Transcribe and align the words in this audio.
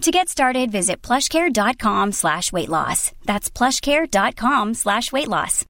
To 0.00 0.10
get 0.10 0.28
started, 0.28 0.72
visit 0.72 1.06
plushcare.com 1.06 2.12
slash 2.12 2.52
weight 2.52 2.68
loss. 2.68 3.12
That's 3.24 3.50
plushcare.com 3.58 4.74
slash 4.74 5.12
weight 5.12 5.28
loss. 5.28 5.66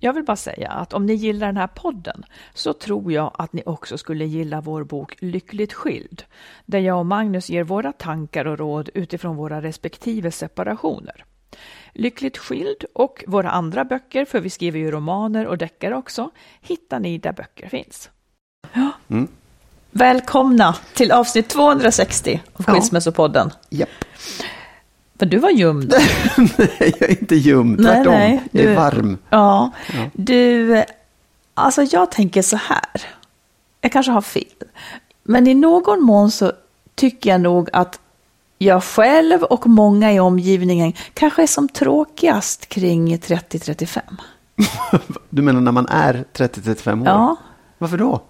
Jag 0.00 0.12
vill 0.12 0.24
bara 0.24 0.36
säga 0.36 0.70
att 0.70 0.92
om 0.92 1.06
ni 1.06 1.14
gillar 1.14 1.46
den 1.46 1.56
här 1.56 1.66
podden 1.66 2.24
så 2.54 2.72
tror 2.72 3.12
jag 3.12 3.30
att 3.38 3.52
ni 3.52 3.62
också 3.66 3.98
skulle 3.98 4.24
gilla 4.24 4.60
vår 4.60 4.84
bok 4.84 5.16
Lyckligt 5.18 5.72
skild, 5.72 6.22
där 6.64 6.78
jag 6.78 6.98
och 6.98 7.06
Magnus 7.06 7.50
ger 7.50 7.64
våra 7.64 7.92
tankar 7.92 8.44
och 8.44 8.58
råd 8.58 8.90
utifrån 8.94 9.36
våra 9.36 9.62
respektive 9.62 10.30
separationer. 10.30 11.24
Lyckligt 11.92 12.38
skild 12.38 12.84
och 12.94 13.24
våra 13.26 13.50
andra 13.50 13.84
böcker, 13.84 14.24
för 14.24 14.40
vi 14.40 14.50
skriver 14.50 14.78
ju 14.78 14.90
romaner 14.90 15.46
och 15.46 15.58
deckare 15.58 15.96
också, 15.96 16.30
hittar 16.60 17.00
ni 17.00 17.18
där 17.18 17.32
böcker 17.32 17.68
finns. 17.68 18.10
Ja. 18.72 18.90
Mm. 19.08 19.28
Välkomna 19.96 20.74
till 20.94 21.12
avsnitt 21.12 21.48
260 21.48 22.42
av 22.52 22.64
Skilsmässopodden. 22.64 23.50
Japp. 23.70 23.88
För 25.18 25.26
du 25.26 25.38
var 25.38 25.50
gömd. 25.50 25.94
nej, 26.36 26.94
jag 27.00 27.02
är 27.02 27.20
inte 27.20 27.34
ljum, 27.36 27.72
Nej, 27.72 27.94
tvärtom. 27.94 28.12
nej, 28.12 28.42
jag 28.52 28.64
är 28.64 28.68
du- 28.68 28.74
varm. 28.74 29.18
Ja, 29.30 29.70
du, 30.12 30.82
alltså 31.54 31.82
jag 31.82 32.10
tänker 32.10 32.42
så 32.42 32.56
här. 32.56 33.02
Jag 33.80 33.92
kanske 33.92 34.12
har 34.12 34.20
fel. 34.20 34.44
Men 35.22 35.46
i 35.46 35.54
någon 35.54 36.02
mån 36.02 36.30
så 36.30 36.52
tycker 36.94 37.30
jag 37.30 37.40
nog 37.40 37.68
att 37.72 38.00
jag 38.58 38.84
själv 38.84 39.42
och 39.42 39.66
många 39.66 40.12
i 40.12 40.20
omgivningen 40.20 40.92
kanske 41.14 41.42
är 41.42 41.46
som 41.46 41.68
tråkigast 41.68 42.66
kring 42.68 43.16
30-35. 43.16 44.00
Du 45.30 45.42
menar 45.42 45.60
när 45.60 45.72
man 45.72 45.86
är 45.88 46.24
30-35 46.34 47.00
år? 47.00 47.06
Ja. 47.06 47.36
Varför 47.78 47.98
då? 47.98 48.22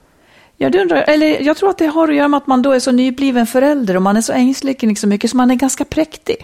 Jag, 0.58 0.74
undrar, 0.74 1.04
eller 1.06 1.40
jag 1.40 1.56
tror 1.56 1.70
att 1.70 1.78
det 1.78 1.86
har 1.86 2.08
att 2.08 2.14
göra 2.14 2.28
med 2.28 2.38
att 2.38 2.46
man 2.46 2.62
då 2.62 2.72
är 2.72 2.78
så 2.78 2.92
nybliven 2.92 3.46
förälder 3.46 3.96
och 3.96 4.02
man 4.02 4.16
är 4.16 4.20
så 4.20 4.32
ängslig 4.32 4.80
kring 4.80 4.96
så 4.96 5.06
mycket 5.06 5.30
så 5.30 5.36
man 5.36 5.50
är 5.50 5.54
ganska 5.54 5.84
präktig. 5.84 6.36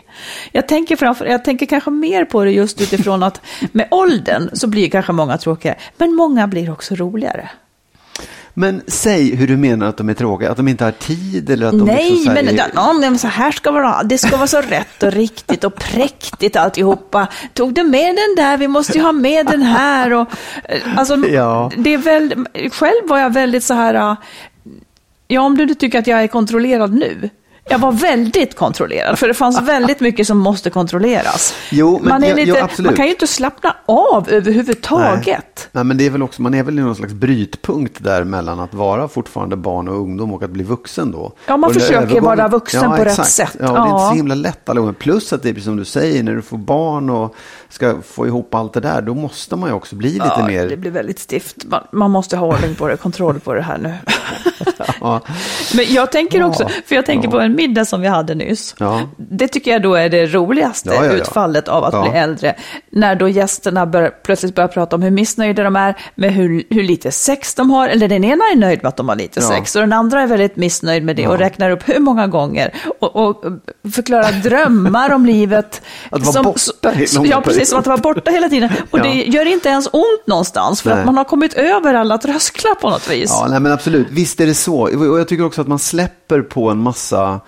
Jag 0.52 0.68
tänker, 0.68 0.96
framför, 0.96 1.27
jag 1.27 1.44
tänker 1.44 1.66
kanske 1.66 1.91
mer 1.91 2.24
på 2.24 2.44
det 2.44 2.50
just 2.50 2.80
utifrån 2.80 3.22
att 3.22 3.40
med 3.72 3.88
åldern 3.90 4.50
så 4.52 4.66
blir 4.66 4.90
kanske 4.90 5.12
många 5.12 5.38
tråkiga, 5.38 5.74
men 5.96 6.14
många 6.14 6.48
blir 6.48 6.70
också 6.70 6.94
roligare. 6.94 7.50
Men 8.55 8.83
säg 8.86 9.34
hur 9.36 9.47
du 9.47 9.56
menar 9.56 9.86
att 9.86 9.97
de 9.97 10.08
är 10.08 10.14
tråkiga, 10.14 10.50
att 10.50 10.56
de 10.56 10.68
inte 10.68 10.85
har 10.85 10.90
tid 10.92 11.51
eller 11.51 11.67
att 11.67 11.73
de 11.79 11.85
Nej, 11.85 12.11
liksom 12.11 12.35
men 12.35 12.48
är- 12.48 12.70
ja, 12.74 12.92
men 12.92 13.18
så 13.18 13.29
här 13.29 13.52
ska 13.52 13.70
vara. 13.70 14.02
Det 14.02 14.18
ska 14.18 14.36
vara 14.36 14.46
så 14.46 14.61
rätt 14.61 15.02
och 15.02 15.13
riktigt 15.13 15.64
och 15.64 15.74
präktigt 15.74 16.57
alltihopa. 16.57 17.27
Tog 17.55 17.74
du 17.74 17.83
med 17.85 18.07
den 18.17 18.45
där? 18.45 18.57
Vi 18.57 18.68
måste 18.68 18.98
ju 18.98 19.05
ha 19.05 19.12
med 19.12 19.46
den 19.46 19.62
här. 19.62 20.12
Och, 20.12 20.29
eh, 20.64 20.98
alltså, 20.98 21.17
Ja. 21.17 21.70
det 21.77 21.95
är 21.95 21.98
väl, 21.98 22.35
själv 22.73 23.08
var 23.08 23.18
jag 23.18 23.33
väldigt 23.33 23.64
så 23.64 23.74
här, 23.74 24.17
ja 25.29 25.41
om 25.41 25.57
du 25.57 25.74
tycker 25.74 25.98
att 25.98 26.07
jag 26.07 26.23
är 26.23 26.27
kontrollerad 26.27 26.95
nu. 26.95 27.30
Jag 27.68 27.78
var 27.78 27.92
väldigt 27.92 28.56
kontrollerad, 28.56 29.18
för 29.18 29.28
det 29.28 29.34
fanns 29.34 29.61
väldigt 29.68 30.00
mycket 30.00 30.27
som 30.27 30.39
måste 30.39 30.70
kontrolleras. 30.70 31.55
Jo, 31.70 31.98
men 32.02 32.08
man, 32.08 32.24
är 32.24 32.28
ja, 32.28 32.34
lite, 32.36 32.50
jo, 32.50 32.56
absolut. 32.64 32.86
man 32.90 32.96
kan 32.96 33.05
ju 33.05 33.11
inte 33.12 33.27
slappna 33.27 33.77
av 33.86 34.28
överhuvudtaget. 34.30 35.68
Nej, 35.73 35.84
men 35.84 35.96
det 35.96 36.06
är 36.06 36.11
väl 36.11 36.23
också, 36.23 36.42
man 36.42 36.55
är 36.55 36.62
väl 36.62 36.78
i 36.78 36.83
någon 36.83 36.96
slags 36.96 37.12
brytpunkt 37.12 38.05
där 38.05 38.24
mellan 38.24 38.61
att 38.61 38.74
vara 38.74 39.08
fortfarande 39.08 39.56
barn 39.56 39.89
och 39.89 39.95
ungdom 40.00 40.33
och 40.33 40.42
att 40.42 40.50
bli 40.50 40.64
vuxen 40.64 41.11
då. 41.12 41.33
Ja, 41.46 41.56
man 41.56 41.68
Och 41.70 41.74
försöker 41.74 41.96
övergången- 42.02 42.24
vara 42.24 42.48
vuxen 42.48 42.90
på 42.90 43.05
rätt 43.05 43.27
sätt. 43.27 43.56
Ja, 43.61 43.67
det 43.67 43.73
är 43.73 43.77
inte 43.86 43.89
Ja. 43.90 44.08
så 44.11 44.14
himla 44.17 44.34
lätt 44.34 44.68
alla 44.68 44.80
gånger. 44.80 44.92
Plus 44.92 45.33
att 45.33 45.42
det 45.42 45.48
är 45.56 45.61
som 45.61 45.77
du 45.77 45.84
säger, 45.84 46.23
när 46.23 46.34
du 46.34 46.42
får 46.42 46.58
barn 46.58 47.11
och 47.11 47.34
ska 47.68 47.94
få 48.02 48.27
ihop 48.27 48.55
allt 48.55 48.73
det 48.73 48.80
där, 48.80 49.02
då 49.02 49.14
måste 49.14 49.56
man 49.56 49.68
ju 49.68 49.74
också 49.74 49.96
bli 49.96 50.08
lite 50.12 50.24
Ja, 50.39 50.46
mer... 50.46 50.68
det 50.68 50.77
blir 50.77 50.90
väldigt 50.90 51.18
stift. 51.18 51.56
Man, 51.64 51.80
man 51.92 52.11
måste 52.11 52.36
ha 52.36 52.46
ordning 52.46 52.74
på 52.74 52.89
det, 52.89 52.96
kontroll 52.96 53.40
på 53.40 53.55
det 53.55 53.62
här 53.62 53.79
nu. 53.79 53.94
Ja, 55.00 55.20
Men 55.74 55.84
jag 55.89 56.12
tänker 56.12 56.42
också, 56.45 56.68
för 56.86 56.95
jag 56.95 57.06
tänker 57.06 57.28
Ja. 57.28 57.33
på 57.33 57.40
en 57.40 57.55
middag 57.55 57.84
som 57.84 58.00
vi 58.00 58.08
hade 58.08 58.34
nyss. 58.34 58.74
Ja. 58.78 59.00
Det 59.17 59.48
tycker 59.48 59.70
jag 59.70 59.83
då 59.83 59.95
är 59.95 60.08
det 60.08 60.27
roligaste 60.27 61.11
utfallet 61.12 61.68
av 61.68 61.84
att 61.84 62.02
bli 62.02 62.18
äldre. 62.18 62.55
När 62.90 63.14
då 63.14 63.28
gästerna 63.28 63.86
bör, 63.86 64.11
plötsligt 64.24 64.55
börjar 64.55 64.68
prata 64.68 64.96
om 64.96 65.02
hur 65.02 65.11
missnöjda 65.11 65.62
de 65.62 65.77
är 65.77 65.96
med 66.14 66.33
hur, 66.34 66.62
hur 66.70 66.83
lite 66.83 67.11
sex 67.12 67.55
de 67.55 67.70
har. 67.70 67.89
Eller 67.89 68.08
den 68.08 68.24
ena 68.24 68.45
är 68.52 68.56
nöjd 68.56 68.83
med 68.83 68.89
att 68.89 68.96
de 68.96 69.08
har 69.08 69.17
lite 69.17 69.40
sex 69.40 69.77
och 69.77 69.83
den 69.83 69.92
andra 69.92 70.20
är 70.23 70.27
väldigt 70.27 70.56
missnöjd 70.56 71.05
med 71.05 71.17
det 71.17 71.29
och 71.29 71.39
räknar 71.39 71.70
upp 71.70 71.89
hur 71.89 71.98
många 71.98 72.27
gånger. 72.27 72.74
Och, 73.00 73.17
och 73.17 73.44
förklarar 73.94 74.33
drömmar 74.33 75.11
om 75.11 75.27
livet. 75.27 75.83
Att 76.11 76.23
vara 76.27 76.42
borta 76.42 76.92
i 77.00 77.06
som, 77.06 77.23
långa 77.23 77.34
Ja, 77.36 77.40
precis, 77.40 77.68
som 77.70 77.79
att 77.79 77.86
vara 77.86 77.96
borta 77.96 78.30
hela 78.30 78.48
tiden. 78.48 78.70
Och 78.90 79.00
det 79.00 79.08
gör 79.27 79.46
inte 79.46 79.68
ens 79.68 79.86
ont 79.92 80.27
någonstans 80.27 80.83
för 80.83 80.90
Nej. 80.90 80.98
att 80.98 81.06
man 81.06 81.17
har 81.17 81.24
kommit 81.24 81.55
över 81.55 81.94
alla 81.94 82.18
trösklar 82.18 82.74
på 82.74 82.90
något 82.90 83.11
vis. 83.11 83.30
Ja, 83.30 83.46
nej, 83.50 83.61
men 83.61 83.73
absolut. 83.73 84.06
Visst 84.11 84.40
är 84.40 84.46
det 84.46 84.52
så. 84.55 84.83
Och 84.83 85.18
jag 85.20 85.29
tycker 85.29 85.45
också 85.45 85.61
att 85.61 85.68
man 85.68 85.79
släpper 85.79 86.42
på 86.42 86.70
en 86.70 86.79
massa 86.79 87.40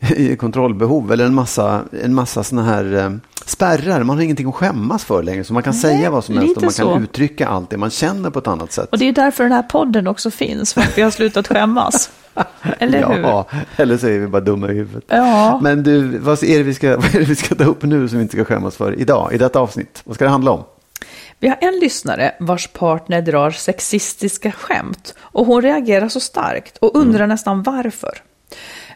kontrollbehov 0.38 1.12
eller 1.12 1.24
en 1.24 1.34
massa, 1.34 1.82
en 2.02 2.14
massa 2.14 2.44
såna 2.44 2.62
här 2.62 2.94
eh, 2.94 3.10
spärrar. 3.44 4.02
Man 4.02 4.16
har 4.16 4.24
ingenting 4.24 4.48
att 4.48 4.54
skämmas 4.54 5.04
för 5.04 5.22
längre. 5.22 5.44
Så 5.44 5.52
man 5.52 5.62
kan 5.62 5.74
säga 5.74 6.10
vad 6.10 6.24
som 6.24 6.38
helst 6.38 6.56
och 6.56 6.62
man 6.62 6.72
kan 6.72 6.86
så. 6.86 7.00
uttrycka 7.00 7.48
allt 7.48 7.70
det 7.70 7.76
man 7.76 7.90
känner 7.90 8.30
på 8.30 8.38
ett 8.38 8.46
annat 8.46 8.72
sätt. 8.72 8.88
Och 8.92 8.98
det 8.98 9.08
är 9.08 9.12
därför 9.12 9.42
den 9.42 9.52
här 9.52 9.62
podden 9.62 10.06
också 10.06 10.30
finns, 10.30 10.74
för 10.74 10.80
att 10.80 10.98
vi 10.98 11.02
har 11.02 11.10
slutat 11.10 11.48
skämmas. 11.48 12.10
Eller 12.78 13.08
hur? 13.08 13.22
Ja, 13.22 13.46
eller 13.76 13.96
så 13.96 14.06
är 14.06 14.18
vi 14.18 14.26
bara 14.26 14.40
dumma 14.40 14.68
i 14.68 14.74
huvudet. 14.74 15.04
Ja. 15.08 15.58
Men 15.62 15.82
du, 15.82 16.18
vad 16.18 16.42
är, 16.42 16.58
det 16.58 16.62
vi 16.62 16.74
ska, 16.74 16.88
vad 16.96 17.14
är 17.14 17.18
det 17.18 17.24
vi 17.24 17.36
ska 17.36 17.54
ta 17.54 17.64
upp 17.64 17.82
nu 17.82 18.08
som 18.08 18.18
vi 18.18 18.22
inte 18.22 18.36
ska 18.36 18.44
skämmas 18.44 18.76
för 18.76 19.00
idag, 19.00 19.32
i 19.32 19.38
detta 19.38 19.60
avsnitt? 19.60 20.02
Vad 20.04 20.14
ska 20.14 20.24
det 20.24 20.30
handla 20.30 20.50
om? 20.50 20.64
Vi 21.40 21.48
har 21.48 21.58
en 21.60 21.78
lyssnare 21.78 22.34
vars 22.40 22.66
partner 22.66 23.22
drar 23.22 23.50
sexistiska 23.50 24.52
skämt 24.52 25.14
och 25.20 25.46
hon 25.46 25.62
reagerar 25.62 26.08
så 26.08 26.20
starkt 26.20 26.78
och 26.78 26.96
undrar 26.96 27.26
nästan 27.26 27.62
varför. 27.62 28.18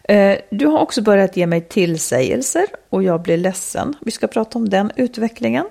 Eh, 0.04 0.36
Du 0.50 0.66
har 0.66 0.78
också 0.78 1.02
börjat 1.02 1.36
ge 1.36 1.46
mig 1.46 1.60
tillsägelser 1.60 2.66
och 2.90 3.02
jag 3.02 3.22
blir 3.22 3.36
ledsen. 3.36 3.94
Vi 4.00 4.10
ska 4.10 4.26
prata 4.26 4.58
om 4.58 4.68
den 4.68 4.90
utvecklingen. 4.96 5.66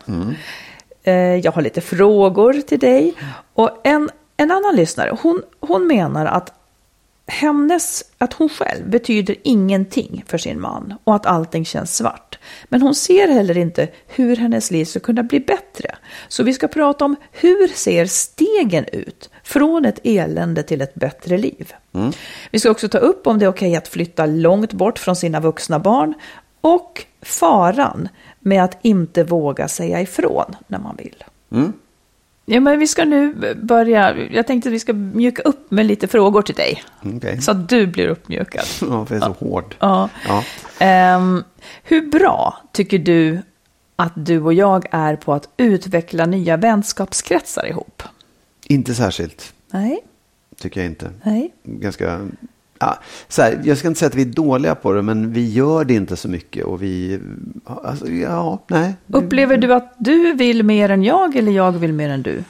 Eh, 1.03 1.13
Jag 1.13 1.51
har 1.51 1.61
lite 1.61 1.81
frågor 1.81 2.53
till 2.53 2.79
dig. 2.79 3.13
Och 3.53 3.69
en, 3.83 4.09
en 4.37 4.51
annan 4.51 4.75
lyssnare, 4.75 5.17
hon, 5.21 5.41
hon 5.59 5.87
menar 5.87 6.25
att 6.25 6.53
hennes, 7.27 8.03
att 8.17 8.33
hon 8.33 8.49
själv 8.49 8.89
betyder 8.89 9.35
ingenting 9.43 10.23
för 10.27 10.37
sin 10.37 10.61
man 10.61 10.93
och 11.03 11.15
att 11.15 11.25
allting 11.25 11.65
känns 11.65 11.95
svart. 11.95 12.39
Men 12.65 12.81
hon 12.81 12.95
ser 12.95 13.27
heller 13.27 13.57
inte 13.57 13.87
hur 14.07 14.35
hennes 14.35 14.71
liv 14.71 14.85
ska 14.85 14.99
kunna 14.99 15.23
bli 15.23 15.39
bättre. 15.39 15.95
Så 16.27 16.43
vi 16.43 16.53
ska 16.53 16.67
prata 16.67 17.05
om 17.05 17.15
hur 17.31 17.67
ser 17.67 18.05
stegen 18.05 18.85
ut 18.91 19.29
från 19.43 19.85
ett 19.85 19.99
elände 20.03 20.63
till 20.63 20.81
ett 20.81 20.95
bättre 20.95 21.37
liv. 21.37 21.73
Vi 22.51 22.59
ska 22.59 22.71
också 22.71 22.89
ta 22.89 22.97
upp 22.97 23.27
om 23.27 23.39
det 23.39 23.45
är 23.45 23.49
okej 23.49 23.75
att 23.75 23.87
flytta 23.87 24.25
långt 24.25 24.73
bort 24.73 24.99
från 24.99 25.15
sina 25.15 25.39
vuxna 25.39 25.79
barn 25.79 26.13
och 26.61 27.05
faran 27.21 28.09
med 28.39 28.63
att 28.63 28.77
inte 28.81 29.23
våga 29.23 29.67
säga 29.67 30.01
ifrån 30.01 30.55
när 30.67 30.79
man 30.79 30.95
vill. 30.95 31.23
Ja, 32.45 32.59
men 32.59 32.79
vi 32.79 32.87
ska 32.87 33.05
nu 33.05 33.55
börja. 33.55 34.17
Jag 34.17 34.47
tänkte 34.47 34.69
att 34.69 34.73
vi 34.73 34.79
ska 34.79 34.93
mjuka 34.93 35.41
upp 35.41 35.71
med 35.71 35.85
lite 35.85 36.07
frågor 36.07 36.41
till 36.41 36.55
dig. 36.55 36.83
Okej. 37.15 37.41
Så 37.41 37.51
att 37.51 37.69
du 37.69 37.87
blir 37.87 38.07
uppmjukad. 38.07 38.65
Ja, 38.81 39.05
för 39.05 39.15
jag 39.15 39.23
är 39.23 39.27
så 39.39 39.45
hård. 39.45 39.75
Ja. 39.79 40.09
Ja. 40.27 40.43
Ehm, 40.79 41.43
hur 41.83 42.01
bra 42.01 42.57
tycker 42.71 42.99
du 42.99 43.39
att 43.95 44.11
du 44.15 44.41
och 44.41 44.53
jag 44.53 44.85
är 44.91 45.15
på 45.15 45.33
att 45.33 45.49
utveckla 45.57 46.25
nya 46.25 46.57
vänskapskretsar 46.57 47.65
ihop? 47.67 48.03
Inte 48.67 48.95
särskilt, 48.95 49.53
Nej, 49.71 49.99
tycker 50.59 50.81
jag 50.81 50.89
inte. 50.89 51.09
nej. 51.23 51.53
Ganska... 51.63 52.27
Ja, 52.83 52.97
så 53.27 53.41
här, 53.41 53.61
jag 53.63 53.77
ska 53.77 53.87
inte 53.87 53.99
säga 53.99 54.07
att 54.07 54.15
vi 54.15 54.21
är 54.21 54.25
dåliga 54.25 54.75
på 54.75 54.93
det, 54.93 55.01
men 55.01 55.33
vi 55.33 55.51
gör 55.51 55.85
det 55.85 55.93
inte 55.93 56.15
så 56.15 56.29
mycket. 56.29 56.65
Och 56.65 56.83
vi... 56.83 57.19
Alltså, 57.65 58.07
ja, 58.07 58.63
nej. 58.67 58.93
Upplever 59.07 59.57
du 59.57 59.73
att 59.73 59.95
du 59.97 60.33
vill 60.33 60.63
mer 60.63 60.89
än 60.89 61.03
jag 61.03 61.35
eller 61.35 61.51
jag 61.51 61.71
vill 61.71 61.93
mer 61.93 62.09
än 62.09 62.21
du? 62.21 62.43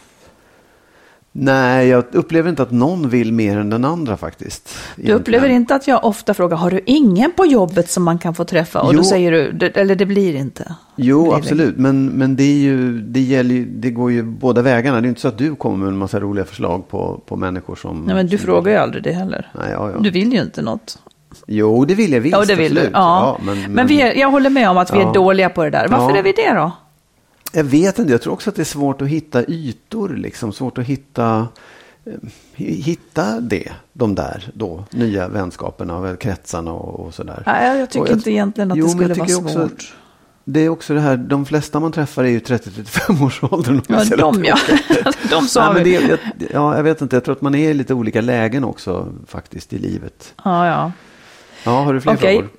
Nej, 1.35 1.88
jag 1.88 2.03
upplever 2.12 2.50
inte 2.50 2.63
att 2.63 2.71
någon 2.71 3.09
vill 3.09 3.33
mer 3.33 3.57
än 3.57 3.69
den 3.69 3.85
andra 3.85 4.18
faktiskt. 4.18 4.63
Du 4.95 5.01
egentligen. 5.01 5.19
upplever 5.21 5.50
inte 5.50 5.75
att 5.75 5.88
jag 5.88 6.06
ofta 6.06 6.33
frågar, 6.33 6.57
har 6.57 6.71
du 6.71 6.81
ingen 6.85 7.31
på 7.31 7.45
jobbet 7.45 7.89
som 7.89 8.03
man 8.03 8.18
kan 8.19 8.33
få 8.35 8.44
träffa? 8.45 8.81
Och 8.81 8.94
Jo. 8.94 8.97
då 8.97 9.03
säger 9.03 9.31
du, 9.31 9.51
"Det- 9.51 9.77
eller 9.77 9.95
det 9.95 10.06
blir 10.06 10.35
inte. 10.35 10.75
Jo, 10.95 11.21
Blir 11.24 11.31
det. 11.31 11.38
absolut. 11.38 11.77
Men, 11.77 12.06
men 12.06 12.35
det, 12.35 12.44
är 12.44 12.57
ju, 12.57 13.01
det, 13.01 13.19
gäller 13.19 13.56
ju, 13.56 13.65
det 13.65 13.89
går 13.89 14.12
ju 14.12 14.24
båda 14.24 14.62
vägarna. 14.62 15.01
Det 15.01 15.07
är 15.07 15.09
inte 15.09 15.21
så 15.21 15.27
att 15.27 15.38
du 15.38 15.56
kommer 15.56 15.77
med 15.77 15.88
en 15.88 15.97
massa 15.97 16.19
roliga 16.19 16.45
förslag 16.45 16.88
på, 16.89 17.21
på 17.25 17.35
människor 17.35 17.75
som... 17.75 18.03
Nej, 18.06 18.15
men 18.15 18.27
du 18.27 18.38
frågar 18.38 18.71
ju 18.71 18.77
aldrig 18.77 19.03
det 19.03 19.12
heller. 19.13 19.51
Nej, 19.59 19.71
ja, 19.71 19.91
ja. 19.91 20.00
Du 20.00 20.09
vill 20.09 20.33
ju 20.33 20.41
inte 20.41 20.62
något. 20.62 21.00
Jo, 21.47 21.85
det 21.85 21.95
vill 21.95 22.13
jag 22.13 22.21
visst. 22.21 22.38
Ja, 22.38 22.45
det 22.45 22.56
vill 22.56 22.74
du. 22.75 22.80
absolut. 22.80 22.94
Ja. 22.94 23.38
men, 23.45 23.74
men 23.74 23.88
vi 23.88 24.01
är, 24.01 24.13
jag 24.13 24.31
håller 24.31 24.50
med 24.50 24.69
om 24.69 24.77
att 24.77 24.94
vi 24.94 24.97
är 24.97 25.01
Ja. 25.01 25.12
dåliga 25.13 25.50
på 25.50 25.63
det 25.63 25.69
där. 25.69 25.88
Varför 25.88 26.09
Ja. 26.09 26.18
är 26.18 26.24
vi 26.24 26.31
det 26.31 26.53
då? 26.53 26.71
Jag 27.56 27.64
vet 27.64 28.00
inte, 28.00 28.12
jag 28.12 28.22
tror 28.22 28.34
också 28.34 28.50
att 28.50 28.56
det 28.56 28.62
är 28.62 28.66
svårt 28.66 29.02
att 29.02 29.08
hitta 29.08 29.44
ytor. 29.48 30.10
Liksom. 30.10 30.54
Svårt 30.54 30.78
att 30.78 30.86
hitta, 30.86 31.48
eh, 32.06 32.14
hitta 32.56 33.40
det, 33.40 33.72
de 33.94 34.16
där 34.16 34.52
då, 34.54 34.84
nya 34.92 35.28
vänskaperna, 35.28 36.16
kretsarna 36.16 36.72
och, 36.74 37.00
och 37.08 37.14
sådär. 37.14 37.44
Nej, 37.46 37.80
jag 37.80 37.90
tycker 37.90 38.08
jag- 38.08 38.18
inte 38.18 38.32
egentligen 38.32 38.72
att 38.72 38.78
Jo, 38.78 38.86
det 38.86 38.92
skulle 38.92 39.14
vara 39.14 39.28
svårt. 39.30 39.72
också- 39.72 39.94
Det 40.46 40.60
är 40.60 40.70
också 40.70 40.94
det 40.94 41.00
här, 41.02 41.18
de 41.18 41.46
flesta 41.46 41.80
man 41.80 41.92
träffar 41.92 42.24
är 42.24 42.28
ju 42.30 42.40
30-35 42.40 43.26
års 43.26 43.44
åldern. 43.44 43.82
Ja, 43.88 44.04
de 44.18 44.44
ja. 44.46 44.58
de 45.30 45.48
sa 45.48 45.74
Nej, 45.74 45.84
det, 45.84 45.90
jag, 45.92 46.20
ja, 46.54 46.76
jag 46.76 46.84
vet 46.84 47.02
inte, 47.02 47.16
jag 47.16 47.24
tror 47.24 47.36
att 47.36 47.42
man 47.42 47.56
är 47.56 47.70
i 47.70 47.74
lite 47.74 47.94
olika 47.94 48.22
lägen 48.22 48.64
också 48.64 49.08
faktiskt 49.28 49.74
i 49.74 49.78
livet. 49.78 50.34
Ja, 50.44 50.68
ja. 50.68 50.92
Ja, 51.66 51.72
har 51.84 51.94
du 51.94 52.02
fler 52.02 52.14
Okej. 52.16 52.36
frågor? 52.36 52.50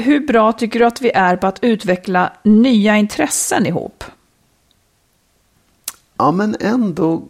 Hur 0.00 0.20
bra 0.26 0.52
tycker 0.52 0.78
du 0.78 0.84
att 0.86 1.00
vi 1.02 1.10
är 1.14 1.36
på 1.36 1.46
att 1.46 1.58
utveckla 1.64 2.32
nya 2.44 2.96
intressen 2.96 3.66
ihop? 3.66 4.04
Ja, 6.18 6.32
men 6.32 6.56
ändå 6.60 7.22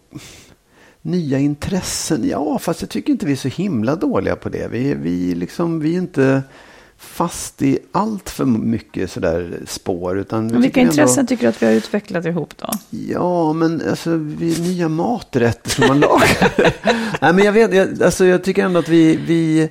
nya 1.03 1.39
intressen. 1.39 2.29
Ja, 2.29 2.59
fast 2.59 2.81
jag 2.81 2.91
tycker 2.91 3.13
inte 3.13 3.27
vi 3.27 3.33
är 3.33 3.37
så 3.37 3.49
himla 3.49 3.97
dåliga 3.97 4.37
på 4.37 4.49
det. 4.49 4.69
Vi, 4.71 4.95
vi, 4.95 5.35
liksom, 5.35 5.81
vi 5.81 5.95
är 5.95 5.99
inte 5.99 6.43
fast 6.97 7.63
i 7.63 7.79
allt 7.93 8.31
för 8.31 8.45
mycket 8.45 9.11
sådär 9.11 9.61
spår. 9.67 10.19
Utan 10.19 10.49
vi 10.49 10.53
Vilka 10.55 10.67
tycker 10.69 10.81
ändå- 10.81 10.93
intressen 10.93 11.27
tycker 11.27 11.43
du 11.43 11.49
att 11.49 11.63
vi 11.63 11.67
har 11.67 11.73
utvecklat 11.73 12.25
ihop 12.25 12.55
då? 12.57 12.69
Ja, 12.91 13.53
men 13.53 13.83
alltså 13.91 14.17
vi 14.17 14.61
nya 14.61 14.89
maträtter 14.89 15.71
som 15.71 15.87
man 15.89 16.01
lagar. 16.01 16.53
Nej, 17.21 17.33
men 17.35 17.39
jag 17.45 17.53
vet, 17.53 17.75
jag, 17.75 18.03
alltså, 18.03 18.25
jag 18.25 18.45
tycker 18.45 18.65
ändå 18.65 18.79
att 18.79 18.89
vi, 18.89 19.17
vi, 19.17 19.71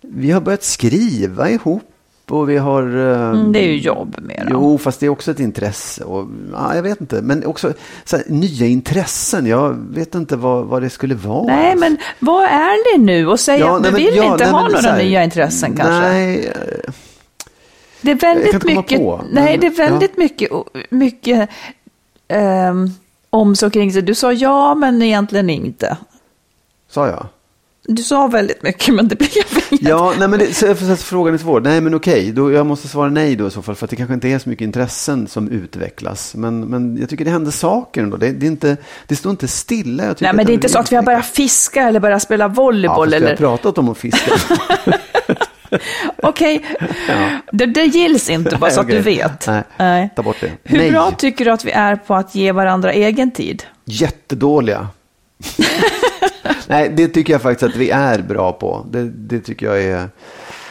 vi 0.00 0.30
har 0.30 0.40
börjat 0.40 0.62
skriva 0.62 1.50
ihop 1.50 1.91
och 2.30 2.50
vi 2.50 2.56
har... 2.56 2.82
eh, 2.82 3.30
Mm, 3.30 3.52
det 3.52 3.58
är 3.58 3.66
ju 3.68 3.78
jobb 3.78 4.16
mer. 4.22 4.48
Jo, 4.50 4.78
fast 4.78 5.00
det 5.00 5.06
är 5.06 5.10
också 5.10 5.30
ett 5.30 5.40
intresse. 5.40 6.04
Och, 6.04 6.28
ja, 6.52 6.74
jag 6.74 6.82
vet 6.82 7.00
inte, 7.00 7.22
men 7.22 7.46
också 7.46 7.72
så 8.04 8.16
här, 8.16 8.24
nya 8.28 8.66
intressen. 8.66 9.46
Jag 9.46 9.76
vet 9.90 10.14
inte 10.14 10.36
vad, 10.36 10.66
vad 10.66 10.82
det 10.82 10.90
skulle 10.90 11.14
vara. 11.14 11.46
Nej, 11.46 11.76
men 11.76 11.96
var 12.18 12.44
ärlig 12.46 13.04
nu 13.04 13.26
och 13.26 13.40
säg 13.40 13.60
Ja, 13.60 13.76
att 13.76 13.82
nej, 13.82 13.90
du 13.90 13.96
vill 13.96 14.16
ja, 14.16 14.32
inte 14.32 14.44
nej, 14.44 14.52
ha 14.52 14.62
men 14.62 14.72
några 14.72 14.90
här, 14.90 14.98
nya 15.04 15.24
intressen 15.24 15.76
kanske. 15.76 16.00
Nej, 16.08 16.46
eh, 16.46 16.92
Det 18.00 18.10
är 18.10 18.14
väldigt 18.14 18.64
mycket, 18.64 18.98
på, 19.00 19.20
nej, 19.32 19.44
men- 19.44 19.60
det 19.60 19.66
är 19.66 19.90
väldigt 19.90 20.16
mycket, 20.16 20.50
mycket 20.90 21.48
um, 22.70 22.90
om 23.30 23.56
så 23.56 23.70
kring 23.70 23.92
sig. 23.92 24.02
Du 24.02 24.14
sa 24.14 24.32
ja, 24.32 24.74
men 24.74 25.02
egentligen 25.02 25.50
inte. 25.50 25.96
sa 26.90 27.06
jag. 27.06 27.26
Du 27.88 28.02
sa 28.02 28.26
väldigt 28.26 28.62
mycket, 28.62 28.94
men 28.94 29.08
det 29.08 29.16
blev 29.16 29.30
inget. 29.70 29.82
Ja, 29.88 30.14
nej, 30.18 30.28
men 30.28 30.38
det, 30.38 30.54
så, 30.54 30.74
så, 30.74 30.96
frågan 30.96 31.34
är 31.34 31.38
svår. 31.38 31.60
Nej, 31.60 31.80
men 31.80 31.94
okej, 31.94 32.32
då, 32.32 32.52
jag 32.52 32.66
måste 32.66 32.88
svara 32.88 33.10
nej 33.10 33.36
då 33.36 33.46
i 33.46 33.50
så 33.50 33.62
fall. 33.62 33.74
För 33.74 33.86
att 33.86 33.90
det 33.90 33.96
kanske 33.96 34.14
inte 34.14 34.28
är 34.28 34.38
så 34.38 34.48
mycket 34.48 34.64
intressen 34.64 35.26
som 35.28 35.48
utvecklas. 35.48 36.34
Men, 36.34 36.60
men 36.60 36.96
jag 36.96 37.08
tycker 37.08 37.24
det 37.24 37.30
händer 37.30 37.50
saker 37.50 38.02
ändå. 38.02 38.16
Det, 38.16 38.32
det, 38.32 38.46
är 38.46 38.50
inte, 38.50 38.76
det 39.06 39.16
står 39.16 39.30
inte 39.30 39.48
stilla. 39.48 40.02
Nej, 40.04 40.14
men 40.20 40.40
att 40.40 40.46
det 40.46 40.52
är 40.52 40.54
inte 40.54 40.68
så 40.68 40.78
att 40.78 40.92
vi 40.92 40.96
har 40.96 41.02
börjat 41.02 41.26
fiska 41.26 41.82
eller 41.82 42.00
börjat 42.00 42.22
spela 42.22 42.44
Ja, 42.44 42.48
volleyboll. 42.48 43.10
fast 43.10 43.20
vi 43.20 43.24
har 43.24 43.26
eller... 43.26 43.36
pratat 43.36 43.78
om 43.78 43.88
att 43.88 43.98
fiska. 43.98 44.32
Okej, 46.22 46.64
det, 47.52 47.66
det 47.66 47.84
gills 47.84 48.30
inte, 48.30 48.56
bara 48.56 48.70
så 48.70 48.80
att 48.80 48.88
du 48.88 48.92
Okej. 49.00 49.16
vet. 49.16 49.48
Nej, 49.76 50.10
ta 50.16 50.22
bort 50.22 50.36
det. 50.40 50.50
Hur 50.64 50.78
Nej. 50.78 50.90
bra 50.90 51.10
tycker 51.10 51.44
du 51.44 51.50
att 51.50 51.64
vi 51.64 51.70
är 51.70 51.96
på 51.96 52.14
att 52.14 52.34
ge 52.34 52.52
varandra 52.52 52.92
egen 52.92 53.30
tid? 53.30 53.62
Jättedåliga. 53.84 54.88
Nej, 56.68 56.88
det 56.96 57.08
tycker 57.08 57.32
jag 57.32 57.42
faktiskt 57.42 57.62
att 57.74 57.76
vi 57.80 57.90
är 57.90 58.22
bra 58.22 58.52
på. 58.52 58.86
Det, 58.90 59.02
det 59.04 59.40
tycker 59.40 59.66
jag 59.66 59.82
är... 59.82 60.08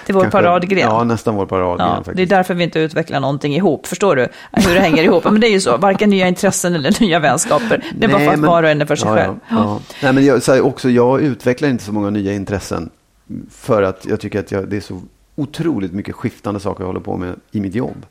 Det 0.05 0.11
är 0.11 0.13
vår 0.13 0.21
kanske- 0.21 0.37
paradgren. 0.39 0.79
Ja, 0.79 1.03
nästan 1.03 1.35
vår 1.35 1.45
paradgren 1.45 1.87
Ja, 1.89 1.95
faktiskt. 1.95 2.15
det 2.17 2.23
är 2.23 2.27
därför 2.27 2.53
vi 2.53 2.63
inte 2.63 2.79
utvecklar 2.79 3.19
någonting 3.19 3.55
ihop, 3.55 3.87
förstår 3.87 4.15
du? 4.15 4.27
Hur 4.51 4.73
det 4.73 4.79
hänger 4.79 5.03
ihop. 5.03 5.23
Men 5.23 5.39
det 5.41 5.47
är 5.47 5.51
ju 5.51 5.59
så, 5.61 5.77
varken 5.77 6.09
nya 6.09 6.27
intressen 6.27 6.75
eller 6.75 7.01
nya 7.01 7.19
vänskaper. 7.19 7.83
Det 7.95 8.05
är 8.05 8.09
bara 8.09 8.17
Nej, 8.17 8.27
för 8.27 8.33
att 8.33 8.39
men- 8.39 8.49
var 8.49 8.63
och 8.63 8.69
en 8.69 8.81
är 8.81 8.85
för 8.85 8.95
sig 8.95 9.09
ja, 9.09 9.15
själv. 9.15 9.33
Ja. 9.49 9.79
Nej, 10.03 10.13
men 10.13 10.25
jag, 10.25 10.41
här, 10.47 10.61
också, 10.61 10.89
jag 10.89 11.21
utvecklar 11.21 11.69
inte 11.69 11.83
så 11.83 11.91
många 11.93 12.09
nya 12.09 12.33
intressen. 12.33 12.89
För 13.51 13.83
att 13.83 14.05
jag 14.09 14.19
tycker 14.19 14.39
att 14.39 14.51
jag, 14.51 14.67
det 14.69 14.77
är 14.77 14.81
så 14.81 15.01
otroligt 15.35 15.93
mycket 15.93 16.15
skiftande 16.15 16.59
saker 16.59 16.81
jag 16.83 16.87
håller 16.87 16.99
på 16.99 17.17
med 17.17 17.35
i 17.51 17.59
mitt 17.61 17.75
jobb. 17.75 18.05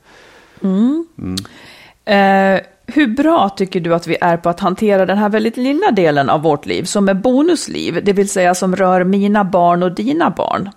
Eh, 2.04 2.60
hur 2.94 3.06
bra 3.06 3.48
tycker 3.48 3.80
du 3.80 3.94
att 3.94 4.06
vi 4.06 4.16
är 4.20 4.36
på 4.36 4.48
att 4.48 4.60
hantera 4.60 5.06
den 5.06 5.18
här 5.18 5.28
väldigt 5.28 5.56
lilla 5.56 5.90
delen 5.90 6.30
av 6.30 6.42
vårt 6.42 6.66
liv, 6.66 6.84
som 6.84 7.08
är 7.08 7.14
bonusliv, 7.14 8.00
det 8.04 8.12
vill 8.12 8.28
säga 8.28 8.54
som 8.54 8.76
rör 8.76 9.04
mina 9.04 9.44
barn 9.44 9.82
och 9.82 9.92
dina 9.94 10.30
barn? 10.30 10.70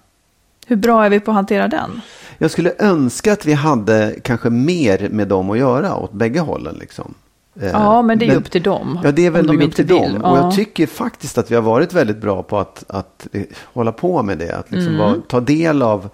Hur 0.67 0.75
bra 0.75 1.05
är 1.05 1.09
vi 1.09 1.19
på 1.19 1.31
att 1.31 1.35
hantera 1.35 1.67
den? 1.67 2.01
Jag 2.37 2.51
skulle 2.51 2.73
önska 2.79 3.33
att 3.33 3.45
vi 3.45 3.53
hade 3.53 4.15
kanske 4.23 4.49
mer 4.49 5.09
med 5.11 5.27
dem 5.27 5.49
att 5.49 5.57
göra 5.57 5.95
åt 5.95 6.11
bägge 6.13 6.39
hållen. 6.39 6.75
Liksom. 6.79 7.13
Eh, 7.61 7.67
Ja, 7.69 8.01
men 8.01 8.19
det 8.19 8.25
är 8.25 8.29
ju 8.29 8.35
upp 8.35 8.51
till 8.51 8.63
dem, 8.63 8.99
Ja, 9.03 9.11
det 9.11 9.21
är 9.25 9.27
om 9.27 9.33
väl 9.33 9.47
de 9.47 9.61
upp 9.61 9.75
till 9.75 9.85
vill. 9.85 9.95
dem. 9.97 10.15
Och 10.23 10.37
Ja. 10.37 10.43
jag 10.43 10.55
tycker 10.55 10.87
faktiskt 10.87 11.37
att 11.37 11.51
vi 11.51 11.55
har 11.55 11.61
varit 11.61 11.93
väldigt 11.93 12.17
bra 12.21 12.43
på 12.43 12.57
att, 12.57 12.83
att 12.87 13.27
eh, 13.31 13.41
hålla 13.73 13.91
på 13.91 14.23
med 14.23 14.37
det. 14.37 14.55
Att 14.57 14.71
liksom 14.71 14.93
Mm. 14.93 14.99
vara, 15.07 15.15
ta 15.27 15.39
del 15.39 15.81
av 15.81 16.09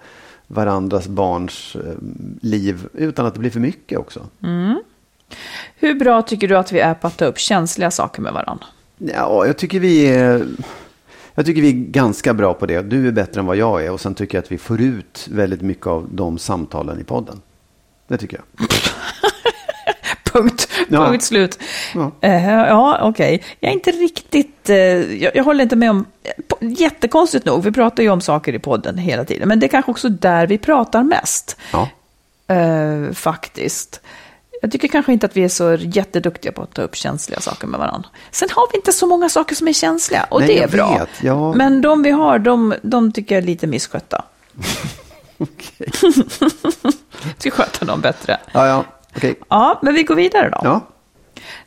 varandras 0.46 1.08
barns 1.08 1.76
eh, 1.76 1.92
liv 2.42 2.86
utan 2.94 3.26
att 3.26 3.34
det 3.34 3.40
blir 3.40 3.50
för 3.50 3.60
mycket 3.60 3.98
också. 3.98 4.20
Hur 5.76 5.94
bra 5.94 6.22
tycker 6.22 6.48
du 6.48 6.56
att 6.56 6.72
vi 6.72 6.80
är 6.80 6.94
på 6.94 7.06
att 7.06 7.16
ta 7.16 7.24
upp 7.24 7.38
känsliga 7.38 7.90
saker 7.90 8.22
med 8.22 8.32
varandra? 8.32 8.66
Ja, 8.98 9.46
jag 9.46 9.58
tycker 9.58 9.80
vi 9.80 10.06
är... 10.06 10.46
Jag 11.34 11.46
tycker 11.46 11.62
vi 11.62 11.68
är 11.68 11.72
ganska 11.90 12.34
bra 12.34 12.54
på 12.54 12.66
det. 12.66 12.82
Du 12.82 13.08
är 13.08 13.12
bättre 13.12 13.40
än 13.40 13.46
vad 13.46 13.56
jag 13.56 13.84
är. 13.84 13.90
Och 13.90 14.00
sen 14.00 14.14
tycker 14.14 14.38
jag 14.38 14.42
att 14.44 14.52
vi 14.52 14.58
får 14.58 14.80
ut 14.80 15.26
väldigt 15.30 15.60
mycket 15.62 15.86
av 15.86 16.08
de 16.12 16.38
samtalen 16.38 17.00
i 17.00 17.04
podden. 17.04 17.40
Det 18.08 18.16
tycker 18.16 18.36
jag. 18.56 18.68
Punkt, 20.32 20.68
Ja. 20.88 21.06
punkt 21.06 21.24
slut. 21.24 21.58
Ja. 21.94 22.10
Eh, 22.20 22.44
ja, 22.50 22.98
okej. 23.02 23.42
Jag 23.60 23.68
är 23.70 23.74
inte 23.74 23.90
riktigt, 23.90 24.70
eh, 24.70 24.76
jag, 25.22 25.36
jag 25.36 25.44
håller 25.44 25.62
inte 25.62 25.76
med 25.76 25.90
om, 25.90 26.04
jättekonstigt 26.60 27.44
nog, 27.46 27.62
vi 27.64 27.72
pratar 27.72 28.02
ju 28.02 28.10
om 28.10 28.20
saker 28.20 28.52
i 28.54 28.58
podden 28.58 28.98
hela 28.98 29.24
tiden, 29.24 29.48
men 29.48 29.60
det 29.60 29.66
är 29.66 29.68
kanske 29.68 29.90
också 29.90 30.08
där 30.08 30.46
vi 30.46 30.58
pratar 30.58 31.02
mest, 31.02 31.56
Ja. 31.72 31.88
eh, 32.54 33.12
faktiskt. 33.12 34.00
Jag 34.60 34.72
tycker 34.72 34.88
kanske 34.88 35.12
inte 35.12 35.26
att 35.26 35.36
vi 35.36 35.44
är 35.44 35.48
så 35.48 35.74
jätteduktiga 35.80 36.52
på 36.52 36.62
att 36.62 36.74
ta 36.74 36.82
upp 36.82 36.94
känsliga 36.96 37.40
saker 37.40 37.66
med 37.66 37.80
varandra. 37.80 38.08
Sen 38.30 38.48
har 38.52 38.68
vi 38.72 38.76
inte 38.76 38.92
så 38.92 39.06
många 39.06 39.28
saker 39.28 39.54
som 39.54 39.68
är 39.68 39.72
känsliga, 39.72 40.26
och 40.30 40.40
Nej, 40.40 40.48
det 40.48 40.62
är 40.62 40.68
bra. 40.68 40.98
vet. 40.98 41.08
Ja. 41.22 41.52
Men 41.54 41.80
de 41.80 42.02
vi 42.02 42.10
har, 42.10 42.38
de, 42.38 42.74
de 42.82 43.12
tycker 43.12 43.34
jag 43.34 43.42
är 43.42 43.46
lite 43.46 43.66
misskötta. 43.66 44.24
Okej. 45.38 45.88
Ska 47.38 47.50
sköta 47.50 47.84
dem 47.84 48.00
bättre. 48.00 48.38
Ja, 48.52 48.66
ja. 48.66 48.84
Okej. 49.16 49.34
Ja, 49.48 49.78
men 49.82 49.94
vi 49.94 50.02
går 50.02 50.14
vidare 50.14 50.48
då. 50.50 50.60
Ja, 50.64 50.80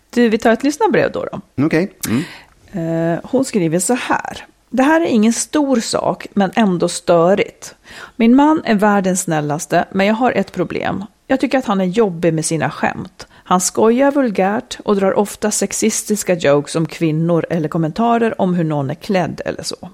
Du, 0.09 0.29
vi 0.29 0.38
tar 0.38 0.51
ett 0.51 0.63
lyssnarbrev 0.63 1.12
då. 1.12 1.25
då. 1.31 1.65
okej. 1.65 1.93
Mm. 2.09 3.13
Eh, 3.13 3.19
hon 3.23 3.45
skriver 3.45 3.79
så 3.79 3.93
här. 3.93 4.45
Det 4.69 4.83
här 4.83 5.01
är 5.01 5.05
ingen 5.05 5.33
stor 5.33 5.79
sak, 5.79 6.27
men 6.33 6.51
ändå 6.55 6.88
störigt. 6.89 7.75
Min 8.15 8.35
man 8.35 8.62
är 8.65 8.75
världens 8.75 9.21
snällaste, 9.21 9.85
men 9.91 10.05
jag 10.07 10.13
har 10.13 10.31
ett 10.31 10.51
problem. 10.51 11.05
Jag 11.27 11.39
tycker 11.39 11.58
att 11.58 11.65
han 11.65 11.82
är 11.82 11.86
jobbig 11.86 12.34
med 12.34 12.46
sina 12.46 12.70
skämt. 12.70 13.27
Han 13.32 13.62
skojar 13.62 14.12
vulgärt 14.12 14.77
och 14.86 14.96
drar 14.96 15.20
ofta 15.20 15.51
sexistiska 15.51 16.36
jokes 16.36 16.75
om 16.75 16.86
kvinnor 16.86 17.46
eller 17.50 17.70
kommentarer 17.70 18.42
om 18.42 18.53
hur 18.53 18.63
någon 18.63 18.89
är 18.89 18.96
klädd 18.96 19.42
eller 19.46 19.63
så. 19.63 19.89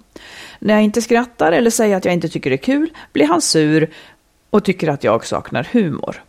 När 0.59 0.73
jag 0.73 0.83
inte 0.83 1.01
skrattar 1.01 1.51
eller 1.51 1.69
säger 1.69 1.97
att 1.97 2.05
jag 2.05 2.13
inte 2.13 2.29
tycker 2.29 2.49
det 2.49 2.55
är 2.55 2.57
kul 2.57 2.89
blir 3.13 3.27
han 3.27 3.41
sur 3.41 3.89
och 4.49 4.65
tycker 4.65 4.87
att 4.87 5.03
jag 5.03 5.25
saknar 5.25 5.67
humor. 5.71 6.23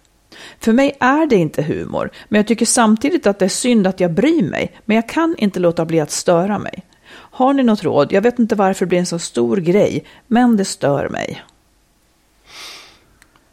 För 0.60 0.72
mig 0.72 0.96
är 1.00 1.26
det 1.26 1.36
inte 1.36 1.62
humor, 1.62 2.10
men 2.28 2.38
jag 2.38 2.46
tycker 2.46 2.66
samtidigt 2.66 3.26
att 3.26 3.38
det 3.38 3.44
är 3.44 3.48
synd 3.48 3.86
att 3.86 4.00
jag 4.00 4.12
bryr 4.12 4.42
mig, 4.42 4.72
men 4.84 4.94
jag 4.94 5.08
kan 5.08 5.34
inte 5.38 5.60
låta 5.60 5.84
bli 5.84 6.00
att 6.00 6.10
störa 6.10 6.58
mig. 6.58 6.82
Har 7.12 7.52
ni 7.52 7.62
något 7.62 7.82
råd? 7.82 8.12
Jag 8.12 8.22
vet 8.22 8.38
inte 8.38 8.54
varför 8.54 8.86
det 8.86 8.88
blir 8.88 8.98
en 8.98 9.06
så 9.06 9.18
stor 9.18 9.56
grej, 9.56 10.04
men 10.26 10.56
det 10.56 10.64
stör 10.64 11.08
mig. 11.08 11.42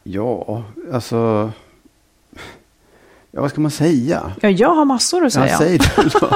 Ja, 0.10 0.64
alltså... 0.94 1.52
Ja, 3.32 3.42
vad 3.42 3.52
ska 3.52 3.62
man 3.62 3.72
säga? 3.72 4.32
Ja, 4.42 4.50
jag 4.50 4.76
har 4.76 4.86
massor 4.86 5.26
att 5.26 5.34
säga. 5.34 5.48
Ja, 5.48 5.58
säg 5.58 5.78
det 5.78 6.20
då. 6.20 6.30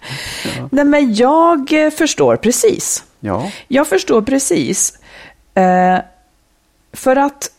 Nej, 0.70 0.84
men 0.84 1.14
jag 1.14 1.72
eh, 1.72 1.90
förstår 1.90 2.36
precis. 2.36 3.04
Ja, 3.20 3.50
Jag 3.68 3.86
förstår 3.86 4.22
precis. 4.22 4.98
Eh, 5.54 5.98
för 6.92 7.16
att... 7.16 7.50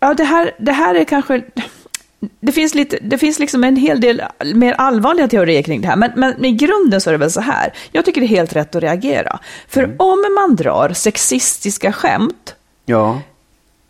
Ja, 0.00 0.14
det 0.14 0.24
här, 0.24 0.52
det 0.58 0.72
här 0.72 0.94
är 0.94 1.04
kanske... 1.04 1.42
det 2.40 2.52
finns, 2.52 2.74
lite, 2.74 2.98
det 3.02 3.18
finns 3.18 3.38
liksom 3.38 3.64
en 3.64 3.76
hel 3.76 4.00
del 4.00 4.22
mer 4.54 4.72
allvarliga 4.72 5.28
teorier 5.28 5.62
kring 5.62 5.80
det 5.80 5.88
här, 5.88 5.96
men, 5.96 6.10
men 6.16 6.44
i 6.44 6.52
grunden 6.52 7.00
så 7.00 7.10
är 7.10 7.12
det 7.12 7.18
väl 7.18 7.30
så 7.30 7.40
här. 7.40 7.72
Jag 7.92 8.04
tycker 8.04 8.20
det 8.20 8.26
är 8.26 8.28
helt 8.28 8.56
rätt 8.56 8.74
att 8.74 8.82
reagera. 8.82 9.38
För 9.68 9.82
Mm. 9.84 9.96
om 9.98 10.24
man 10.34 10.56
drar 10.56 10.92
sexistiska 10.92 11.92
skämt 11.92 12.54
Ja, 12.84 13.20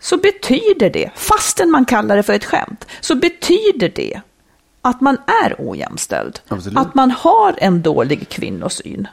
så 0.03 0.17
betyder 0.17 0.91
det, 0.91 1.11
fastän 1.15 1.71
man 1.71 1.85
kallar 1.85 2.17
det 2.17 2.23
för 2.23 2.33
ett 2.33 2.45
skämt, 2.45 2.87
så 3.01 3.15
betyder 3.15 3.93
det 3.95 4.21
att 4.83 5.01
man 5.01 5.17
är 5.45 5.55
ojämställd. 5.59 6.41
Absolut. 6.49 6.77
Mm. 6.77 6.89
Att 6.89 6.95
man 6.95 7.11
har 7.11 7.55
en 7.59 7.83
dålig 7.83 8.29
kvinnosyn. 8.29 9.09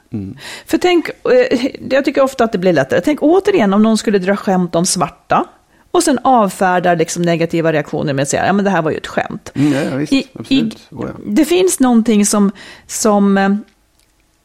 För 0.66 0.78
tänk, 0.78 1.10
eh, 1.10 1.66
jag 1.90 2.06
tycker 2.06 2.22
ofta 2.22 2.44
att 2.44 2.52
det 2.52 2.58
blir 2.58 2.74
lättare. 2.74 3.02
Tänk 3.02 3.22
återigen 3.22 3.74
om 3.74 3.84
någon 3.84 3.98
skulle 3.98 4.20
dra 4.20 4.36
skämt 4.36 4.76
om 4.76 4.86
svarta 4.86 5.46
och 5.92 6.04
sen 6.04 6.20
avfärdar 6.24 6.96
liksom 6.96 7.24
negativa 7.24 7.74
reaktioner 7.74 8.14
med 8.14 8.24
att 8.24 8.30
säga, 8.30 8.46
ja 8.46 8.54
men 8.54 8.66
det 8.66 8.72
här 8.72 8.82
var 8.82 8.92
ju 8.92 8.98
ett 8.98 9.08
skämt. 9.08 9.52
Mm, 9.56 9.74
ja, 9.74 9.82
ja, 9.82 9.96
visst. 9.96 10.14
I, 10.14 10.28
Absolut. 10.34 10.74
i, 10.74 10.96
Oh, 10.96 11.08
ja. 11.08 11.14
det 11.26 11.46
finns 11.46 11.80
någonting 11.80 12.26
som, 12.26 12.52
som 12.88 13.38
eh, 13.38 13.56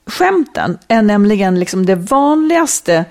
skämten 0.06 0.78
är 0.88 1.02
nämligen 1.02 1.60
liksom 1.60 1.86
det 1.86 1.94
vanligaste 1.94 3.04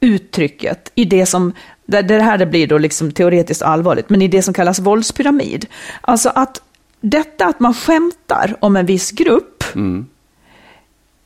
uttrycket 0.00 0.92
i 0.94 1.04
det 1.04 1.26
som, 1.26 1.52
där 1.92 2.18
det 2.18 2.22
här 2.22 2.46
blir 2.46 2.66
då 2.66 2.78
liksom 2.78 3.12
teoretiskt 3.12 3.62
allvarligt, 3.62 4.10
men 4.10 4.22
i 4.22 4.28
det 4.28 4.42
som 4.42 4.54
kallas 4.54 4.78
våldspyramid. 4.78 5.66
Alltså 6.00 6.32
att 6.34 6.62
detta 7.00 7.46
att 7.46 7.60
man 7.60 7.74
skämtar 7.74 8.56
om 8.60 8.76
en 8.76 8.86
viss 8.86 9.10
grupp 9.10 9.64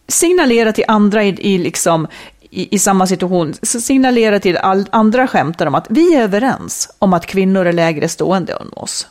signalerar 0.08 0.72
till 0.72 0.84
andra 0.88 1.24
i, 1.24 1.28
i, 1.28 1.58
liksom, 1.58 2.06
i, 2.50 2.74
i 2.74 2.78
samma 2.78 3.06
situation, 3.06 3.54
signalerar 3.62 4.38
till 4.38 4.56
all, 4.56 4.88
andra 4.90 5.26
skämtar 5.26 5.66
om 5.66 5.74
att 5.74 5.86
vi 5.90 6.14
är 6.14 6.22
överens 6.22 6.90
om 6.98 7.12
att 7.12 7.26
kvinnor 7.26 7.66
är 7.66 7.72
lägre 7.72 8.08
stående 8.08 8.52
än 8.52 8.72
oss. 8.72 9.08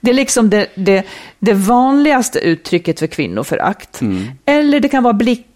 Det 0.00 0.10
är 0.10 0.14
liksom 0.14 0.50
det, 0.50 0.66
det, 0.74 1.06
det 1.38 1.52
vanligaste 1.52 2.38
uttrycket 2.38 2.98
för 2.98 3.06
kvinnoförakt. 3.06 4.00
Eller 4.44 4.80
det 4.80 4.88
kan 4.88 5.02
vara 5.02 5.14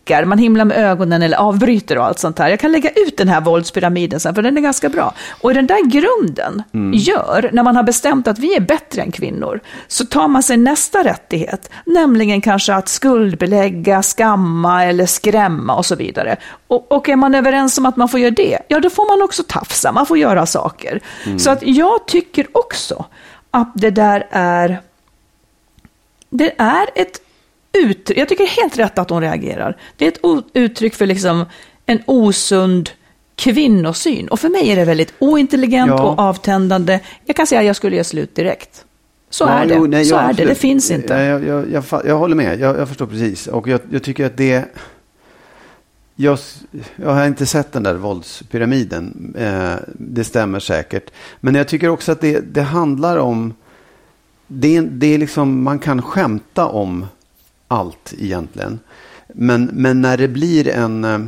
blickar, 0.09 0.25
man 0.25 0.39
himlar 0.39 0.65
med 0.65 0.77
ögonen 0.77 1.23
eller 1.23 1.37
avbryter 1.37 1.99
och 1.99 2.05
allt 2.05 2.19
sånt 2.19 2.39
här. 2.39 2.49
Jag 2.49 2.61
kan 2.61 2.73
lägga 2.73 2.91
ut 2.91 3.17
den 3.17 3.29
här 3.29 3.41
våldspyramiden 3.41 4.21
sen, 4.21 4.35
för 4.35 4.43
den 4.43 4.57
är 4.57 4.61
ganska 4.61 4.89
bra. 4.89 5.15
Och 5.43 5.55
den 5.55 5.67
där 5.67 5.91
grunden 5.91 6.63
gör, 6.95 7.51
när 7.53 7.63
man 7.63 7.77
har 7.77 7.83
bestämt 7.83 8.29
att 8.29 8.39
vi 8.39 8.57
är 8.57 8.61
bättre 8.61 9.03
än 9.03 9.13
kvinnor, 9.13 9.61
så 9.89 10.07
tar 10.07 10.29
man 10.29 10.43
sig 10.43 10.57
nästa 10.57 11.05
rättighet, 11.05 11.71
nämligen 11.87 12.41
kanske 12.41 12.75
att 12.75 12.89
skuldbelägga, 12.89 14.03
skamma 14.03 14.85
eller 14.85 15.07
skrämma 15.07 15.77
och 15.77 15.87
så 15.87 15.97
vidare. 15.97 16.37
Och, 16.69 16.93
och 16.93 17.09
är 17.09 17.17
man 17.17 17.35
överens 17.35 17.79
om 17.79 17.87
att 17.87 17.97
man 17.97 18.09
får 18.09 18.21
göra 18.21 18.31
det, 18.31 18.59
ja 18.69 18.81
då 18.81 18.91
får 18.91 19.17
man 19.17 19.25
också 19.25 19.43
tafsa, 19.49 19.93
man 19.93 20.07
får 20.07 20.19
göra 20.19 20.47
saker. 20.47 21.01
Så 21.39 21.51
att 21.51 21.63
jag 21.63 22.07
tycker 22.07 22.47
också 22.53 23.05
att 23.51 23.73
det 23.75 23.91
där 23.91 24.27
är, 24.31 24.81
det 26.31 26.53
är 26.59 26.87
ett 26.95 27.21
uttryck, 27.83 28.19
jag 28.19 28.29
tycker 28.29 28.47
helt 28.47 28.79
rätt 28.79 28.99
att 28.99 29.11
hon 29.11 29.23
reagerar. 29.23 29.77
Det 29.97 30.05
är 30.05 30.09
ett 30.09 30.47
uttryck 30.53 30.95
för 30.95 31.07
liksom 31.07 31.45
en 31.87 32.03
osund 32.07 32.91
kvinnosyn. 33.37 34.29
Och 34.29 34.41
för 34.41 34.49
mig 34.49 34.71
är 34.71 34.77
det 34.77 34.85
väldigt 34.85 35.15
ointelligent 35.19 35.89
Ja. 35.91 36.03
och 36.03 36.19
avtändande. 36.19 37.01
Jag 37.25 37.37
kan 37.37 37.47
säga 37.47 37.61
att 37.61 37.67
jag 37.67 37.77
skulle 37.77 37.97
göra 37.97 38.05
slut 38.05 38.35
direkt. 38.35 38.85
Så 39.31 39.45
Ja, 39.45 39.49
är 39.51 39.67
det. 39.67 39.75
jo, 39.75 39.87
nej, 39.87 40.05
så 40.05 40.17
är 40.17 40.33
det. 40.33 40.45
Det 40.45 40.55
finns 40.55 40.91
inte. 40.91 41.15
Jag, 41.15 41.45
jag, 41.45 41.65
jag, 41.73 41.85
jag, 42.05 42.19
håller 42.19 42.37
med, 42.37 42.61
jag, 42.61 42.89
förstår 42.89 43.07
precis. 43.07 43.47
Och 43.47 43.69
jag, 43.69 44.03
tycker 44.03 44.27
att 44.27 44.37
det... 44.37 44.65
Jag, 46.17 46.39
har 47.05 47.27
inte 47.27 47.47
sett 47.47 47.73
den 47.73 47.83
där 47.83 47.95
våldspyramiden. 47.95 49.35
Eh, 49.39 49.75
det 49.95 50.25
stämmer 50.25 50.61
säkert. 50.61 51.11
Men 51.41 51.55
jag 51.55 51.69
tycker 51.69 51.89
också 51.89 52.13
att 52.13 52.21
det, 52.21 52.41
det 52.41 52.63
handlar 52.63 53.17
om... 53.17 53.55
Det 54.47 54.81
det 54.81 55.15
är 55.15 55.19
liksom, 55.19 55.63
man 55.63 55.79
kan 55.79 56.03
skämta 56.03 56.67
om 56.67 57.07
allt 57.69 58.15
egentligen. 58.19 58.79
Men, 59.35 59.71
men 59.73 60.01
när 60.01 60.17
det 60.17 60.29
blir 60.29 60.69
en... 60.69 61.05
eh, 61.05 61.19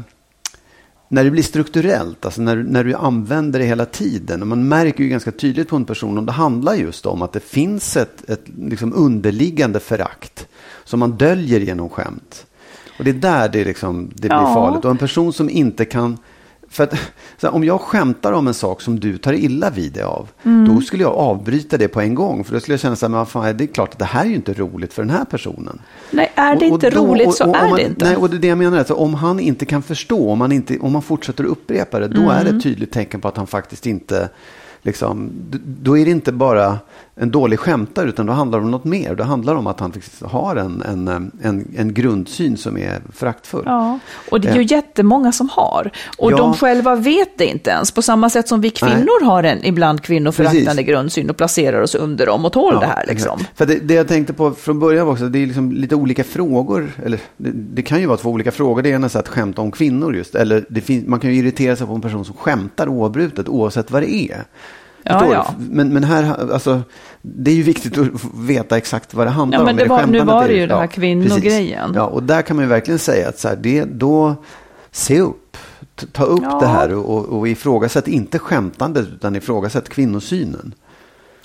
när 1.13 1.25
det 1.25 1.31
blir 1.31 1.43
strukturellt, 1.43 2.25
alltså 2.25 2.43
när, 2.43 2.57
när 2.57 2.85
du 2.85 2.95
använder 2.95 3.59
det 3.59 3.65
hela 3.65 3.85
tiden. 3.87 4.43
Och 4.43 4.49
man 4.49 4.69
märker 4.69 5.05
ju 5.05 5.11
ganska 5.11 5.33
tydligt 5.33 5.69
på 5.69 5.77
en 5.77 5.85
person 5.85 6.19
om 6.19 6.27
det 6.27 6.33
handlar 6.33 6.75
just 6.75 7.07
om 7.07 7.23
att 7.23 7.33
det 7.33 7.41
finns 7.41 7.97
ett, 7.97 8.31
ett 8.31 8.45
liksom 8.59 8.93
underliggande 8.95 9.81
förakt 9.81 10.47
som 10.85 11.01
man 11.01 11.11
döljer 11.17 11.61
genom 11.61 11.89
skämt. 11.89 12.47
Och 12.99 13.05
det 13.05 13.11
är 13.11 13.15
där 13.15 13.49
det, 13.49 13.65
liksom, 13.65 14.11
det 14.15 14.29
blir 14.29 14.31
Ja. 14.31 14.55
farligt. 14.55 14.85
Och 14.85 14.91
en 14.91 14.99
person 14.99 15.33
som 15.33 15.51
inte 15.51 15.85
kan... 15.85 16.19
För 16.73 16.85
att, 16.85 16.95
här, 17.43 17.55
om 17.55 17.65
jag 17.65 17.81
skämtar 17.81 18.33
om 18.33 18.47
en 18.49 18.55
sak 18.55 18.81
som 18.83 19.01
du 19.01 19.19
tar 19.19 19.33
illa 19.33 19.71
vid 19.71 19.93
dig 19.93 20.03
av, 20.03 20.29
då 20.69 20.81
skulle 20.81 21.03
jag 21.03 21.13
avbryta 21.15 21.77
det 21.79 21.89
på 21.89 22.01
en 22.01 22.15
gång. 22.15 22.45
För 22.45 22.55
då 22.55 22.61
skulle 22.61 22.73
jag 22.73 22.81
känna 22.81 22.97
så 22.97 23.07
här, 23.07 23.11
men 23.11 23.27
fan, 23.27 23.57
det 23.57 23.65
är 23.65 23.67
klart 23.67 23.93
att 23.93 23.99
det 23.99 24.05
här 24.05 24.25
är 24.25 24.29
ju 24.29 24.35
inte 24.35 24.53
roligt 24.53 24.93
för 24.93 25.03
den 25.03 25.11
här 25.11 25.25
personen. 25.25 25.81
Nej, 26.11 26.33
är 26.35 26.57
det 26.57 26.57
Och- 26.57 26.63
och 26.63 26.69
inte 26.85 26.91
då- 26.91 27.07
roligt 27.07 27.27
och- 27.29 27.35
så 27.35 27.45
är 27.45 27.69
man, 27.69 27.77
det 27.77 27.83
inte. 27.83 28.05
Nej, 28.05 28.17
och 28.17 28.31
det 28.31 28.37
är 28.37 28.41
det 28.41 28.47
jag 28.49 28.59
menar. 28.59 28.79
Alltså, 28.79 28.95
om 28.95 29.15
han 29.15 29.41
inte 29.41 29.65
kan 29.65 29.83
förstå, 29.83 30.31
om 30.31 30.41
han, 30.41 30.53
inte, 30.53 30.79
om 30.79 30.93
han 30.95 31.03
fortsätter 31.03 31.45
upprepa 31.45 31.99
det, 31.99 32.09
då 32.09 32.31
är 32.31 32.35
det 32.45 32.49
Mm. 32.51 32.57
ett 32.57 32.63
tydligt 32.63 32.93
tecken 32.93 33.21
på 33.21 33.29
att 33.29 33.37
han 33.37 33.47
faktiskt 33.47 33.87
inte, 33.87 34.29
liksom, 34.83 35.31
då 35.65 35.99
är 35.99 36.05
det 36.05 36.11
inte 36.11 36.33
bara 36.33 36.79
en 37.15 37.31
dålig 37.31 37.59
skämtare, 37.59 38.09
utan 38.09 38.27
då 38.27 38.33
handlar 38.33 38.59
det 38.59 38.65
om 38.65 38.71
något 38.71 38.85
mer. 38.85 39.15
Då 39.15 39.25
handlar 39.25 39.53
det 39.53 39.59
om 39.59 39.67
att 39.67 39.81
han 39.81 39.93
faktiskt 39.93 40.23
har 40.23 40.57
en, 40.57 40.83
en, 40.83 41.09
en, 41.43 41.69
en 41.77 41.95
grundsyn 41.95 42.57
som 42.57 42.79
är 42.79 43.01
föraktfull. 43.13 43.63
Ja, 43.67 43.99
och 44.31 44.41
det 44.41 44.49
är 44.49 44.55
ju 44.55 44.61
Eh. 44.61 44.73
jättemånga 44.73 45.33
som 45.33 45.49
har. 45.49 45.91
Och 46.19 46.33
Ja. 46.33 46.37
de 46.37 46.55
själva 46.55 46.97
vet 46.97 47.39
det 47.39 47.47
inte 47.47 47.71
ens. 47.71 47.91
På 47.91 48.03
samma 48.03 48.31
sätt 48.31 48.49
som 48.49 48.61
vi 48.61 48.71
kvinnor 48.71 49.25
har 49.25 49.43
en 49.43 49.65
ibland 49.65 50.03
kvinnoföraktande 50.03 50.83
grundsyn 50.83 51.31
och 51.31 51.37
placerar 51.37 51.81
oss 51.83 51.95
under 51.95 52.27
dem 52.27 52.45
och 52.45 52.53
tål 52.53 52.81
det 52.81 52.87
här. 52.87 53.05
Liksom. 53.09 53.39
exakt. 53.41 53.59
För 53.59 53.67
det, 53.67 53.75
det 53.79 53.95
jag 53.95 54.09
tänkte 54.09 54.33
på 54.33 54.51
från 54.51 54.79
början 54.79 55.07
var 55.07 55.13
också 55.13 55.25
att 55.25 55.33
det 55.33 55.39
är 55.43 55.47
liksom 55.47 55.73
lite 55.73 55.95
olika 55.95 56.25
frågor. 56.25 56.93
Eller 57.05 57.19
det, 57.37 57.51
det 57.53 57.83
kan 57.83 58.01
ju 58.01 58.07
vara 58.07 58.17
två 58.19 58.31
olika 58.31 58.51
frågor. 58.53 58.83
Det 58.83 58.89
ena 58.89 59.07
är 59.07 59.17
att 59.17 59.29
skämta 59.29 59.63
om 59.63 59.71
kvinnor 59.71 60.17
just. 60.17 60.35
Eller 60.35 60.65
det 60.69 60.81
fin, 60.81 61.05
man 61.09 61.21
kan 61.21 61.31
ju 61.31 61.37
irritera 61.37 61.77
sig 61.77 61.87
på 61.87 61.95
en 61.95 62.01
person 62.01 62.25
som 62.25 62.35
skämtar 62.35 62.89
oavbrutet 62.89 63.49
oavsett 63.49 63.91
vad 63.91 64.03
det 64.03 64.15
är. 64.15 64.45
Ja, 65.05 65.33
ja. 65.33 65.55
Men, 65.59 65.93
men 65.93 66.05
här, 66.05 66.53
alltså, 66.53 66.83
det 67.23 67.51
är 67.51 67.55
ju 67.55 67.63
viktigt 67.63 67.99
att 67.99 68.09
veta 68.35 68.77
exakt 68.77 69.15
vad 69.15 69.27
det 69.27 69.31
handlar 69.31 69.59
Ja, 69.59 69.65
men 69.65 69.75
om. 69.75 69.77
det 69.79 69.85
var- 69.85 69.97
nu 69.97 70.03
skämtandet 70.03 70.35
var 70.35 70.49
det 70.49 70.55
ju 70.55 70.67
det 70.67 70.77
här 70.77 70.87
kvinnogrejen. 70.87 71.93
Ja, 71.95 72.05
och 72.07 72.23
där 72.23 72.43
kan 72.43 72.57
man 72.57 72.65
ju 72.65 72.69
verkligen 72.69 72.99
säga 72.99 73.29
att 73.29 73.39
så 73.39 73.49
här, 73.49 73.57
det, 73.57 73.85
då, 73.85 74.35
se 74.91 75.21
upp. 75.21 75.57
Ta 76.13 76.25
upp 76.25 76.43
Ja. 76.43 76.59
det 76.61 76.67
här 76.67 76.95
och, 76.95 77.25
och, 77.39 77.49
ifrågasätt 77.49 78.09
inte 78.09 78.39
skämtandet 78.39 79.07
utan 79.15 79.37
ifrågasätt 79.37 79.89
kvinnosynen. 79.89 80.75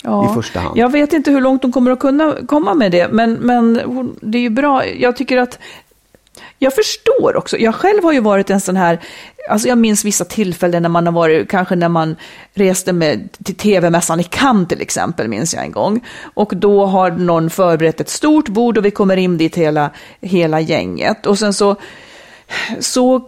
Ja. 0.02 0.30
i 0.30 0.34
första 0.34 0.60
hand. 0.60 0.76
Jag 0.78 0.92
vet 0.92 1.12
inte 1.12 1.30
hur 1.30 1.40
långt 1.40 1.62
de 1.62 1.72
kommer 1.72 1.90
att 1.90 1.98
kunna 1.98 2.34
komma 2.46 2.74
med 2.74 2.92
det, 2.92 3.08
men, 3.12 3.32
men 3.32 3.80
det 4.20 4.38
är 4.38 4.42
ju 4.42 4.50
bra. 4.50 4.86
Jag 4.86 5.16
tycker 5.16 5.38
att 5.38 5.58
jag 6.58 6.74
förstår 6.74 7.36
också. 7.36 7.58
Jag 7.58 7.74
själv 7.74 8.04
har 8.04 8.12
ju 8.12 8.20
varit 8.20 8.50
en 8.50 8.60
sån 8.60 8.76
här, 8.76 9.00
alltså 9.50 9.68
jag 9.68 9.78
minns 9.78 10.04
vissa 10.04 10.24
tillfällen 10.24 10.82
när 10.82 10.88
man 10.88 11.06
har 11.06 11.12
varit, 11.12 11.50
kanske 11.50 11.76
när 11.76 11.88
man 11.88 12.16
reste 12.54 12.92
med, 12.92 13.28
till 13.44 13.54
tv-mässan 13.56 14.20
i 14.20 14.24
Cannes 14.24 14.68
till 14.68 14.80
exempel, 14.80 15.28
minns 15.28 15.54
jag 15.54 15.64
en 15.64 15.72
gång. 15.72 16.04
Och 16.34 16.52
då 16.56 16.86
har 16.86 17.10
någon 17.10 17.50
förberett 17.50 18.00
ett 18.00 18.08
stort 18.08 18.48
bord 18.48 18.78
och 18.78 18.84
vi 18.84 18.90
kommer 18.90 19.16
in 19.16 19.38
dit 19.38 19.56
hela, 19.56 19.90
hela 20.20 20.60
gänget. 20.60 21.26
Och 21.26 21.38
sen 21.38 21.54
så 21.54 21.76
så 22.80 23.22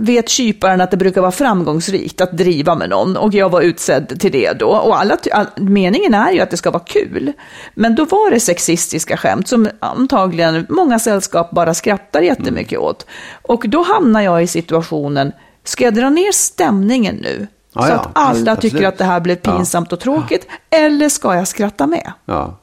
vet 0.00 0.28
kyparen 0.28 0.80
att 0.80 0.90
det 0.90 0.96
brukar 0.96 1.20
vara 1.20 1.32
framgångsrikt 1.32 2.20
att 2.20 2.36
driva 2.36 2.74
med 2.74 2.90
någon 2.90 3.16
och 3.16 3.34
jag 3.34 3.48
var 3.50 3.60
utsedd 3.60 4.20
till 4.20 4.32
det 4.32 4.52
då. 4.52 4.68
Och 4.68 5.00
alla, 5.00 5.16
all, 5.32 5.46
meningen 5.56 6.14
är 6.14 6.32
ju 6.32 6.40
att 6.40 6.50
det 6.50 6.56
ska 6.56 6.70
vara 6.70 6.82
kul. 6.86 7.32
Men 7.74 7.94
då 7.94 8.04
var 8.04 8.30
det 8.30 8.40
sexistiska 8.40 9.16
skämt 9.16 9.48
som 9.48 9.68
antagligen 9.80 10.66
många 10.68 10.98
sällskap 10.98 11.50
bara 11.50 11.74
skrattar 11.74 12.20
jättemycket 12.22 12.78
åt. 12.78 13.06
Och 13.42 13.64
då 13.68 13.82
hamnar 13.82 14.20
jag 14.20 14.42
i 14.42 14.46
situationen, 14.46 15.32
ska 15.64 15.84
jag 15.84 15.94
dra 15.94 16.10
ner 16.10 16.32
stämningen 16.32 17.16
nu? 17.16 17.46
Ja, 17.74 17.82
så 17.82 17.88
ja, 17.88 17.94
att 17.94 18.08
alla 18.12 18.34
visst, 18.34 18.60
tycker 18.60 18.76
absolut. 18.76 18.88
att 18.88 18.98
det 18.98 19.04
här 19.04 19.20
blev 19.20 19.38
Ja. 19.42 19.52
pinsamt 19.56 19.92
och 19.92 20.00
tråkigt. 20.00 20.46
Eller 20.70 21.08
ska 21.08 21.34
jag 21.34 21.48
skratta 21.48 21.86
med? 21.86 22.12
Ja, 22.24 22.58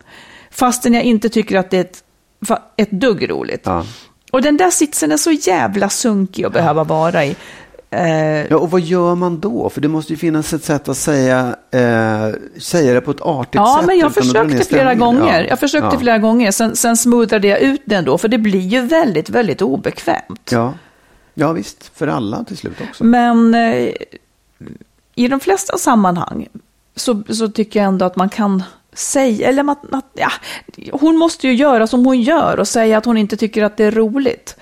Fastän 0.51 0.93
jag 0.93 1.03
inte 1.03 1.29
tycker 1.29 1.57
att 1.57 1.69
det 1.69 1.77
är 1.77 1.81
ett, 1.81 2.03
ett 2.77 2.91
dugg 2.91 3.29
roligt. 3.29 3.67
Ja. 4.31 4.37
Och 4.37 4.41
den 4.41 4.57
där 4.57 4.69
sitsen 4.69 5.11
är 5.11 5.17
så 5.17 5.31
jävla 5.31 5.89
sunkig 5.89 6.45
att 6.45 6.53
behöva 6.53 6.83
vara 6.83 7.25
i. 7.25 7.35
Eh, 7.93 8.47
ja, 8.49 8.57
och 8.57 8.71
vad 8.71 8.81
gör 8.81 9.15
man 9.15 9.39
då? 9.39 9.69
För 9.69 9.81
det 9.81 9.87
måste 9.87 10.13
ju 10.13 10.17
finnas 10.17 10.53
ett 10.53 10.63
sätt 10.63 10.89
att 10.89 10.97
säga, 10.97 11.55
eh, 11.71 12.29
säga 12.61 12.93
det 12.93 13.01
på 13.01 13.11
ett 13.11 13.21
artigt 13.21 13.55
ja, 13.55 13.77
sätt. 13.79 13.87
men 13.87 13.97
jag 13.97 14.13
försökte 14.13 14.65
flera 14.65 14.95
gånger. 14.95 15.41
Ja, 15.41 15.47
Jag 15.49 15.59
försökte 15.59 15.89
ja. 15.91 15.99
flera 15.99 16.17
gånger, 16.17 16.51
sen, 16.51 16.75
sen 16.75 16.97
smoothade 16.97 17.47
jag 17.47 17.59
ut 17.59 17.81
den 17.85 18.05
då, 18.05 18.17
för 18.17 18.27
det 18.27 18.37
blir 18.37 18.59
ju 18.59 18.81
väldigt, 18.81 19.29
väldigt 19.29 19.61
obekvämt. 19.61 20.49
Ja. 20.51 20.73
ja, 21.33 21.51
visst. 21.51 21.91
För 21.95 22.07
alla 22.07 22.43
till 22.43 22.57
slut 22.57 22.77
också. 22.89 23.03
Men 23.03 23.55
eh, 23.55 23.93
i 25.15 25.27
de 25.27 25.39
flesta 25.39 25.77
sammanhang 25.77 26.47
så, 26.95 27.23
så 27.29 27.47
tycker 27.47 27.79
jag 27.79 27.87
ändå 27.87 28.05
att 28.05 28.15
man 28.15 28.29
kan 28.29 28.63
säga, 28.93 29.49
eller 29.49 29.71
att, 29.71 29.93
att 29.93 30.05
ja, 30.13 30.31
hon 30.91 31.17
måste 31.17 31.47
ju 31.47 31.53
göra 31.53 31.87
som 31.87 32.05
hon 32.05 32.21
gör 32.21 32.59
och 32.59 32.67
säga 32.67 32.97
att 32.97 33.05
hon 33.05 33.17
inte 33.17 33.37
tycker 33.37 33.63
att 33.63 33.77
det 33.77 33.85
är 33.85 33.91
roligt. 33.91 34.57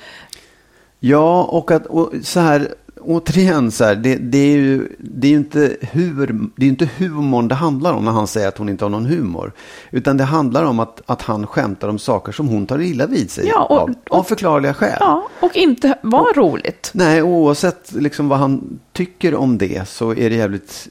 Ja, 1.00 1.44
och, 1.44 1.72
att, 1.72 1.86
och 1.86 2.12
så 2.24 2.40
här, 2.40 2.68
återigen 3.02 3.72
så 3.72 3.84
här, 3.84 3.96
det, 3.96 4.16
det, 4.16 4.38
är 4.38 4.58
ju, 4.58 4.88
det 5.00 5.28
är 5.28 5.32
ju 5.32 5.38
inte, 5.38 5.78
hur, 5.82 6.50
det 6.56 6.66
är 6.66 6.70
inte 6.70 6.90
humorn 6.98 7.48
det 7.48 7.56
handlar 7.56 7.94
om 7.94 8.06
när 8.06 8.12
han 8.12 8.28
säger 8.28 8.48
att 8.48 8.58
hon 8.58 8.70
inte 8.70 8.86
har 8.86 8.90
någon 8.90 9.06
humor. 9.06 9.52
Utan 9.92 10.18
det 10.18 10.24
handlar 10.24 10.64
om 10.64 10.80
att, 10.80 11.02
att 11.06 11.22
han 11.22 11.48
skämtar 11.48 11.88
om 11.88 12.00
saker 12.00 12.32
som 12.32 12.48
hon 12.48 12.68
tar 12.68 12.82
illa 12.82 13.06
vid 13.08 13.32
sig 13.32 13.48
Ja, 13.48 13.64
och- 13.66 13.80
av, 13.82 13.94
av 14.10 14.24
förklarliga 14.24 14.74
skäl. 14.74 14.98
Ja, 15.00 15.28
och 15.40 15.56
inte 15.56 15.98
var 16.02 16.34
roligt. 16.34 16.92
Nej, 16.94 17.22
oavsett 17.24 17.92
liksom 17.92 18.30
vad 18.30 18.40
han 18.40 18.80
tycker 18.94 19.36
om 19.36 19.58
det 19.58 19.88
så 19.90 20.12
är 20.12 20.30
det 20.30 20.36
jävligt 20.36 20.88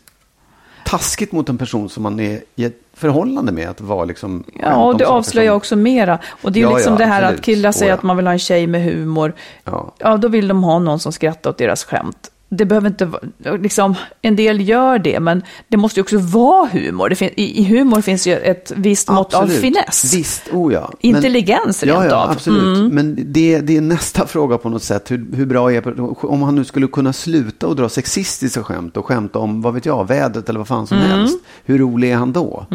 taskigt 0.90 1.33
mot 1.33 1.49
en 1.49 1.59
person 1.59 1.88
som 1.88 2.02
man 2.02 2.21
är 2.21 2.40
i 2.57 2.64
ett 2.64 2.80
förhållande 2.95 3.52
med 3.52 3.68
att 3.68 3.80
vara 3.80 4.04
liksom... 4.04 4.45
Ja, 4.62 4.75
och 4.85 4.99
det 4.99 5.04
avslöjar 5.07 5.50
som- 5.50 5.57
också 5.57 5.76
mera. 5.76 6.18
Och 6.42 6.52
det 6.52 6.61
är 6.61 6.62
Ja, 6.62 6.75
liksom 6.76 6.92
ja, 6.92 6.99
det 6.99 7.04
här 7.04 7.23
absolut. 7.23 7.38
att 7.40 7.45
killar 7.45 7.73
säger 7.73 7.87
Åh, 7.87 7.88
ja. 7.90 7.95
att 7.95 8.02
man 8.02 8.16
vill 8.16 8.26
ha 8.26 8.33
en 8.33 8.38
tjej 8.38 8.66
med 8.66 8.83
humor. 8.85 9.35
Ja. 9.64 9.95
Ja, 9.99 10.16
då 10.16 10.28
vill 10.28 10.49
de 10.49 10.62
ha 10.64 10.78
någon 10.78 10.99
som 11.00 11.12
skrattar 11.12 11.50
åt 11.50 11.59
deras 11.59 11.85
skämt. 11.85 12.30
Det 12.50 12.64
behöver 12.64 12.88
inte 12.88 13.05
vara, 13.05 13.23
liksom, 13.57 13.95
en 14.23 14.37
del 14.37 14.69
gör 14.69 14.99
det, 14.99 15.21
men 15.21 15.43
det 15.69 15.76
måste 15.76 16.00
ju 16.00 16.02
också 16.02 16.19
vara 16.19 16.69
humor. 16.73 17.09
Det 17.09 17.14
fin, 17.14 17.31
i, 17.37 17.61
I 17.61 17.64
humor 17.64 18.00
finns 18.00 18.26
ju 18.26 18.37
ett 18.37 18.73
visst 18.76 19.09
mått 19.11 19.35
av 19.35 19.47
finess. 19.47 20.14
Visst, 20.14 20.43
oh 20.52 20.73
ja. 20.73 20.93
Intelligens 21.00 21.85
ja, 21.85 21.95
rent 21.95 22.11
ja, 22.11 22.17
av. 22.17 22.25
Mm. 22.25 22.37
absolut. 22.37 22.93
Men 22.93 23.33
det, 23.33 23.61
det 23.61 23.76
är 23.76 23.81
nästa 23.81 24.26
fråga 24.26 24.59
på 24.59 24.69
något 24.69 24.83
sätt. 24.83 25.11
Hur, 25.11 25.26
hur 25.33 25.47
bra 25.47 25.73
är 25.73 26.00
Om 26.26 26.43
han 26.43 26.55
nu 26.55 26.64
skulle 26.64 26.87
kunna 26.87 27.12
sluta 27.12 27.67
och 27.67 27.76
dra 27.76 27.88
sexistiska 27.88 28.62
skämt 28.64 28.97
och 28.97 29.07
skämta 29.07 29.38
om, 29.38 29.62
vad 29.62 29.75
vet 29.75 29.87
jag, 29.87 30.09
vädret 30.09 30.49
eller 30.49 30.59
vad 30.59 30.69
fan 30.69 30.87
som 30.87 30.99
Mm. 30.99 31.11
helst. 31.11 31.38
Hur 31.64 31.78
rolig 31.78 32.11
är 32.11 32.17
han 32.17 32.33
då? 32.33 32.67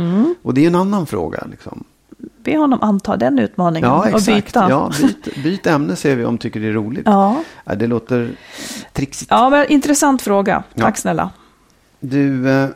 Och 0.43 0.53
det 0.53 0.63
är 0.63 0.67
en 0.67 0.75
annan 0.75 1.05
fråga. 1.05 1.43
Liksom. 1.51 1.83
Be 2.43 2.57
honom 2.57 2.79
anta 2.81 3.17
den 3.17 3.39
utmaningen 3.39 3.89
Ja, 3.89 3.99
och 3.99 4.07
exakt. 4.07 4.25
byta. 4.45 4.67
Ja, 4.69 4.91
byt, 5.01 5.43
byt 5.43 5.67
ämne 5.67 5.95
ser 5.95 6.15
vi 6.15 6.25
om 6.25 6.37
tycker 6.37 6.59
det 6.59 6.67
är 6.67 6.71
roligt. 6.73 7.03
Ja. 7.05 7.43
Ja, 7.65 7.75
det 7.75 7.87
låter 7.87 8.31
trixigt. 8.93 9.31
Ja, 9.31 9.49
men 9.49 9.67
intressant 9.71 10.21
fråga. 10.21 10.63
Tack 10.75 10.95
Ja. 10.97 11.01
snälla. 11.01 11.29
Du, 11.99 12.49
eh, 12.49 12.67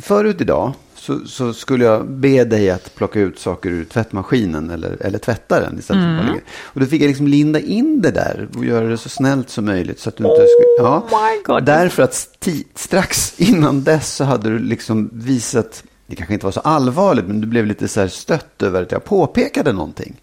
förut 0.00 0.40
idag 0.40 0.72
så, 0.94 1.18
så 1.26 1.52
skulle 1.52 1.84
jag 1.84 2.08
be 2.10 2.44
dig 2.44 2.70
att 2.70 2.94
plocka 2.94 3.20
ut 3.20 3.38
saker 3.38 3.70
ur 3.70 3.84
tvättmaskinen 3.84 4.70
eller, 4.70 4.96
eller 5.00 5.18
tvätta 5.18 5.60
den 5.60 5.78
istället 5.78 6.02
Mm. 6.04 6.26
för 6.26 6.40
Och 6.62 6.80
då 6.80 6.86
fick 6.86 7.02
jag 7.02 7.08
liksom 7.08 7.26
linda 7.26 7.60
in 7.60 8.00
det 8.02 8.10
där 8.10 8.48
och 8.56 8.64
göra 8.64 8.86
det 8.88 8.98
så 8.98 9.08
snällt 9.08 9.50
som 9.50 9.64
möjligt. 9.64 10.00
Så 10.00 10.08
att 10.08 10.16
du 10.16 10.24
inte 10.24 10.36
skulle, 10.46 10.88
ja, 10.88 10.96
Oh 11.10 11.32
my 11.32 11.42
God. 11.44 11.64
Därför 11.64 12.02
att 12.02 12.14
sti, 12.14 12.64
strax 12.74 13.40
innan 13.40 13.84
dess 13.84 14.14
så 14.14 14.24
hade 14.24 14.50
du 14.50 14.58
liksom 14.58 15.10
visat, 15.12 15.84
det 16.12 16.16
kanske 16.16 16.34
inte 16.34 16.46
var 16.46 16.52
så 16.52 16.60
allvarligt, 16.60 17.24
men 17.26 17.40
du 17.40 17.46
blev 17.46 17.66
lite 17.66 17.88
så 17.88 18.00
här 18.00 18.08
stött 18.08 18.62
över 18.62 18.82
att 18.82 18.92
jag 18.92 19.04
påpekade 19.04 19.72
någonting. 19.72 20.14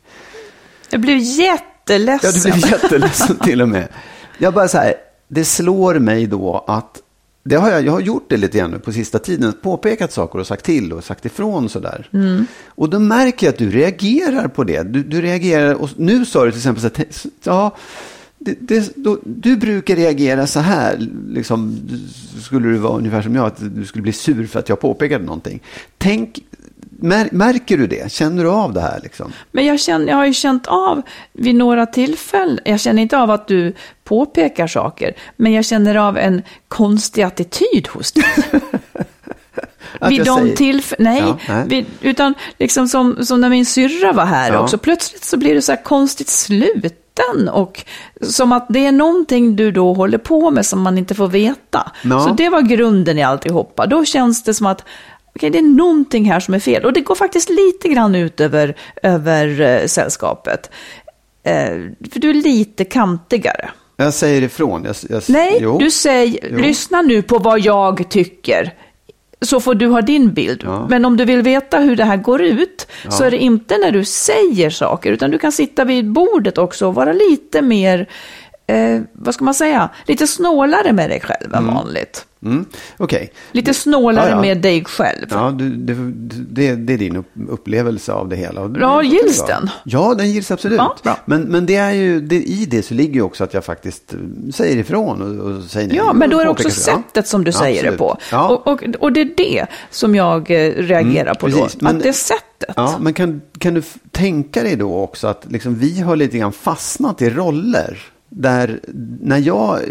Jag 0.90 1.02
blev 1.02 1.18
Ja, 1.18 1.44
jätteledsen. 1.44 2.52
du 2.52 2.60
blev 2.60 2.72
jätteledsen 2.72 3.36
till 3.36 3.62
och 3.62 3.70
med. 3.70 3.88
Jag 4.38 4.54
bara 4.54 4.68
så 4.68 4.78
här, 4.78 4.94
det 5.28 5.46
slår 5.46 6.00
mig 6.00 6.26
då 6.28 6.64
att 6.68 7.02
det 7.44 7.56
har 7.56 7.72
jag, 7.72 7.86
jag 7.86 7.92
har 7.92 8.00
gjort 8.00 8.26
det 8.30 8.38
lite 8.38 8.58
grann 8.58 8.72
nu 8.72 8.80
på 8.80 8.92
sista 8.94 9.20
tiden, 9.20 9.54
påpekat 9.62 10.12
saker 10.12 10.40
och 10.40 10.48
sagt 10.48 10.66
till 10.66 10.94
och 10.94 11.04
sagt 11.04 11.26
ifrån 11.26 11.70
sådär. 11.70 12.10
Och 12.68 12.90
då 12.90 13.00
märker 13.00 13.48
jag 13.48 13.54
att 13.54 13.60
du 13.60 13.72
reagerar 13.72 14.48
på 14.48 14.64
det. 14.64 14.84
Du, 14.84 15.04
du 15.04 15.22
reagerar, 15.22 15.74
och 15.74 15.90
nu 15.98 16.26
sa 16.26 16.46
du 16.46 16.52
till 16.52 16.60
exempel 16.60 16.82
så 16.82 16.90
här, 16.98 17.06
ja, 17.44 17.76
det, 18.40 18.56
det, 18.60 18.92
då, 18.96 19.20
du 19.24 19.58
brukar 19.58 19.96
reagera 19.96 20.48
så 20.48 20.60
här, 20.60 21.08
liksom, 21.30 21.80
skulle 22.42 22.68
du 22.68 22.78
vara 22.78 22.98
ungefär 22.98 23.22
som 23.22 23.36
jag, 23.36 23.46
att 23.46 23.76
du 23.76 23.86
skulle 23.86 24.02
bli 24.02 24.14
sur 24.14 24.48
för 24.48 24.60
att 24.60 24.70
jag 24.70 24.80
påpekade 24.80 25.26
någonting. 25.26 25.60
Tänk, 25.98 26.40
mär, 26.90 27.30
märker 27.32 27.78
du 27.78 27.88
det? 27.88 28.12
Känner 28.12 28.44
du 28.44 28.50
av 28.50 28.74
det 28.74 28.82
här 28.82 29.00
liksom? 29.04 29.34
Men 29.52 29.66
jag, 29.66 29.80
känner, 29.80 30.08
jag 30.08 30.16
har 30.16 30.26
ju 30.26 30.34
känt 30.34 30.68
av 30.68 31.02
vid 31.34 31.56
några 31.56 31.86
tillfällen, 31.86 32.60
jag 32.66 32.80
känner 32.80 33.02
inte 33.02 33.18
av 33.18 33.32
att 33.32 33.48
du 33.48 33.74
påpekar 34.04 34.68
saker, 34.68 35.14
men 35.36 35.52
jag 35.54 35.66
känner 35.66 35.96
av 35.96 36.18
en 36.18 36.42
konstig 36.68 37.22
attityd 37.22 37.88
hos 37.88 38.12
dig. 38.12 38.24
Vid 40.10 40.26
de 40.26 40.56
tillfällen, 40.56 41.14
nej, 41.14 41.22
Ja, 41.22 41.38
nej. 41.48 41.66
Vid, 41.68 41.86
utan 42.02 42.34
liksom 42.58 42.88
som, 42.88 43.26
som 43.26 43.42
när 43.42 43.50
min 43.50 43.66
syrra 43.66 44.12
var 44.12 44.26
här 44.26 44.54
Ja. 44.54 44.60
också, 44.60 44.78
plötsligt 44.78 45.24
så 45.24 45.38
blir 45.38 45.56
du 45.56 45.62
så 45.62 45.72
här 45.72 45.84
konstigt 45.84 46.30
sluten 47.20 47.50
och 47.50 47.86
som 48.22 48.52
att 48.52 48.66
det 48.70 48.86
är 48.86 48.92
någonting 48.92 49.56
du 49.56 49.72
då 49.72 49.94
håller 49.94 50.18
på 50.18 50.52
med 50.52 50.66
som 50.66 50.82
man 50.82 50.98
inte 50.98 51.16
får 51.16 51.28
veta. 51.28 51.92
Ja. 52.04 52.20
Så 52.20 52.34
det 52.34 52.50
var 52.50 52.62
grunden 52.62 53.18
i 53.18 53.24
alltihopa. 53.24 53.86
Då 53.86 54.06
känns 54.06 54.44
det 54.44 54.54
som 54.54 54.66
att 54.68 54.84
okej, 55.36 55.50
det 55.50 55.58
är 55.58 55.64
någonting 55.64 56.32
här 56.32 56.40
som 56.40 56.54
är 56.54 56.60
fel. 56.60 56.86
Och 56.86 56.94
det 56.94 57.02
går 57.02 57.16
faktiskt 57.16 57.50
lite 57.50 57.88
grann 57.88 58.16
ut 58.16 58.40
över, 58.40 58.76
över 59.04 59.62
eh, 59.62 59.86
sällskapet. 59.86 60.72
Eh, 61.44 61.70
för 62.12 62.20
du 62.20 62.30
är 62.30 62.34
lite 62.34 62.86
kantigare. 62.86 63.70
Jag 63.98 64.14
säger 64.14 64.42
ifrån. 64.42 64.84
Jag, 64.86 64.96
jag, 65.10 65.24
Nej, 65.30 65.58
jo. 65.62 65.78
du 65.78 65.92
säger, 65.92 66.50
Jo. 66.52 66.58
lyssna 66.58 67.02
nu 67.02 67.22
på 67.22 67.40
vad 67.40 67.60
jag 67.60 68.10
tycker. 68.10 68.74
Så 69.42 69.60
får 69.60 69.76
du 69.76 69.88
ha 69.88 70.02
din 70.02 70.34
bild. 70.34 70.62
Ja. 70.66 70.88
Men 70.90 71.06
om 71.06 71.18
du 71.18 71.26
vill 71.26 71.42
veta 71.42 71.80
hur 71.80 71.96
det 71.96 72.04
här 72.04 72.18
går 72.18 72.42
ut 72.42 72.88
så 73.10 73.24
är 73.24 73.32
det 73.32 73.38
inte 73.38 73.78
när 73.78 73.92
du 73.92 74.04
säger 74.06 74.70
saker, 74.70 75.12
utan 75.12 75.32
du 75.32 75.38
kan 75.38 75.52
sitta 75.52 75.86
vid 75.86 76.12
bordet 76.12 76.58
också 76.58 76.88
och 76.88 76.96
vara 76.96 77.14
lite 77.14 77.62
mer, 77.62 78.08
eh, 78.70 79.02
vad 79.14 79.34
ska 79.34 79.44
man 79.46 79.54
säga, 79.54 79.90
lite 80.06 80.28
snålare 80.28 80.94
med 80.94 81.10
dig 81.10 81.20
själv 81.22 81.56
än 81.56 81.68
vanligt. 81.68 82.26
Mm, 82.46 82.66
Okej. 82.98 83.32
Lite 83.52 83.74
snålare 83.74 84.30
Ja, 84.30 84.36
ja. 84.36 84.42
med 84.42 84.58
dig 84.58 84.86
själv. 84.86 85.26
Ja, 85.30 85.52
du, 85.52 85.70
det, 85.70 85.94
det, 86.50 86.76
det 86.76 86.94
är 86.94 86.98
din 86.98 87.16
upp- 87.16 87.32
upplevelse 87.50 88.14
av 88.14 88.30
det 88.30 88.36
hela. 88.36 88.68
Det- 88.68 88.80
Ja, 88.80 88.98
det 89.02 89.08
gills 89.08 89.46
den? 89.48 89.70
Ja, 89.84 90.14
den 90.18 90.32
gills 90.32 90.52
absolut. 90.52 90.78
Ja, 90.78 90.96
bra. 91.04 91.18
Men, 91.26 91.42
men 91.42 91.66
det 91.66 91.76
är 91.76 91.92
ju, 91.92 92.22
det, 92.22 92.36
i 92.36 92.66
det 92.66 92.82
så 92.84 92.94
ligger 92.94 93.14
ju 93.14 93.22
också 93.22 93.44
att 93.44 93.54
jag 93.54 93.66
faktiskt 93.66 94.14
eh, 94.14 94.20
säger 94.54 94.78
ifrån 94.78 95.22
och, 95.22 95.46
och 95.56 95.64
säger 95.64 95.88
nej. 95.88 95.98
Ja, 95.98 96.14
men 96.14 96.30
då 96.30 96.40
är 96.40 96.46
det 96.46 96.52
också 96.52 96.70
sättet 96.70 97.28
som 97.28 97.44
du 97.44 97.52
säger 97.52 97.84
det 97.84 97.90
absolut. 97.90 97.98
på. 98.00 98.18
Ja. 98.32 98.50
Och, 98.50 98.68
och, 98.68 98.84
och 99.00 99.12
det 99.14 99.22
är 99.22 99.30
det 99.38 99.66
som 99.90 100.16
jag 100.16 100.52
eh, 100.52 100.72
reagerar 100.74 101.34
på 101.34 101.46
precis. 101.46 101.74
då. 101.76 101.86
Men- 101.86 101.98
att 101.98 102.04
det 102.04 102.10
är 102.10 102.14
sättet. 102.14 102.74
Ja, 102.76 102.96
men 103.00 103.14
kan, 103.14 103.42
kan 103.60 103.74
du 103.74 103.82
tänka 104.12 104.64
dig 104.64 104.76
då 104.76 104.96
också 104.96 105.28
att 105.28 105.46
liksom 105.50 105.76
vi 105.76 106.00
har 106.02 106.16
lite 106.16 106.38
grann 106.38 106.52
fastnat 106.52 107.22
i 107.22 107.30
roller? 107.30 108.00
Där 108.32 108.80
när 109.22 109.38
jag 109.38 109.76
eh, 109.76 109.88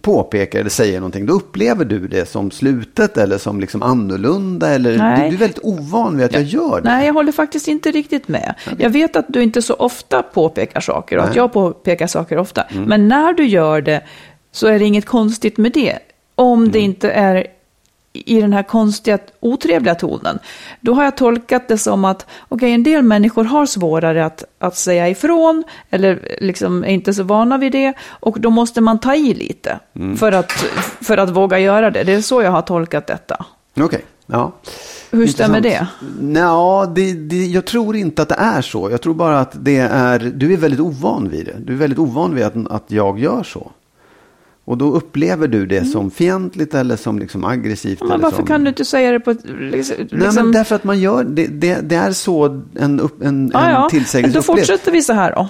påpekar 0.00 0.60
eller 0.60 0.70
säger 0.70 1.00
någonting, 1.00 1.26
då 1.26 1.32
upplever 1.32 1.84
du 1.84 2.08
det 2.08 2.28
som 2.28 2.50
slutet 2.50 3.16
eller 3.16 3.38
som 3.38 3.60
liksom 3.60 3.82
annorlunda? 3.82 4.68
Eller, 4.68 4.90
du, 4.90 4.96
du 4.98 5.34
är 5.34 5.38
väldigt 5.38 5.58
ovan 5.62 6.16
vid 6.16 6.26
att 6.26 6.32
jag 6.32 6.42
gör 6.42 6.80
det. 6.80 6.88
Nej, 6.88 7.06
jag 7.06 7.14
håller 7.14 7.32
faktiskt 7.32 7.68
inte 7.68 7.90
riktigt 7.90 8.28
med. 8.28 8.54
Jag 8.78 8.90
vet 8.90 9.16
att 9.16 9.26
du 9.28 9.42
inte 9.42 9.62
så 9.62 9.74
ofta 9.74 10.22
påpekar 10.22 10.80
saker 10.80 11.16
och 11.16 11.22
att 11.22 11.28
Nej. 11.28 11.38
Mm. 11.38 11.42
jag 11.44 11.52
påpekar 11.52 12.06
saker 12.06 12.38
ofta. 12.38 12.64
Men 12.86 13.08
när 13.08 13.32
du 13.32 13.46
gör 13.46 13.80
det 13.80 14.02
så 14.52 14.66
är 14.66 14.78
det 14.78 14.84
inget 14.84 15.06
konstigt 15.06 15.56
med 15.58 15.72
det. 15.72 15.98
Om 16.34 16.58
Mm. 16.60 16.72
det 16.72 16.78
inte 16.80 17.10
är 17.10 17.46
i 18.26 18.40
den 18.40 18.52
här 18.52 18.62
konstiga, 18.62 19.18
otrevliga 19.40 19.94
tonen. 19.94 20.38
Då 20.80 20.94
har 20.94 21.04
jag 21.04 21.16
tolkat 21.16 21.68
det 21.68 21.78
som 21.78 22.04
att 22.04 22.26
okej, 22.48 22.72
en 22.72 22.82
del 22.82 23.02
människor 23.02 23.44
har 23.44 23.66
svårare 23.66 24.26
att, 24.26 24.44
att 24.58 24.76
säga 24.76 25.08
ifrån 25.08 25.64
eller 25.90 26.36
liksom 26.40 26.84
är 26.84 26.88
inte 26.88 27.14
så 27.14 27.22
vana 27.22 27.58
vid 27.58 27.72
det 27.72 27.94
och 28.08 28.40
då 28.40 28.50
måste 28.50 28.80
man 28.80 28.98
ta 29.00 29.14
i 29.14 29.34
lite 29.34 29.78
Mm. 29.96 30.16
för, 30.16 30.32
att, 30.32 30.52
för 31.00 31.18
att 31.18 31.30
våga 31.30 31.58
göra 31.58 31.90
det. 31.90 32.04
Det 32.04 32.12
är 32.12 32.20
så 32.20 32.42
jag 32.42 32.50
har 32.50 32.62
tolkat 32.62 33.06
detta. 33.06 33.44
Okej, 33.80 34.04
ja. 34.26 34.52
Hur 35.10 35.26
stämmer 35.26 35.60
det? 35.60 35.86
Nja, 36.20 36.86
det, 36.86 37.12
det, 37.12 37.46
jag 37.46 37.64
tror 37.64 37.96
inte 37.96 38.22
att 38.22 38.28
det 38.28 38.34
är 38.38 38.62
så. 38.62 38.90
Jag 38.90 39.02
tror 39.02 39.14
bara 39.14 39.40
att 39.40 39.52
det 39.64 39.76
är, 39.78 40.18
du 40.18 40.52
är 40.52 40.56
väldigt 40.56 40.80
ovan 40.80 41.28
vid 41.28 41.46
det. 41.46 41.56
Du 41.58 41.72
är 41.72 41.76
väldigt 41.76 41.98
ovan 41.98 42.34
vid 42.34 42.44
att, 42.44 42.54
att 42.70 42.84
jag 42.88 43.18
gör 43.18 43.42
så. 43.42 43.70
Och 44.66 44.78
då 44.78 44.92
upplever 44.92 45.48
du 45.48 45.66
det 45.66 45.84
som 45.84 46.10
fientligt 46.10 46.74
eller 46.74 46.96
som 46.96 47.18
liksom 47.18 47.44
aggressivt. 47.44 48.00
Mm. 48.00 48.10
Men 48.10 48.20
varför 48.20 48.36
som... 48.36 48.46
kan 48.46 48.64
du 48.64 48.68
inte 48.68 48.84
säga 48.84 49.12
det 49.12 49.20
på 49.20 49.30
ett... 49.30 49.40
Liksom, 49.44 49.96
Nej, 50.10 50.28
men 50.34 50.52
därför 50.52 50.76
att 50.76 50.84
man 50.84 51.00
gör, 51.00 51.24
det, 51.24 51.46
det, 51.46 51.80
det 51.82 51.96
är 51.96 52.12
så 52.12 52.62
en, 52.74 53.00
upp, 53.00 53.22
en, 53.22 53.50
ja, 53.54 53.84
en 53.84 53.90
tillsägelse 53.90 54.38
Då 54.38 54.42
fortsätter 54.42 54.92
vi 54.92 55.02
så 55.02 55.12
här 55.12 55.34
då. 55.34 55.48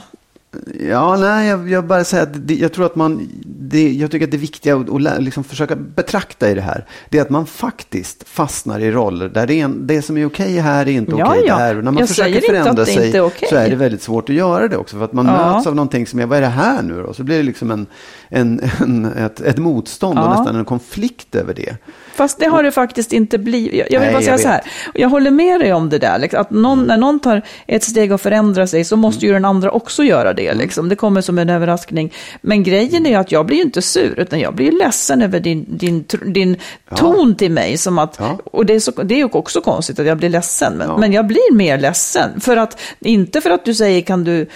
Ja, 0.90 1.16
nej, 1.16 1.48
jag, 1.48 1.70
jag 1.70 1.86
bara 1.86 2.04
säger 2.04 2.22
att 2.22 2.48
det, 2.48 2.54
jag 2.54 2.72
tror 2.72 2.86
att 2.86 2.96
man, 2.96 3.28
det, 3.44 3.92
jag 3.92 4.10
tycker 4.10 4.26
att 4.26 4.30
det 4.30 4.36
viktiga 4.36 4.76
att, 4.76 4.90
att 4.90 5.22
liksom 5.22 5.44
försöka 5.44 5.76
betrakta 5.76 6.50
i 6.50 6.54
det 6.54 6.60
här, 6.60 6.84
det 7.08 7.18
är 7.18 7.22
att 7.22 7.30
man 7.30 7.46
faktiskt 7.46 8.28
fastnar 8.28 8.80
i 8.80 8.90
roller 8.90 9.28
där 9.28 9.46
det, 9.46 9.54
är 9.60 9.64
en, 9.64 9.86
det 9.86 10.02
som 10.02 10.16
är 10.16 10.26
okej 10.26 10.58
här 10.58 10.86
är 10.86 10.90
inte 10.90 11.14
okej 11.14 11.42
ja. 11.46 11.58
där. 11.58 11.78
Och 11.78 11.84
när 11.84 11.92
man 11.92 12.00
Jag 12.00 12.08
försöker 12.08 12.40
förändra 12.40 12.84
sig 12.84 13.12
så 13.50 13.56
är 13.56 13.70
det 13.70 13.76
väldigt 13.76 14.02
svårt 14.02 14.30
att 14.30 14.36
göra 14.36 14.68
det 14.68 14.76
också. 14.76 14.96
För 14.96 15.04
att 15.04 15.12
man 15.12 15.26
Ja. 15.26 15.54
möts 15.54 15.66
av 15.66 15.74
någonting 15.74 16.06
som 16.06 16.20
är, 16.20 16.26
vad 16.26 16.38
är 16.38 16.42
det 16.42 16.48
här 16.48 16.82
nu 16.82 17.02
då? 17.02 17.12
Så 17.12 17.24
blir 17.24 17.36
det 17.36 17.42
liksom 17.42 17.70
en, 17.70 17.86
en, 18.28 18.60
en, 18.80 19.04
ett, 19.04 19.40
ett 19.40 19.58
motstånd 19.58 20.18
och 20.18 20.30
nästan 20.30 20.56
en 20.56 20.64
konflikt 20.64 21.34
över 21.34 21.54
det. 21.54 21.76
Fast 22.14 22.38
det 22.38 22.46
har 22.46 22.62
det 22.62 22.72
faktiskt 22.72 23.12
inte 23.12 23.38
blivit. 23.38 23.74
Jag 23.90 24.00
vill 24.00 24.00
Nej, 24.00 24.12
bara 24.12 24.22
säga 24.22 24.32
jag 24.32 24.40
så 24.40 24.48
här. 24.48 24.60
Jag 24.94 25.08
håller 25.08 25.30
med 25.30 25.60
dig 25.60 25.72
om 25.72 25.88
det 25.88 25.98
där. 25.98 26.18
Liksom, 26.18 26.40
att 26.40 26.50
någon, 26.50 26.86
när 26.86 26.96
någon 26.96 27.20
tar 27.20 27.42
ett 27.66 27.84
steg 27.84 28.12
och 28.12 28.20
förändrar 28.20 28.66
sig 28.66 28.84
så 28.84 28.96
måste 28.96 29.26
ju 29.26 29.32
den 29.32 29.44
andra 29.44 29.70
också 29.70 30.04
göra 30.04 30.32
det. 30.32 30.45
Mm. 30.52 30.64
Liksom. 30.64 30.88
Det 30.88 30.96
kommer 30.96 31.20
som 31.20 31.38
en 31.38 31.50
överraskning. 31.50 32.12
Men 32.40 32.62
grejen 32.62 33.06
är 33.06 33.18
att 33.18 33.32
jag 33.32 33.46
blir 33.46 33.56
ju 33.56 33.62
inte 33.62 33.82
sur, 33.82 34.18
utan 34.18 34.40
jag 34.40 34.54
blir 34.54 34.72
ledsen 34.72 35.22
över 35.22 35.40
din, 35.40 35.64
din, 35.68 36.04
din 36.24 36.56
ton 36.96 37.34
till 37.34 37.50
mig. 37.52 37.78
Som 37.78 37.98
att, 37.98 38.16
Ja. 38.18 38.38
Och 38.44 38.66
det 38.66 38.74
är, 38.74 38.80
så, 38.80 38.90
det 38.90 39.14
är 39.14 39.18
ju 39.18 39.24
också 39.24 39.60
konstigt 39.60 39.98
att 39.98 40.06
jag 40.06 40.18
blir 40.18 40.28
ledsen. 40.28 40.72
Men, 40.76 40.88
Ja. 40.88 40.96
men 40.98 41.12
jag 41.12 41.26
blir 41.26 41.54
mer 41.54 41.78
ledsen. 41.78 42.40
För 42.40 42.56
att, 42.56 42.80
inte 43.00 43.40
för 43.40 43.50
att 43.50 43.64
du 43.64 43.74
säger 43.74 44.00
kan 44.00 44.24
du 44.24 44.46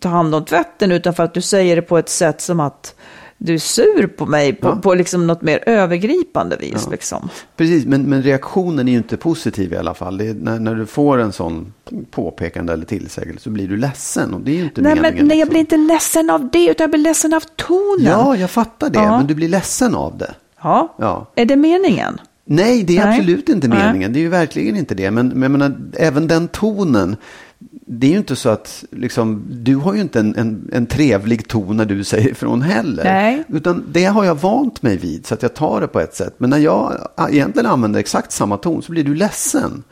ta 0.00 0.08
hand 0.08 0.34
om 0.34 0.44
tvätten, 0.44 0.92
utan 0.92 1.14
för 1.14 1.22
att 1.22 1.34
du 1.34 1.40
säger 1.40 1.76
det 1.76 1.82
på 1.82 1.98
ett 1.98 2.08
sätt 2.08 2.40
som 2.40 2.60
att 2.60 2.94
du 3.40 3.54
är 3.54 3.58
sur 3.58 4.06
på 4.06 4.26
mig 4.26 4.52
på, 4.52 4.68
Ja. 4.68 4.76
på 4.76 4.94
liksom 4.94 5.26
något 5.26 5.42
mer 5.42 5.62
övergripande 5.66 6.56
vis. 6.56 6.88
Liksom. 6.90 7.28
Precis, 7.56 7.86
men, 7.86 8.02
men 8.02 8.22
reaktionen 8.22 8.88
är 8.88 8.92
ju 8.92 8.98
inte 8.98 9.16
positiv 9.16 9.72
i 9.72 9.76
alla 9.76 9.94
fall. 9.94 10.20
Är 10.20 10.34
när, 10.34 10.58
när 10.58 10.74
du 10.74 10.86
får 10.86 11.18
en 11.18 11.32
sån 11.32 11.72
påpekande 12.10 12.72
eller 12.72 12.84
tillsägelse 12.86 13.42
så 13.42 13.50
blir 13.50 13.68
du 13.68 13.76
ledsen 13.76 14.34
och 14.34 14.40
det 14.40 14.50
är 14.50 14.56
ju 14.56 14.62
inte 14.62 14.80
Nej, 14.80 14.94
meningen. 14.94 15.16
men, 15.16 15.28
nej, 15.28 15.38
jag 15.38 15.46
liksom. 15.46 15.50
blir 15.50 15.60
inte 15.60 15.76
ledsen 15.94 16.30
av 16.30 16.50
det, 16.52 16.64
utan 16.70 16.84
jag 16.84 16.90
blir 16.90 17.00
ledsen 17.00 17.34
av 17.34 17.40
tonen. 17.56 18.06
Ja, 18.12 18.36
jag 18.36 18.50
fattar 18.50 18.90
det, 18.90 18.98
Ja. 18.98 19.16
men 19.18 19.26
du 19.26 19.34
blir 19.34 19.48
ledsen 19.48 19.94
av 19.94 20.18
det. 20.18 20.34
Ja. 20.62 20.94
Ja. 20.98 21.26
Är 21.34 21.44
det 21.44 21.56
meningen? 21.56 22.20
Nej, 22.44 22.82
det 22.82 22.98
är 22.98 23.06
Nej. 23.06 23.18
absolut 23.18 23.48
inte 23.48 23.68
Nej. 23.68 23.78
meningen. 23.78 24.12
Det 24.12 24.18
är 24.18 24.22
ju 24.22 24.28
verkligen 24.28 24.76
inte 24.76 24.94
det. 24.94 25.10
Men, 25.10 25.28
men 25.28 25.42
jag 25.42 25.50
menar, 25.50 25.76
även 25.92 26.26
den 26.28 26.48
tonen. 26.48 27.16
Det 27.90 28.06
är 28.06 28.10
ju 28.10 28.18
inte 28.18 28.36
så 28.36 28.48
att 28.48 28.84
liksom, 28.90 29.44
du 29.50 29.76
har 29.76 29.94
ju 29.94 30.00
inte 30.00 30.20
en, 30.20 30.36
en, 30.36 30.70
en 30.72 30.86
trevlig 30.86 31.48
ton 31.48 31.76
när 31.76 31.84
du 31.84 32.04
säger 32.04 32.28
ifrån 32.28 32.62
heller. 32.62 33.04
Nej. 33.04 33.44
Utan 33.48 33.84
det 33.92 34.04
har 34.04 34.24
jag 34.24 34.34
vant 34.34 34.82
mig 34.82 34.96
vid 34.96 35.26
så 35.26 35.34
att 35.34 35.42
jag 35.42 35.54
tar 35.54 35.80
det 35.80 35.86
på 35.86 36.00
ett 36.00 36.14
sätt. 36.14 36.34
Men 36.38 36.50
när 36.50 36.58
jag 36.58 37.08
egentligen 37.30 37.66
använder 37.66 38.00
exakt 38.00 38.32
samma 38.32 38.56
ton 38.56 38.82
så 38.82 38.92
blir 38.92 39.04
du 39.04 39.14
ledsen. 39.14 39.84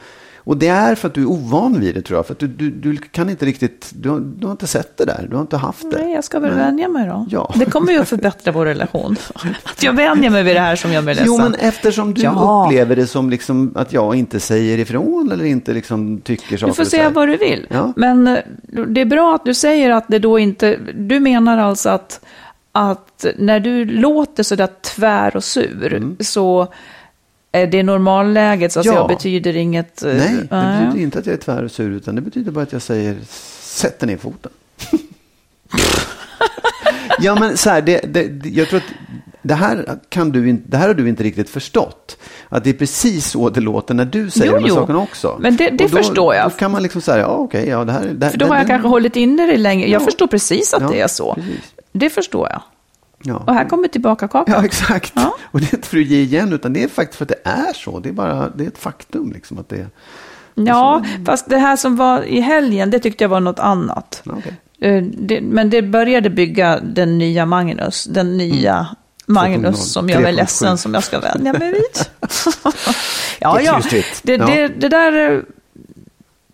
Och 0.46 0.56
det 0.56 0.68
är 0.68 0.94
för 0.94 1.08
att 1.08 1.14
du 1.14 1.22
är 1.22 1.26
ovan 1.26 1.80
vid 1.80 1.94
det 1.94 2.02
tror 2.02 2.18
jag. 2.18 2.26
För 2.26 2.32
att 2.32 2.38
du, 2.38 2.46
du, 2.46 2.70
du 2.70 2.96
kan 2.96 3.30
inte 3.30 3.46
riktigt, 3.46 3.90
du 3.94 4.08
har, 4.10 4.20
du 4.20 4.46
har 4.46 4.52
inte 4.52 4.66
sett 4.66 4.96
det 4.96 5.04
där. 5.04 5.26
Du 5.30 5.36
har 5.36 5.40
inte 5.42 5.56
haft 5.56 5.90
det. 5.90 5.98
Nej, 6.02 6.12
jag 6.14 6.24
ska 6.24 6.38
väl 6.38 6.50
Nej. 6.54 6.64
vänja 6.64 6.88
mig 6.88 7.06
då. 7.08 7.26
Ja. 7.30 7.54
Det 7.56 7.64
kommer 7.64 7.92
ju 7.92 7.98
att 7.98 8.08
förbättra 8.08 8.52
vår 8.52 8.64
relation. 8.66 9.16
Att 9.64 9.82
jag 9.82 9.92
vänjer 9.92 10.30
mig 10.30 10.42
vid 10.42 10.56
det 10.56 10.60
här 10.60 10.76
som 10.76 10.92
gör 10.92 11.02
mig 11.02 11.14
ledsen. 11.14 11.26
Jo, 11.26 11.38
men 11.38 11.54
eftersom 11.54 12.14
du 12.14 12.22
Ja. 12.22 12.64
upplever 12.66 12.96
det 12.96 13.06
som 13.06 13.30
liksom 13.30 13.72
att 13.76 13.92
jag 13.92 14.14
inte 14.14 14.40
säger 14.40 14.78
ifrån 14.78 15.30
eller 15.32 15.44
inte 15.44 15.72
liksom 15.72 16.20
tycker 16.20 16.56
saker 16.56 16.66
Du 16.66 16.76
får 16.76 16.84
säga 16.84 17.10
vad 17.10 17.28
du 17.28 17.36
vill. 17.36 17.66
Ja. 17.70 17.92
Men 17.96 18.26
eh, 18.26 18.38
det 18.88 19.00
är 19.00 19.04
bra 19.04 19.34
att 19.34 19.44
du 19.44 19.54
säger 19.54 19.90
att 19.90 20.04
det 20.08 20.18
då 20.18 20.38
inte... 20.38 20.78
Du 20.94 21.20
menar 21.20 21.58
alltså 21.58 21.88
att, 21.88 22.20
att 22.72 23.26
när 23.38 23.60
du 23.60 23.84
låter 23.84 24.42
sådär 24.42 24.68
tvär 24.94 25.36
och 25.36 25.44
sur 25.44 25.92
Mm. 25.94 26.16
så 26.20 26.68
är 27.56 27.66
det 27.66 27.82
normalläget 27.82 28.72
så 28.72 28.80
att 28.80 28.86
Ja. 28.86 29.00
och 29.02 29.08
betyder 29.08 29.56
inget... 29.56 30.02
eh, 30.02 30.14
Nej, 30.14 30.34
det 30.36 30.82
betyder 30.86 31.02
inte 31.02 31.18
att 31.18 31.26
jag 31.26 31.32
är 31.32 31.36
tvär 31.40 31.64
och 31.64 31.70
sur, 31.70 31.90
utan 31.90 32.14
det 32.14 32.20
betyder 32.20 32.52
bara 32.52 32.62
att 32.62 32.72
jag 32.72 32.82
säger 32.82 33.16
sätt 33.60 34.00
ner 34.02 34.16
foten. 34.16 34.52
ja, 37.20 37.34
men 37.40 37.56
så 37.56 37.70
här, 37.70 37.82
det, 37.82 37.98
det, 38.14 38.48
jag 38.48 38.68
tror 38.68 38.78
att 38.78 38.92
det 39.42 39.54
här, 39.54 39.98
kan 40.08 40.30
du, 40.32 40.52
det 40.52 40.76
här 40.76 40.86
har 40.88 40.94
du 40.94 41.08
inte 41.08 41.22
riktigt 41.22 41.48
förstått. 41.50 42.16
Att 42.48 42.64
det 42.64 42.70
är 42.70 42.74
precis 42.74 43.26
så 43.30 43.50
det 43.50 43.60
låter 43.60 43.94
när 43.94 44.04
du 44.04 44.30
säger 44.30 44.46
Jo, 44.52 44.56
de 44.56 44.62
här 44.62 44.68
jo. 44.68 44.74
sakerna 44.74 44.98
också. 44.98 45.36
Men 45.40 45.56
det- 45.56 45.70
det 45.70 45.76
då, 45.84 45.88
förstår 45.88 46.34
jag. 46.34 46.50
Då 46.50 46.56
kan 46.56 46.70
man 46.70 46.82
liksom 46.82 47.00
säga, 47.00 47.18
ja 47.18 47.26
okej, 47.26 47.68
ja 47.68 47.84
det 47.84 47.92
här... 47.92 48.04
Det, 48.14 48.30
För 48.30 48.38
då 48.38 48.46
har 48.46 48.56
jag 48.56 48.64
det, 48.66 48.68
kanske 48.68 48.88
hållit 48.88 49.16
inne 49.16 49.46
det 49.46 49.56
länge. 49.56 49.86
Jag 49.86 50.00
Ja. 50.02 50.04
förstår 50.04 50.26
precis 50.26 50.74
att 50.74 50.82
Ja, 50.82 50.88
det 50.88 51.00
är 51.00 51.08
så. 51.08 51.34
precis. 51.34 51.72
Det 51.92 52.10
förstår 52.10 52.48
jag. 52.50 52.62
Ja. 53.26 53.36
Och 53.46 53.54
här 53.54 53.68
kommer 53.68 53.88
tillbaka 53.88 54.28
kakan. 54.28 54.54
Ja, 54.58 54.64
exakt. 54.64 55.12
Ja. 55.16 55.36
Och 55.42 55.60
det 55.60 55.72
är 55.72 55.74
inte 55.76 55.88
för 55.88 55.98
att 55.98 56.06
ge 56.06 56.20
igen, 56.20 56.52
utan 56.52 56.72
det 56.72 56.82
är 56.82 56.88
faktiskt 56.88 57.18
för 57.18 57.24
att 57.24 57.28
det 57.28 57.50
är 57.50 57.72
så. 57.72 57.98
Det 57.98 58.08
är 58.08 58.12
bara, 58.12 58.48
det 58.48 58.64
är 58.64 58.68
ett 58.68 58.78
faktum 58.78 59.32
liksom 59.32 59.58
att 59.58 59.68
det 59.68 59.76
är... 59.76 59.88
Ja, 60.54 61.04
fast 61.26 61.48
det 61.48 61.58
här 61.58 61.76
som 61.76 61.96
var 61.96 62.22
i 62.22 62.40
helgen, 62.40 62.90
det 62.90 62.98
tyckte 62.98 63.24
jag 63.24 63.28
var 63.28 63.40
något 63.40 63.58
annat. 63.58 64.22
Okej. 64.26 64.54
Eh, 64.80 65.02
det, 65.02 65.40
men 65.40 65.70
det 65.70 65.82
började 65.82 66.30
bygga 66.30 66.80
den 66.80 67.18
nya 67.18 67.46
Magnus, 67.46 68.04
den 68.04 68.36
nya 68.36 68.86
Magnus 69.26 69.76
2.0, 69.76 69.92
som 69.92 70.08
jag 70.08 70.22
är 70.22 70.26
3.7. 70.28 70.32
ledsen 70.32 70.78
som 70.78 70.94
jag 70.94 71.04
ska 71.04 71.20
vänja 71.20 71.52
mig 71.52 71.72
vid. 71.72 71.82
ja, 73.38 73.54
Det 73.56 73.62
ja, 73.62 73.80
det, 74.22 74.36
det, 74.36 74.68
det 74.68 74.88
där, 74.88 75.32
eh, 75.32 75.40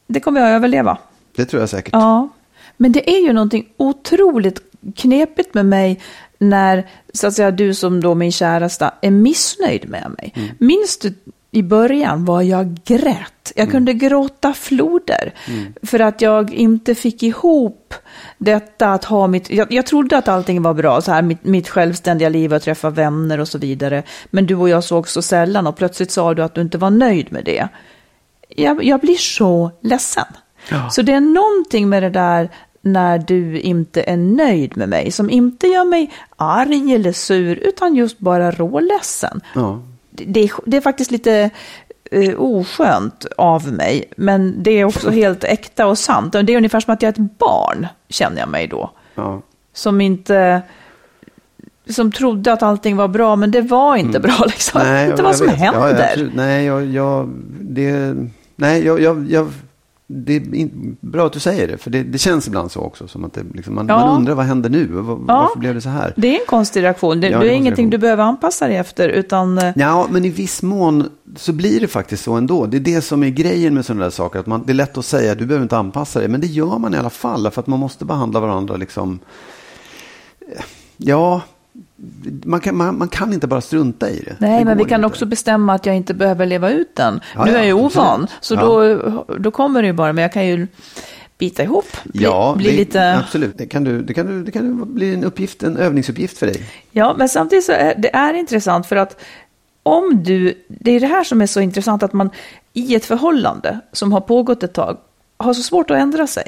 det 0.06 0.20
kommer 0.20 0.40
jag 0.40 0.50
att 0.50 0.56
överleva. 0.56 0.98
Det 1.36 1.44
tror 1.44 1.62
jag 1.62 1.68
säkert. 1.68 1.92
Ja, 1.92 2.28
men 2.76 2.92
det 2.92 3.10
är 3.10 3.20
ju 3.26 3.32
någonting 3.32 3.68
otroligt 3.76 4.60
knepigt 4.96 5.54
med 5.54 5.66
mig 5.66 6.00
när 6.42 6.86
så 7.14 7.26
att 7.26 7.34
säga, 7.34 7.50
du 7.50 7.74
som 7.74 8.00
då 8.00 8.14
min 8.14 8.32
käresta 8.32 8.94
är 9.00 9.10
missnöjd 9.10 9.88
med 9.88 10.14
mig. 10.18 10.32
Mm. 10.36 10.48
Minns 10.58 10.98
du 10.98 11.14
i 11.50 11.62
början 11.62 12.24
var 12.24 12.42
jag 12.42 12.78
grät? 12.84 13.52
Jag 13.56 13.70
kunde 13.70 13.92
gråta 13.92 14.52
floder 14.52 15.34
för 15.82 16.00
att 16.00 16.20
jag 16.20 16.54
inte 16.54 16.94
fick 16.94 17.22
ihop 17.22 17.94
detta 18.38 18.92
att 18.92 19.04
ha 19.04 19.26
mitt... 19.26 19.50
Jag, 19.50 19.72
jag 19.72 19.86
trodde 19.86 20.18
att 20.18 20.28
allting 20.28 20.62
var 20.62 20.74
bra, 20.74 21.00
så 21.00 21.12
här, 21.12 21.22
mitt, 21.22 21.44
mitt 21.44 21.68
självständiga 21.68 22.28
liv 22.28 22.54
och 22.54 22.62
träffa 22.62 22.90
vänner 22.90 23.40
och 23.40 23.48
så 23.48 23.58
vidare. 23.58 24.02
Men 24.30 24.46
du 24.46 24.54
och 24.54 24.68
jag 24.68 24.84
såg 24.84 25.08
så 25.08 25.22
sällan 25.22 25.66
och 25.66 25.76
plötsligt 25.76 26.10
sa 26.10 26.34
du 26.34 26.42
att 26.42 26.54
du 26.54 26.60
inte 26.60 26.78
var 26.78 26.90
nöjd 26.90 27.32
med 27.32 27.44
det 27.44 27.68
jag, 28.56 28.84
jag 28.84 29.00
blir 29.00 29.16
så 29.16 29.70
ledsen. 29.80 30.24
Så 30.90 31.02
det 31.02 31.12
är 31.12 31.20
någonting 31.20 31.88
med 31.88 32.02
det 32.02 32.10
där 32.10 32.50
när 32.82 33.18
du 33.18 33.60
inte 33.60 34.02
är 34.02 34.16
nöjd 34.16 34.76
med 34.76 34.88
mig 34.88 35.10
som 35.10 35.30
inte 35.30 35.66
gör 35.66 35.84
mig 35.84 36.10
arg 36.36 36.94
eller 36.94 37.12
sur 37.12 37.56
utan 37.56 37.94
just 37.94 38.18
bara 38.18 38.50
råledsen. 38.50 39.40
Ja. 39.54 39.82
Det, 40.10 40.50
det, 40.66 40.76
är, 40.76 40.80
faktiskt 40.80 41.10
lite 41.10 41.50
eh, 42.10 42.34
oskönt 42.38 43.26
av 43.36 43.72
mig 43.72 44.04
men 44.16 44.62
det 44.62 44.70
är 44.70 44.84
också 44.84 45.10
helt 45.10 45.44
äkta 45.44 45.86
och 45.86 45.98
sant. 45.98 46.32
Det 46.32 46.38
är 46.52 46.56
ungefär 46.56 46.80
som 46.80 46.94
att 46.94 47.02
jag 47.02 47.08
är 47.08 47.12
ett 47.12 47.38
barn 47.38 47.86
känner 48.08 48.40
jag 48.40 48.48
mig 48.48 48.66
då. 48.66 48.90
Ja. 49.14 49.42
Som 49.72 50.00
inte 50.00 50.62
som 51.86 52.12
trodde 52.12 52.52
att 52.52 52.62
allting 52.62 52.96
var 52.96 53.08
bra 53.08 53.36
men 53.36 53.50
det 53.50 53.60
var 53.60 53.96
inte 53.96 54.20
bra 54.20 54.44
liksom. 54.46 54.80
Mm. 54.80 54.92
Nej, 54.92 55.10
inte 55.10 55.22
vad 55.22 55.36
som 55.36 55.46
vet. 55.46 55.56
Händer. 55.56 56.14
Ja, 56.16 56.30
nej, 56.34 56.64
jag, 56.64 56.86
jag, 56.86 57.28
det, 57.60 58.16
nej 58.56 58.84
jag, 58.84 59.00
jag, 59.00 59.30
jag, 59.30 59.52
det 60.14 60.36
är 60.36 60.68
bra 61.00 61.26
att 61.26 61.32
du 61.32 61.40
säger 61.40 61.68
det, 61.68 61.78
för 61.78 61.90
det, 61.90 62.02
det 62.02 62.18
känns 62.18 62.46
ibland 62.48 62.70
så 62.72 62.80
också. 62.80 63.08
Som 63.08 63.24
att 63.24 63.32
det, 63.32 63.42
liksom, 63.54 63.74
man, 63.74 63.86
Ja. 63.88 63.96
man 64.06 64.16
undrar 64.16 64.34
vad 64.34 64.44
händer 64.46 64.70
nu? 64.70 64.86
Var, 64.86 65.16
Varför 65.16 65.58
blev 65.58 65.74
det 65.74 65.80
så 65.80 65.88
här? 65.88 66.12
Det 66.16 66.28
är 66.36 66.40
en 66.40 66.46
konstig 66.46 66.82
reaktion. 66.82 67.20
Det, 67.20 67.28
Ja, 67.28 67.38
det 67.38 67.48
är 67.48 67.52
ingenting 67.52 67.90
du 67.90 67.98
behöver 67.98 68.22
anpassa 68.24 68.68
dig 68.68 68.76
efter, 68.76 69.08
utan... 69.08 69.58
eh, 69.58 69.72
Ja, 69.76 70.06
men 70.10 70.24
i 70.24 70.28
viss 70.28 70.62
mån 70.62 71.08
så 71.36 71.52
blir 71.52 71.80
det 71.80 71.88
faktiskt 71.88 72.24
så 72.24 72.32
ändå. 72.32 72.66
Det 72.66 72.76
är 72.76 72.80
det 72.80 73.00
som 73.02 73.22
är 73.22 73.28
grejen 73.28 73.74
med 73.74 73.84
sådana 73.84 74.02
där 74.04 74.10
saker. 74.10 74.38
Att 74.40 74.46
man, 74.46 74.62
det 74.66 74.72
är 74.72 74.74
lätt 74.74 74.98
att 74.98 75.04
säga, 75.04 75.34
du 75.34 75.46
behöver 75.46 75.62
inte 75.62 75.76
anpassa 75.78 76.18
dig. 76.18 76.28
Men 76.28 76.40
det 76.40 76.46
gör 76.46 76.78
man 76.78 76.94
i 76.94 76.98
alla 76.98 77.10
fall. 77.10 77.50
För 77.50 77.60
att 77.60 77.66
man 77.66 77.78
måste 77.78 78.04
behandla 78.04 78.40
varandra 78.40 78.76
liksom. 78.76 79.18
Ja, 80.96 81.40
man 82.44 82.60
kan, 82.60 82.76
man, 82.76 82.98
man 82.98 83.08
kan 83.08 83.32
inte 83.32 83.46
bara 83.46 83.60
strunta 83.60 84.10
i 84.10 84.20
det. 84.20 84.36
Nej, 84.38 84.58
det 84.58 84.64
men 84.64 84.78
vi 84.78 84.84
kan 84.84 85.00
inte. 85.00 85.06
också 85.06 85.26
bestämma 85.26 85.74
att 85.74 85.86
jag 85.86 85.96
inte 85.96 86.14
behöver 86.14 86.46
leva 86.46 86.70
ut 86.70 86.96
den. 86.96 87.20
Ja, 87.34 87.44
nu 87.44 87.50
är 87.50 87.54
ja, 87.54 87.58
jag 87.58 87.66
ju 87.66 87.72
ovan, 87.72 88.26
så 88.40 88.54
då, 88.54 89.24
då 89.38 89.50
kommer 89.50 89.82
det 89.82 89.86
ju 89.86 89.92
bara. 89.92 90.12
Men 90.12 90.22
jag 90.22 90.32
kan 90.32 90.46
ju 90.46 90.66
bita 91.38 91.62
ihop, 91.62 91.86
bli, 92.04 92.24
Ja, 92.24 92.54
bli 92.56 92.70
det, 92.70 92.76
lite... 92.76 93.16
absolut. 93.16 93.58
Det 93.58 93.66
kan, 93.66 93.84
du, 93.84 94.02
det, 94.02 94.14
kan 94.14 94.26
du, 94.26 94.44
det 94.44 94.50
kan 94.50 94.78
du 94.78 94.84
bli 94.84 95.14
en, 95.14 95.24
uppgift, 95.24 95.62
en 95.62 95.76
övningsuppgift 95.76 96.38
för 96.38 96.46
dig. 96.46 96.66
Ja, 96.90 97.14
men 97.18 97.28
samtidigt 97.28 97.64
så 97.64 97.72
är 97.72 97.94
det 97.98 98.14
är 98.14 98.34
intressant 98.34 98.86
för 98.86 98.96
att 98.96 99.20
om 99.82 100.22
du, 100.22 100.64
det 100.68 100.90
är 100.90 101.00
det 101.00 101.06
här 101.06 101.24
som 101.24 101.42
är 101.42 101.46
så 101.46 101.60
intressant 101.60 102.02
att 102.02 102.12
man 102.12 102.30
i 102.72 102.94
ett 102.94 103.04
förhållande 103.04 103.80
som 103.92 104.12
har 104.12 104.20
pågått 104.20 104.62
ett 104.62 104.72
tag 104.72 104.96
har 105.36 105.54
så 105.54 105.62
svårt 105.62 105.90
att 105.90 105.96
ändra 105.96 106.26
sig. 106.26 106.44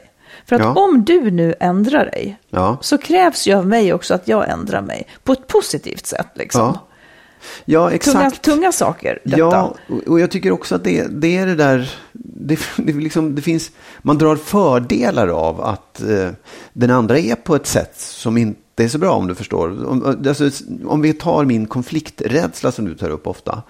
För 0.46 0.56
att 0.56 0.62
Ja. 0.62 0.74
om 0.74 1.04
du 1.04 1.30
nu 1.30 1.54
ändrar 1.60 2.04
dig 2.04 2.38
Ja. 2.50 2.76
så 2.80 2.98
krävs 2.98 3.46
ju 3.46 3.54
av 3.54 3.66
mig 3.66 3.92
också 3.92 4.14
att 4.14 4.28
jag 4.28 4.48
ändrar 4.50 4.82
mig 4.82 5.06
på 5.24 5.32
ett 5.32 5.46
positivt 5.46 6.06
sätt. 6.06 6.26
Liksom. 6.34 6.60
Ja, 6.60 6.86
ja 7.64 7.90
exakt. 7.90 8.42
Tunga, 8.42 8.56
tunga 8.56 8.72
saker, 8.72 9.18
detta. 9.24 9.38
Ja, 9.38 9.74
och- 10.06 10.20
jag 10.20 10.30
tycker 10.30 10.52
också 10.52 10.74
att 10.74 10.84
det, 10.84 11.06
det 11.10 11.36
är 11.36 11.46
det 11.46 11.54
där, 11.54 11.90
det, 12.12 12.58
det, 12.76 12.92
liksom, 12.92 13.34
det 13.34 13.42
finns, 13.42 13.70
man 14.02 14.18
drar 14.18 14.36
fördelar 14.36 15.28
av 15.28 15.60
att 15.60 16.00
eh, 16.02 16.28
den 16.72 16.90
andra 16.90 17.18
är 17.18 17.34
på 17.34 17.54
ett 17.56 17.66
sätt 17.66 17.96
som 17.96 18.36
inte 18.36 18.84
är 18.84 18.88
så 18.88 18.98
bra 18.98 19.12
om 19.12 19.26
du 19.26 19.34
förstår. 19.34 19.86
Om, 19.88 20.24
alltså, 20.28 20.50
om 20.86 21.00
vi 21.02 21.12
tar 21.12 21.44
min 21.44 21.66
konflikträdsla 21.66 22.72
som 22.72 22.84
du 22.84 22.94
tar 22.94 23.10
upp 23.10 23.26
ofta. 23.26 23.62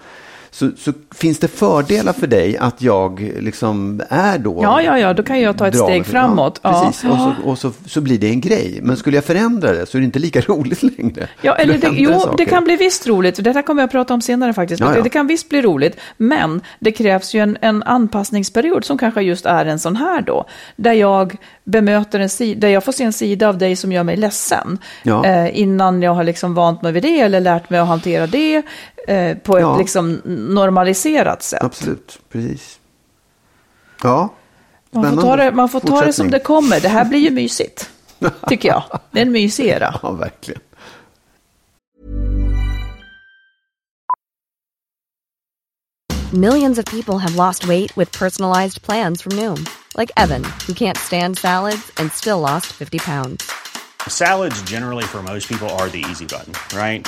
Så, 0.55 0.71
så 0.77 0.93
finns 1.15 1.39
det 1.39 1.47
fördelar 1.47 2.13
för 2.13 2.27
dig 2.27 2.57
att 2.57 2.81
jag 2.81 3.31
liksom 3.39 4.01
är 4.09 4.37
då... 4.37 4.59
Ja, 4.61 4.81
ja, 4.81 4.99
ja, 4.99 5.13
då 5.13 5.23
kan 5.23 5.41
jag 5.41 5.57
ta 5.57 5.67
ett 5.67 5.77
steg 5.77 6.05
framåt. 6.05 6.59
Ja, 6.63 6.69
Ja. 6.71 6.85
precis, 6.87 7.03
och, 7.11 7.17
så, 7.17 7.33
och 7.43 7.57
så, 7.57 7.71
så 7.85 8.01
blir 8.01 8.17
det 8.19 8.29
en 8.29 8.41
grej. 8.41 8.79
Men 8.81 8.97
skulle 8.97 9.17
jag 9.17 9.23
förändra 9.25 9.71
det 9.71 9.85
så 9.85 9.97
är 9.97 9.99
det 9.99 10.05
inte 10.05 10.19
lika 10.19 10.41
roligt 10.47 10.83
längre. 10.83 11.27
Ja, 11.41 11.55
eller 11.55 11.77
det, 11.77 11.89
jo, 11.93 12.19
saker. 12.19 12.37
det 12.37 12.45
kan 12.45 12.63
bli 12.63 12.75
visst 12.75 13.07
roligt. 13.07 13.43
Det 13.43 13.53
här 13.53 13.61
kommer 13.61 13.81
jag 13.81 13.85
att 13.87 13.91
prata 13.91 14.13
om 14.13 14.21
senare 14.21 14.53
faktiskt. 14.53 14.79
Ja. 14.79 15.01
Det 15.03 15.09
kan 15.09 15.27
visst 15.27 15.49
bli 15.49 15.61
roligt, 15.61 15.99
men 16.17 16.61
det 16.79 16.91
krävs 16.91 17.33
ju 17.33 17.39
en, 17.39 17.57
en 17.61 17.83
anpassningsperiod 17.83 18.85
som 18.85 18.97
kanske 18.97 19.21
just 19.21 19.45
är 19.45 19.65
en 19.65 19.79
sån 19.79 19.95
här 19.95 20.21
då. 20.21 20.45
Där 20.75 20.93
jag 20.93 21.35
bemöter 21.63 22.19
en 22.19 22.29
sida, 22.29 22.59
där 22.59 22.67
jag 22.67 22.83
får 22.83 22.91
se 22.91 23.03
en 23.03 23.13
sida 23.13 23.49
av 23.49 23.57
dig 23.57 23.75
som 23.75 23.91
gör 23.91 24.03
mig 24.03 24.17
ledsen. 24.17 24.77
Eh, 25.25 25.59
innan 25.59 26.01
jag 26.01 26.13
har 26.13 26.23
liksom 26.23 26.53
vant 26.53 26.81
mig 26.81 26.91
vid 26.91 27.03
det 27.03 27.19
eller 27.19 27.39
lärt 27.39 27.69
mig 27.69 27.79
att 27.79 27.87
hantera 27.87 28.27
det 28.27 28.61
eh, 29.07 29.37
på 29.37 29.57
ett 29.57 29.61
Ja. 29.61 29.77
liksom 29.77 30.21
normaliserat 30.25 31.43
sätt. 31.43 31.63
Absolut, 31.63 32.19
precis. 32.31 32.79
Ja, 34.03 34.33
Man 34.91 35.03
får, 35.03 35.09
spännande. 35.09 35.21
ta 35.21 35.35
det, 35.35 35.51
man 35.51 35.69
får 35.69 35.79
ta 35.79 36.01
det 36.05 36.13
som 36.13 36.31
det 36.31 36.39
kommer. 36.39 36.79
Det 36.79 36.89
här 36.89 37.05
blir 37.05 37.19
ju 37.19 37.29
mysigt, 37.31 37.89
tycker 38.47 38.69
jag. 38.69 38.83
Det 39.11 39.19
är 39.19 39.25
en 39.25 39.31
mysig 39.31 39.65
era. 39.65 39.99
Ja, 40.03 40.11
verkligen. 40.11 40.61
Millions 46.33 46.77
of 46.77 46.85
people 46.85 47.19
have 47.19 47.35
lost 47.35 47.67
weight 47.67 47.95
with 47.95 48.11
personalized 48.11 48.81
plans 48.81 49.21
from 49.21 49.33
Noom, 49.33 49.67
like 49.97 50.11
Evan, 50.17 50.43
who 50.65 50.73
can't 50.73 50.97
stand 50.97 51.37
salads 51.37 51.91
and 51.97 52.11
still 52.11 52.39
lost 52.39 52.65
50 52.73 52.99
pounds. 52.99 53.49
Salads, 54.07 54.61
generally, 54.63 55.03
for 55.03 55.21
most 55.23 55.47
people, 55.47 55.69
are 55.69 55.87
the 55.89 56.03
easy 56.09 56.25
button, 56.25 56.53
right? 56.77 57.07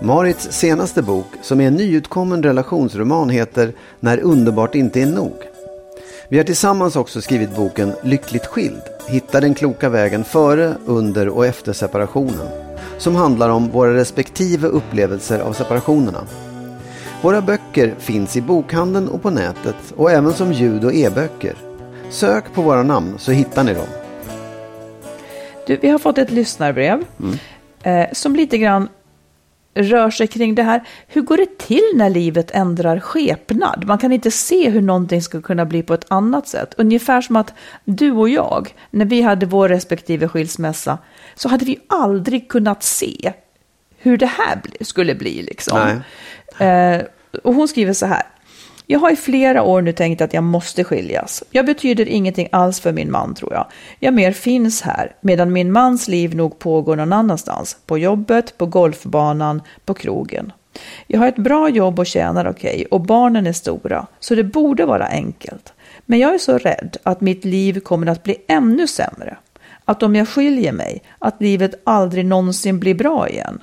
Marits 0.00 0.52
senaste 0.52 1.02
bok, 1.02 1.26
som 1.42 1.60
är 1.60 1.66
en 1.66 1.74
nyutkommen 1.74 2.42
relationsroman, 2.42 3.30
heter 3.30 3.72
När 4.00 4.20
underbart 4.20 4.74
inte 4.74 5.00
är 5.00 5.06
nog. 5.06 5.36
Vi 6.28 6.36
har 6.36 6.44
tillsammans 6.44 6.96
också 6.96 7.20
skrivit 7.20 7.56
boken 7.56 7.92
Lyckligt 8.02 8.46
skild. 8.46 8.82
Hitta 9.08 9.40
den 9.40 9.54
kloka 9.54 9.88
vägen 9.88 10.24
före, 10.24 10.74
under 10.86 11.28
och 11.28 11.46
efter 11.46 11.72
separationen. 11.72 12.48
Som 12.98 13.14
handlar 13.14 13.48
om 13.48 13.68
våra 13.68 13.94
respektive 13.94 14.68
upplevelser 14.68 15.40
av 15.40 15.52
separationerna. 15.52 16.26
Våra 17.22 17.40
böcker 17.40 17.94
finns 17.98 18.36
i 18.36 18.40
bokhandeln 18.40 19.08
och 19.08 19.22
på 19.22 19.30
nätet 19.30 19.92
och 19.96 20.10
även 20.10 20.32
som 20.32 20.52
ljud 20.52 20.84
och 20.84 20.94
e-böcker. 20.94 21.54
Sök 22.10 22.54
på 22.54 22.62
våra 22.62 22.82
namn 22.82 23.14
så 23.18 23.32
hittar 23.32 23.64
ni 23.64 23.74
dem. 23.74 23.86
Du, 25.66 25.76
vi 25.76 25.88
har 25.88 25.98
fått 25.98 26.18
ett 26.18 26.30
lyssnarbrev 26.30 27.04
eh, 27.82 28.06
som 28.12 28.36
lite 28.36 28.58
grann 28.58 28.88
rör 29.74 30.10
sig 30.10 30.26
kring 30.26 30.54
det 30.54 30.62
här. 30.62 30.84
Hur 31.06 31.22
går 31.22 31.36
det 31.36 31.58
till 31.58 31.90
när 31.94 32.10
livet 32.10 32.50
ändrar 32.50 33.00
skepnad? 33.00 33.84
Man 33.86 33.98
kan 33.98 34.12
inte 34.12 34.30
se 34.30 34.70
hur 34.70 34.80
någonting 34.80 35.22
ska 35.22 35.42
kunna 35.42 35.64
bli 35.64 35.82
på 35.82 35.94
ett 35.94 36.06
annat 36.08 36.48
sätt. 36.48 36.74
Ungefär 36.76 37.20
som 37.20 37.36
att 37.36 37.54
du 37.84 38.12
och 38.12 38.28
jag, 38.28 38.74
när 38.90 39.04
vi 39.04 39.22
hade 39.22 39.46
vår 39.46 39.68
respektive 39.68 40.28
skilsmässa, 40.28 40.98
så 41.34 41.48
hade 41.48 41.64
vi 41.64 41.78
aldrig 41.86 42.48
kunnat 42.48 42.82
se 42.82 43.32
hur 43.98 44.16
det 44.16 44.26
här 44.26 44.60
skulle 44.80 45.14
bli. 45.14 45.42
Liksom. 45.42 46.02
Eh, 46.58 47.00
och 47.42 47.54
hon 47.54 47.68
skriver 47.68 47.92
så 47.92 48.06
här. 48.06 48.22
Jag 48.86 48.98
har 48.98 49.10
i 49.10 49.16
flera 49.16 49.62
år 49.62 49.82
nu 49.82 49.92
tänkt 49.92 50.20
att 50.20 50.34
jag 50.34 50.44
måste 50.44 50.84
skiljas. 50.84 51.42
Jag 51.50 51.66
betyder 51.66 52.08
ingenting 52.08 52.48
alls 52.52 52.80
för 52.80 52.92
min 52.92 53.10
man 53.10 53.34
tror 53.34 53.52
jag. 53.52 53.66
Jag 53.98 54.14
mer 54.14 54.32
finns 54.32 54.82
här, 54.82 55.14
medan 55.20 55.52
min 55.52 55.72
mans 55.72 56.08
liv 56.08 56.34
nog 56.34 56.58
pågår 56.58 56.96
någon 56.96 57.12
annanstans. 57.12 57.76
På 57.86 57.98
jobbet, 57.98 58.58
på 58.58 58.66
golfbanan, 58.66 59.62
på 59.84 59.94
krogen. 59.94 60.52
Jag 61.06 61.20
har 61.20 61.28
ett 61.28 61.36
bra 61.36 61.68
jobb 61.68 61.98
och 61.98 62.06
tjänar 62.06 62.48
okej 62.48 62.86
och 62.90 63.00
barnen 63.00 63.46
är 63.46 63.52
stora, 63.52 64.06
så 64.20 64.34
det 64.34 64.44
borde 64.44 64.86
vara 64.86 65.06
enkelt. 65.06 65.72
Men 66.06 66.18
jag 66.18 66.34
är 66.34 66.38
så 66.38 66.58
rädd 66.58 66.96
att 67.02 67.20
mitt 67.20 67.44
liv 67.44 67.80
kommer 67.80 68.06
att 68.06 68.22
bli 68.22 68.36
ännu 68.48 68.86
sämre. 68.86 69.36
Att 69.84 70.02
om 70.02 70.16
jag 70.16 70.28
skiljer 70.28 70.72
mig, 70.72 71.02
att 71.18 71.40
livet 71.40 71.74
aldrig 71.84 72.26
någonsin 72.26 72.80
blir 72.80 72.94
bra 72.94 73.28
igen. 73.28 73.62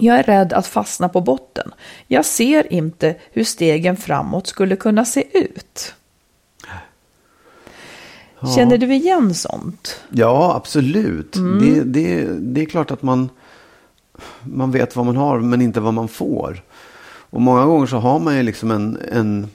Jag 0.00 0.18
är 0.18 0.22
rädd 0.22 0.52
att 0.52 0.66
fastna 0.66 1.08
på 1.08 1.20
botten. 1.20 1.70
Jag 2.06 2.24
ser 2.24 2.72
inte 2.72 3.16
hur 3.32 3.44
stegen 3.44 3.96
framåt 3.96 4.46
skulle 4.46 4.76
kunna 4.76 5.04
se 5.04 5.38
ut. 5.38 5.94
Känner 8.56 8.78
du 8.78 8.94
igen 8.94 9.34
sånt? 9.34 10.00
Ja, 10.10 10.54
absolut. 10.56 11.32
Det, 11.60 11.82
det, 11.84 12.26
det 12.40 12.60
är 12.60 12.66
klart 12.66 12.90
att 12.90 13.02
man, 13.02 13.28
man 14.42 14.70
vet 14.70 14.96
vad 14.96 15.06
man 15.06 15.16
har 15.16 15.40
men 15.40 15.62
inte 15.62 15.80
vad 15.80 15.94
man 15.94 16.08
får. 16.08 16.62
Och 17.30 17.40
många 17.40 17.64
gånger 17.64 17.86
så 17.86 17.96
har 17.96 18.18
man 18.18 18.36
ju 18.36 18.42
liksom 18.42 18.70
en, 18.70 18.98
en... 19.12 19.48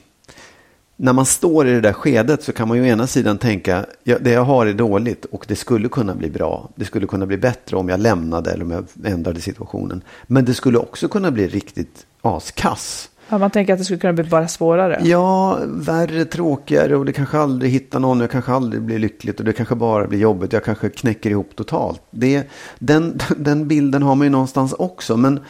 När 0.96 1.12
man 1.12 1.26
står 1.26 1.66
i 1.66 1.72
det 1.72 1.80
där 1.80 1.92
skedet 1.92 2.42
så 2.42 2.52
kan 2.52 2.68
man 2.68 2.76
ju 2.76 2.82
å 2.82 2.86
ena 2.86 3.06
sidan 3.06 3.38
tänka 3.38 3.86
ja, 4.04 4.16
det 4.20 4.30
jag 4.30 4.44
har 4.44 4.66
är 4.66 4.72
dåligt 4.72 5.24
och 5.24 5.44
det 5.48 5.56
skulle 5.56 5.88
kunna 5.88 6.14
bli 6.14 6.30
bra. 6.30 6.70
Det 6.74 6.84
skulle 6.84 7.06
kunna 7.06 7.26
bli 7.26 7.36
bättre 7.36 7.76
om 7.76 7.88
jag 7.88 8.00
lämnade 8.00 8.52
eller 8.52 8.64
om 8.64 8.70
jag 8.70 8.84
ändrade 9.04 9.40
situationen. 9.40 10.02
Men 10.26 10.44
det 10.44 10.54
skulle 10.54 10.78
också 10.78 11.08
kunna 11.08 11.30
bli 11.30 11.48
riktigt 11.48 12.06
askass. 12.22 13.10
Ja, 13.28 13.38
man 13.38 13.50
tänker 13.50 13.72
att 13.72 13.78
det 13.78 13.84
skulle 13.84 14.00
kunna 14.00 14.12
bli 14.12 14.24
bara 14.24 14.48
svårare. 14.48 15.00
Ja, 15.04 15.58
värre, 15.66 16.24
tråkigare 16.24 16.96
och 16.96 17.04
det 17.04 17.12
kanske 17.12 17.38
aldrig 17.38 17.72
hittar 17.72 18.00
någon. 18.00 18.20
Jag 18.20 18.30
kanske 18.30 18.52
aldrig 18.52 18.82
blir 18.82 18.98
lyckligt 18.98 19.38
och 19.38 19.44
det 19.44 19.52
kanske 19.52 19.74
bara 19.74 20.06
blir 20.06 20.18
jobbigt. 20.18 20.52
Jag 20.52 20.64
kanske 20.64 20.88
knäcker 20.88 21.30
ihop 21.30 21.56
totalt. 21.56 22.02
Det, 22.10 22.50
den, 22.78 23.20
den 23.36 23.68
bilden 23.68 24.02
har 24.02 24.14
man 24.14 24.26
ju 24.26 24.30
någonstans 24.30 24.72
också. 24.72 25.16
Men 25.16 25.40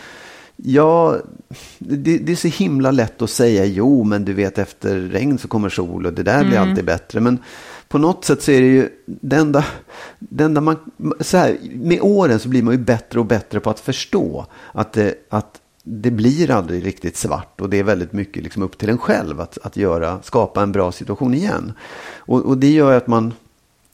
ja, 0.57 1.17
det, 1.79 2.19
det 2.19 2.33
är 2.33 2.37
så 2.37 2.49
himla 2.49 2.91
lätt 2.91 3.23
att 3.23 3.31
säga 3.31 3.65
jo, 3.65 4.05
men 4.05 4.25
du 4.25 4.33
vet 4.33 4.59
efter 4.59 4.97
regn 5.01 5.39
så 5.39 5.49
kommer 5.49 5.69
sol 5.69 6.07
och 6.07 6.13
det 6.13 6.23
där 6.23 6.45
blir 6.45 6.59
alltid 6.59 6.85
bättre. 6.85 7.21
Men 7.21 7.39
på 7.89 7.99
något 7.99 8.25
sätt 8.25 8.43
så 8.43 8.51
är 8.51 8.61
det 8.61 8.67
ju 8.67 8.89
det 9.07 9.37
enda, 9.37 9.65
det 10.19 10.45
enda 10.45 10.61
man, 10.61 10.77
så 11.21 11.37
här, 11.37 11.59
med 11.75 11.99
åren 12.03 12.39
så 12.39 12.49
blir 12.49 12.63
man 12.63 12.75
ju 12.75 12.81
bättre 12.81 13.21
och 13.21 13.27
bättre 13.27 13.61
på 13.61 13.71
att 13.71 13.81
förstå 13.81 14.47
att 14.73 14.93
det, 14.93 15.15
att 15.29 15.61
det 15.83 16.11
blir 16.11 16.51
aldrig 16.51 16.87
riktigt 16.87 17.17
svart 17.17 17.61
och 17.61 17.71
det 17.71 17.79
är 17.79 17.85
väldigt 17.85 18.13
mycket 18.13 18.43
liksom 18.43 18.63
upp 18.63 18.79
till 18.79 18.89
en 18.89 18.99
själv 18.99 19.41
att, 19.41 19.59
att 19.63 19.77
göra, 19.77 20.23
skapa 20.23 20.63
en 20.63 20.73
bra 20.73 20.93
situation 20.93 21.35
igen. 21.35 21.73
Och, 22.17 22.41
och 22.41 22.59
det 22.59 22.71
gör 22.71 22.97
att 22.97 23.07
man, 23.07 23.33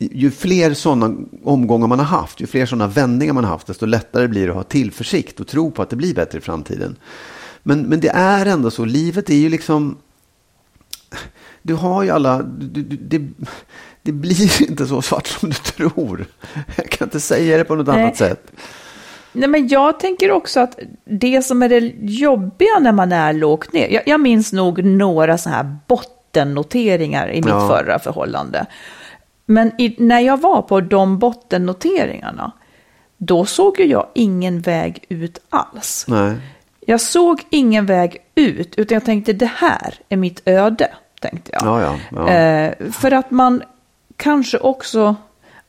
ju 0.00 0.30
fler 0.30 0.74
sådana 0.74 1.16
omgångar 1.44 1.86
man 1.86 1.98
har 1.98 2.06
haft, 2.06 2.40
ju 2.40 2.46
fler 2.46 2.66
sådana 2.66 2.86
vändningar 2.86 3.32
man 3.32 3.44
har 3.44 3.50
haft, 3.50 3.66
desto 3.66 3.86
lättare 3.86 4.28
blir 4.28 4.44
det 4.46 4.50
att 4.50 4.56
ha 4.56 4.62
tillförsikt 4.62 5.40
och 5.40 5.46
tro 5.46 5.70
på 5.70 5.82
att 5.82 5.90
det 5.90 5.96
blir 5.96 6.14
bättre 6.14 6.38
i 6.38 6.40
framtiden. 6.40 6.96
Men, 7.62 7.82
men 7.82 8.00
det 8.00 8.08
är 8.08 8.46
ändå 8.46 8.70
så, 8.70 8.84
livet 8.84 9.30
är 9.30 9.34
ju 9.34 9.48
liksom, 9.48 9.96
du 11.62 11.74
har 11.74 12.02
ju 12.02 12.10
alla, 12.10 12.42
du, 12.42 12.82
du, 12.82 12.96
det, 12.96 13.28
det 14.02 14.12
blir 14.12 14.62
inte 14.70 14.86
så 14.86 15.02
svart 15.02 15.26
som 15.26 15.48
du 15.48 15.54
tror. 15.54 16.26
Jag 16.76 16.90
kan 16.90 17.06
inte 17.06 17.20
säga 17.20 17.58
det 17.58 17.64
på 17.64 17.74
något 17.74 17.86
Nej. 17.86 18.02
annat 18.02 18.16
sätt. 18.16 18.52
Nej, 19.32 19.48
men 19.48 19.68
jag 19.68 20.00
tänker 20.00 20.30
också 20.30 20.60
att 20.60 20.78
det 21.04 21.42
som 21.42 21.62
är 21.62 21.68
det 21.68 21.92
jobbiga 22.00 22.78
när 22.80 22.92
man 22.92 23.12
är 23.12 23.32
lågt 23.32 23.72
ner. 23.72 23.88
Jag, 23.88 24.02
jag 24.06 24.20
minns 24.20 24.52
nog 24.52 24.84
några 24.84 25.38
så 25.38 25.50
här 25.50 25.76
bottennoteringar 25.86 27.30
i 27.30 27.36
mitt 27.36 27.48
Ja. 27.48 27.68
förra 27.68 27.98
förhållande. 27.98 28.66
Men 29.50 29.72
i, 29.78 29.94
när 29.98 30.20
jag 30.20 30.40
var 30.40 30.62
på 30.62 30.80
de 30.80 31.18
bottennoteringarna, 31.18 32.52
då 33.16 33.44
såg 33.44 33.80
ju 33.80 33.84
jag 33.84 34.06
ingen 34.14 34.60
väg 34.60 35.04
ut 35.08 35.38
alls. 35.48 36.04
Nej. 36.08 36.36
Jag 36.80 37.00
såg 37.00 37.42
ingen 37.50 37.86
väg 37.86 38.16
ut, 38.34 38.74
utan 38.76 38.94
jag 38.94 39.04
tänkte 39.04 39.32
det 39.32 39.50
här 39.54 39.94
är 40.08 40.16
mitt 40.16 40.42
öde, 40.44 40.88
tänkte 41.20 41.50
jag. 41.52 41.62
Ja, 41.62 41.82
ja, 41.82 41.98
ja. 42.10 42.32
Eh, 42.32 42.90
för 42.92 43.10
att 43.10 43.30
man 43.30 43.62
kanske 44.16 44.58
också, 44.58 45.16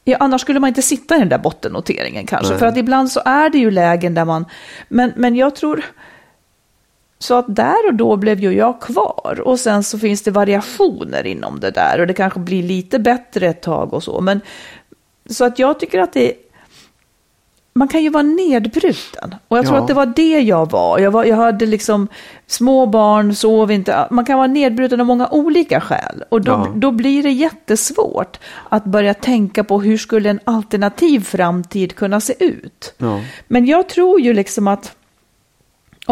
ja, 0.04 0.18
annars 0.20 0.42
skulle 0.42 0.60
man 0.60 0.68
inte 0.68 0.82
sitta 0.82 1.16
i 1.16 1.20
den 1.20 1.30
där 1.30 1.38
bottennoteringen 1.38 2.26
kanske. 2.26 2.50
Nej. 2.50 2.60
För 2.60 2.66
att 2.66 2.78
ibland 2.78 3.12
så 3.12 3.22
är 3.26 3.50
det 3.50 3.58
ju 3.58 3.72
lägen 3.72 4.14
där 4.14 4.26
man, 4.26 4.46
men, 4.90 5.14
men 5.16 5.36
jag 5.36 5.56
tror, 5.56 5.86
Så 7.22 7.36
att 7.36 7.56
där 7.56 7.88
och 7.88 7.94
då 7.94 8.16
blev 8.16 8.40
ju 8.40 8.52
jag 8.52 8.82
kvar. 8.82 9.42
Och 9.46 9.60
sen 9.60 9.84
så 9.84 10.00
finns 10.00 10.22
det 10.22 10.32
variationer 10.32 11.26
inom 11.28 11.60
det 11.60 11.72
där. 11.72 12.00
Och 12.02 12.08
det 12.08 12.14
kanske 12.14 12.40
blir 12.40 12.64
lite 12.64 13.00
bättre 13.00 13.48
ett 13.48 13.62
tag 13.62 13.94
och 13.94 14.04
så. 14.04 14.22
Men, 14.22 14.42
så 15.30 15.46
att 15.46 15.60
jag 15.60 15.80
tycker 15.80 16.00
att 16.00 16.14
det 16.14 16.34
man 17.74 17.88
kan 17.88 18.04
ju 18.04 18.10
vara 18.10 18.24
nedbruten. 18.24 19.36
Och 19.48 19.58
jag 19.58 19.66
tror 19.66 19.78
Ja. 19.78 19.82
att 19.82 19.88
det 19.88 19.94
var 19.94 20.06
det 20.06 20.40
jag 20.40 20.72
var. 20.72 21.00
Jag, 21.00 21.12
var. 21.12 21.24
jag 21.26 21.36
hade 21.36 21.66
liksom 21.66 22.08
små 22.48 22.86
barn, 22.86 23.36
sov 23.36 23.72
inte. 23.72 24.08
Man 24.12 24.26
kan 24.26 24.38
vara 24.38 24.48
nedbruten 24.48 25.00
av 25.00 25.06
många 25.08 25.28
olika 25.30 25.82
skäl. 25.82 26.24
Och 26.30 26.42
då, 26.42 26.52
Ja. 26.52 26.68
då 26.76 26.92
blir 26.92 27.24
det 27.24 27.32
jättesvårt 27.32 28.40
att 28.70 28.84
börja 28.84 29.14
tänka 29.14 29.64
på 29.64 29.82
hur 29.82 29.98
skulle 29.98 30.30
en 30.30 30.40
alternativ 30.44 31.20
framtid 31.20 31.96
kunna 31.96 32.22
se 32.22 32.34
ut. 32.46 32.94
Ja. 32.98 33.20
Men 33.48 33.66
jag 33.66 33.90
tror 33.90 34.22
ju 34.22 34.34
liksom 34.34 34.68
att 34.68 34.96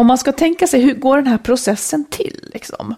om 0.00 0.06
man 0.06 0.18
ska 0.18 0.32
tänka 0.32 0.66
sig 0.66 0.80
hur 0.80 0.94
går 0.94 1.16
den 1.16 1.26
här 1.26 1.38
processen 1.38 2.04
till? 2.04 2.50
Liksom? 2.52 2.94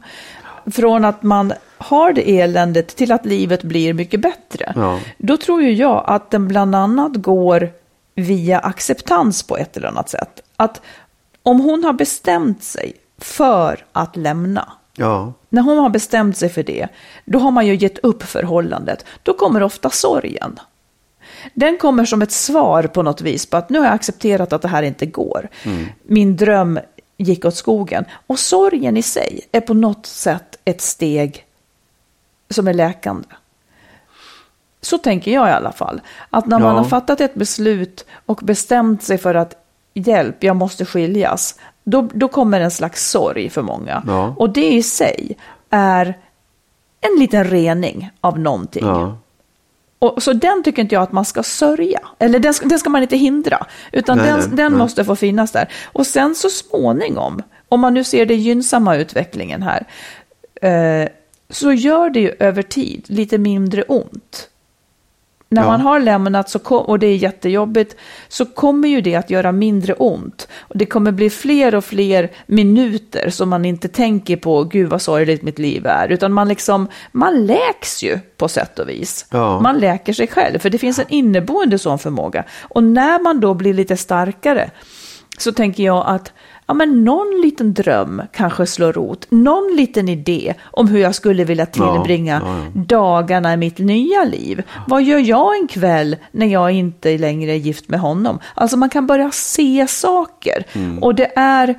Från 0.73 1.05
att 1.05 1.23
man 1.23 1.53
har 1.79 2.12
det 2.12 2.41
eländet 2.41 2.97
till 2.97 3.12
att 3.12 3.27
livet 3.27 3.62
blir 3.62 3.95
mycket 3.95 4.21
bättre. 4.21 4.73
Ja. 4.77 4.99
Då 5.19 5.37
tror 5.37 5.62
ju 5.62 5.73
jag 5.73 6.05
att 6.07 6.31
den 6.31 6.49
bland 6.49 6.75
annat 6.75 7.12
går 7.17 7.71
via 8.15 8.59
acceptans 8.59 9.43
på 9.43 9.57
ett 9.57 9.77
eller 9.77 9.88
annat 9.88 10.09
sätt. 10.09 10.43
Att 10.57 10.81
om 11.43 11.61
hon 11.61 11.85
har 11.85 11.93
bestämt 11.93 12.62
sig 12.62 12.93
för 13.19 13.85
att 13.93 14.17
lämna, 14.17 14.73
Ja. 14.97 15.33
när 15.49 15.62
hon 15.62 15.79
har 15.79 15.91
bestämt 15.91 16.37
sig 16.37 16.49
för 16.49 16.62
det, 16.62 16.88
då 17.25 17.38
har 17.38 17.51
man 17.51 17.67
ju 17.67 17.75
gett 17.77 17.99
upp 17.99 18.23
förhållandet. 18.23 19.05
Då 19.23 19.35
kommer 19.35 19.62
ofta 19.62 19.91
sorgen. 19.91 20.61
Den 21.55 21.79
kommer 21.79 22.05
som 22.05 22.23
ett 22.23 22.33
svar 22.33 22.83
på 22.83 23.03
något 23.03 23.21
vis 23.21 23.47
på 23.47 23.57
att 23.57 23.71
nu 23.71 23.79
har 23.79 23.87
jag 23.87 23.95
accepterat 23.95 24.53
att 24.53 24.62
det 24.62 24.69
här 24.69 24.83
inte 24.83 25.07
går. 25.07 25.49
Min 26.03 26.37
dröm 26.37 26.79
gick 27.23 27.45
åt 27.45 27.55
skogen. 27.55 28.05
Och 28.27 28.39
sorgen 28.39 28.97
i 28.97 29.03
sig 29.03 29.41
är 29.53 29.61
på 29.61 29.75
något 29.75 30.07
sätt 30.07 30.59
ett 30.65 30.81
steg 30.81 31.45
som 32.51 32.69
är 32.69 32.75
läkande. 32.75 33.29
Så 34.81 34.99
tänker 34.99 35.31
jag 35.33 35.49
i 35.49 35.53
alla 35.53 35.73
fall. 35.73 36.01
Att 36.31 36.47
när 36.47 36.59
man 36.59 36.75
Ja. 36.75 36.79
har 36.83 36.85
fattat 36.89 37.21
ett 37.21 37.35
beslut 37.35 38.07
och 38.27 38.37
bestämt 38.43 39.03
sig 39.03 39.19
för 39.19 39.35
att 39.35 39.55
hjälp, 39.95 40.45
jag 40.45 40.57
måste 40.57 40.85
skiljas. 40.85 41.59
Då, 41.85 42.09
då 42.15 42.29
kommer 42.29 42.61
en 42.61 42.71
slags 42.71 43.11
sorg 43.11 43.51
för 43.51 43.63
många. 43.63 44.03
Ja. 44.07 44.35
Och 44.39 44.51
det 44.51 44.73
i 44.73 44.83
sig 44.83 45.37
är 45.71 46.19
en 47.01 47.21
liten 47.21 47.45
rening 47.45 48.11
av 48.21 48.39
någonting. 48.39 48.87
Ja. 48.87 49.17
Och, 50.03 50.23
så 50.23 50.33
den 50.33 50.62
tycker 50.62 50.83
inte 50.83 50.95
jag 50.95 51.03
att 51.03 51.12
man 51.12 51.25
ska 51.25 51.43
sörja. 51.43 52.01
Eller 52.19 52.38
den, 52.38 52.55
den 52.65 52.79
ska 52.79 52.91
man 52.91 53.03
inte 53.03 53.17
hindra. 53.17 53.67
Utan 53.93 54.19
Nej, 54.19 54.27
den, 54.27 54.38
nej, 54.38 54.49
den 54.49 54.73
nej. 54.73 54.79
måste 54.79 55.05
få 55.05 55.17
finnas 55.17 55.53
där. 55.53 55.69
Och 55.85 56.07
sen 56.07 56.35
så 56.35 56.49
småningom, 56.49 57.43
om 57.69 57.81
man 57.81 57.95
nu 57.95 58.05
ser 58.05 58.27
det 58.27 58.35
gynnsamma 58.35 58.97
utvecklingen 58.97 59.62
här, 59.62 59.87
eh, 60.62 61.09
så 61.51 61.73
gör 61.73 62.11
det 62.11 62.21
ju 62.21 62.33
över 62.38 62.62
tid 62.62 63.05
lite 63.09 63.38
mindre 63.38 63.83
ont. 63.83 64.49
När 65.53 65.62
Ja. 65.62 65.69
man 65.69 65.81
har 65.81 66.01
lämnat 66.01 66.51
så 66.51 66.59
kom, 66.59 66.85
och 66.85 66.99
det 66.99 67.07
är 67.07 67.17
jättejobbigt 67.17 67.97
så 68.29 68.47
kommer 68.47 68.88
ju 68.88 69.01
det 69.01 69.15
att 69.15 69.31
göra 69.31 69.53
mindre 69.53 69.95
ont. 69.95 70.49
Och 70.59 70.79
det 70.79 70.87
kommer 70.87 71.12
bli 71.12 71.31
fler 71.31 71.75
och 71.75 71.85
fler 71.85 72.31
minuter 72.47 73.31
som 73.31 73.49
man 73.49 73.65
inte 73.65 73.88
tänker 73.88 74.37
på, 74.37 74.65
gud 74.65 74.91
vad 74.91 75.03
sorgligt 75.03 75.43
mitt 75.43 75.59
liv 75.59 75.87
är. 75.87 76.09
Utan 76.09 76.33
man 76.33 76.49
liksom, 76.49 76.88
man 77.12 77.47
läks 77.47 78.03
ju 78.03 78.19
på 78.37 78.49
sätt 78.49 78.79
och 78.79 78.88
vis. 78.88 79.27
Ja. 79.31 79.61
Man 79.61 79.79
läker 79.79 80.12
sig 80.12 80.27
själv, 80.27 80.59
för 80.59 80.71
det 80.71 80.79
finns 80.79 80.99
en 80.99 81.09
inneboende 81.09 81.79
sån 81.79 81.99
förmåga. 81.99 82.45
Och 82.62 82.85
när 82.85 83.23
man 83.23 83.41
då 83.41 83.55
blir 83.55 83.75
lite 83.75 83.97
starkare 83.97 84.71
så 85.38 85.53
tänker 85.53 85.83
jag 85.83 86.05
att 86.07 86.33
ja, 86.73 86.77
men 86.77 87.05
någon 87.05 87.41
liten 87.43 87.75
dröm 87.75 88.23
kanske 88.33 88.67
slår 88.67 88.93
rot. 88.93 89.27
Någon 89.31 89.77
liten 89.77 90.09
idé 90.09 90.55
om 90.63 90.89
hur 90.89 90.99
jag 90.99 91.15
skulle 91.15 91.45
vilja 91.45 91.67
tillbringa 91.67 92.41
ja, 92.45 92.57
ja. 92.75 92.81
dagarna 92.87 93.53
i 93.53 93.57
mitt 93.57 93.79
nya 93.79 94.25
liv. 94.25 94.63
Vad 94.87 95.03
gör 95.03 95.19
jag 95.19 95.57
en 95.57 95.69
kväll 95.69 96.17
när 96.31 96.47
jag 96.47 96.71
inte 96.71 97.19
längre 97.19 97.53
är 97.53 97.57
gift 97.57 97.89
med 97.89 98.01
honom? 98.01 98.39
Alltså 98.55 98.77
man 98.77 98.91
kan 98.91 99.07
börja 99.07 99.31
se 99.31 99.87
saker. 99.89 100.65
Mm. 100.73 100.99
Och 100.99 101.15
det 101.15 101.33
är, 101.37 101.75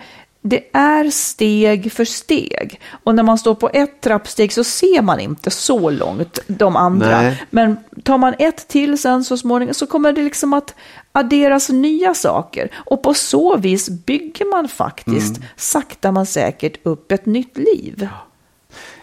det 0.46 0.64
är 0.74 1.10
steg 1.10 1.92
för 1.92 2.06
steg. 2.06 2.80
Och 3.04 3.16
när 3.16 3.24
man 3.24 3.38
står 3.38 3.56
på 3.56 3.70
ett 3.74 4.02
trappsteg 4.02 4.54
så 4.54 4.64
ser 4.64 5.02
man 5.02 5.20
inte 5.20 5.52
så 5.52 5.90
långt 5.90 6.40
de 6.48 6.76
andra. 6.76 7.22
Nej. 7.22 7.44
Men 7.50 7.78
tar 8.04 8.18
man 8.18 8.34
ett 8.40 8.68
till 8.68 8.98
sen 8.98 9.24
så 9.24 9.38
småningom 9.38 9.74
så 9.74 9.88
kommer 9.88 10.14
det 10.14 10.22
liksom 10.24 10.54
att 10.54 10.76
adderas 11.12 11.70
nya 11.70 12.14
saker. 12.14 12.70
Och 12.76 13.04
på 13.04 13.14
så 13.14 13.58
vis 13.58 13.90
bygger 13.90 14.52
man 14.52 14.68
faktiskt 14.68 15.38
Mm. 15.38 15.50
sakta 15.56 16.12
men 16.12 16.26
säkert 16.26 16.78
upp 16.84 17.12
ett 17.12 17.26
nytt 17.26 17.58
liv. 17.58 18.08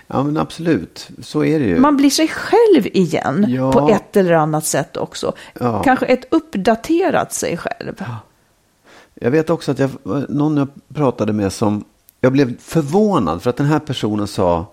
ja, 0.06 0.22
men 0.22 0.36
absolut. 0.36 1.08
Så 1.22 1.44
är 1.44 1.58
det 1.60 1.64
ju. 1.66 1.78
Man 1.78 1.96
blir 1.96 2.10
sig 2.10 2.28
själv 2.28 2.86
igen 2.86 3.46
Ja. 3.48 3.72
på 3.72 3.88
ett 3.88 4.16
eller 4.16 4.32
annat 4.32 4.66
sätt 4.66 4.96
också. 4.96 5.32
Ja. 5.60 5.82
Kanske 5.82 6.06
ett 6.06 6.24
uppdaterat 6.30 7.32
sig 7.32 7.56
själv. 7.56 8.04
Jag 9.22 9.30
vet 9.30 9.50
också 9.50 9.70
att 9.70 9.78
jag, 9.78 9.90
någon 10.28 10.56
jag 10.56 10.68
pratade 10.94 11.32
med 11.32 11.52
som, 11.52 11.84
jag 12.20 12.32
blev 12.32 12.58
förvånad 12.58 13.42
för 13.42 13.50
att 13.50 13.56
den 13.56 13.66
här 13.66 13.78
personen 13.78 14.26
sa, 14.26 14.66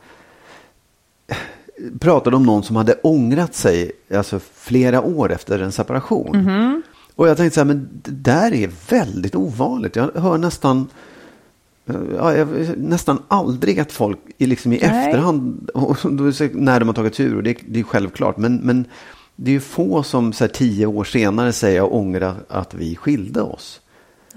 pratade 2.00 2.36
om 2.36 2.44
någon 2.44 2.64
som 2.64 2.76
hade 2.76 2.94
ångrat 2.94 3.56
sig 3.56 3.92
alltså 4.14 4.40
flera 4.54 5.02
år 5.02 5.32
efter 5.32 5.60
en 5.60 5.72
separation. 5.72 6.38
Mhm. 6.38 6.82
Och 7.16 7.28
jag 7.28 7.38
tänkte 7.38 7.54
så 7.56 7.60
här, 7.60 7.66
men 7.66 7.90
det 8.04 8.12
där 8.12 8.54
är 8.54 8.70
väldigt 8.90 9.36
ovanligt. 9.36 9.96
Jag 9.96 10.12
hör 10.16 10.38
nästan, 10.38 10.88
ja, 12.18 12.36
jag, 12.36 12.48
nästan 12.78 13.22
aldrig 13.28 13.80
att 13.80 13.92
folk 13.92 14.20
i, 14.38 14.46
liksom 14.46 14.74
i 14.74 14.80
Nej. 14.82 15.08
efterhand, 15.08 15.70
och 15.74 15.98
när 16.54 16.80
de 16.80 16.88
har 16.88 16.96
tagit 16.96 17.14
tur, 17.14 17.36
och 17.36 17.44
det, 17.44 17.58
det 17.68 17.80
är 17.80 17.84
självklart, 17.84 18.38
men, 18.38 18.56
men 18.56 18.86
det 19.36 19.52
är 19.52 19.54
ju 19.54 19.60
få 19.60 20.04
som 20.04 20.34
så 20.34 20.44
här, 20.44 20.52
tio 20.52 20.86
år 20.86 21.04
senare 21.04 21.54
säger 21.54 21.78
jag 21.78 21.94
ångrar 21.94 22.36
att 22.48 22.74
vi 22.74 22.96
skilde 22.96 23.42
oss. 23.42 23.82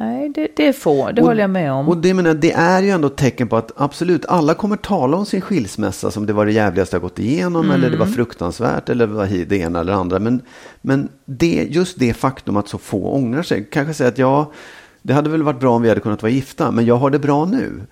Nej, 0.01 0.29
det, 0.35 0.49
det 0.57 0.69
är 0.69 0.73
få, 0.73 1.13
det 1.13 1.23
Och- 1.23 1.29
håller 1.29 1.41
jag 1.41 1.51
med 1.51 1.73
om. 1.73 1.89
Och 1.89 1.97
det, 1.97 2.15
menar, 2.15 2.35
det 2.35 2.53
är 2.53 2.83
ju 2.83 2.91
ändå 2.91 3.07
ett 3.09 3.17
tecken 3.17 3.49
på 3.49 3.57
att 3.57 3.73
absolut, 3.77 4.27
alla 4.27 4.55
kommer 4.55 4.77
tala 4.77 5.17
om 5.17 5.27
sin 5.27 5.41
skilsmässa 5.41 6.11
som 6.11 6.27
det 6.27 6.33
var 6.33 6.47
det 6.47 6.53
jävligaste 6.53 6.97
jag 6.97 7.03
gått 7.03 7.19
igenom 7.19 7.71
eller 7.71 7.91
det 7.91 7.97
var 7.97 8.07
fruktansvärt 8.07 8.89
eller 8.89 9.07
det 9.07 9.13
var 9.13 9.27
det 9.47 9.57
ena 9.57 9.81
eller 9.81 9.93
det 9.93 9.99
andra. 9.99 10.19
Men, 10.19 10.43
men 10.81 11.09
det, 11.25 11.67
just 11.71 11.99
det 11.99 12.15
faktum 12.15 12.57
att 12.57 12.69
så 12.69 12.79
få 12.79 13.15
ångrar 13.15 13.43
sig, 13.43 13.69
kanske 13.73 13.95
säga 13.95 14.09
att 14.09 14.19
ja, 14.19 14.53
det 15.03 15.15
hade 15.15 15.31
väl 15.31 15.43
varit 15.43 15.61
bra 15.61 15.75
om 15.77 15.83
vi 15.83 15.89
hade 15.89 16.01
kunnat 16.01 16.23
vara 16.23 16.33
gifta, 16.33 16.71
men 16.71 16.87
jag 16.87 16.97
har 16.97 17.11
det 17.11 17.19
bra 17.19 17.45
nu. 17.45 17.83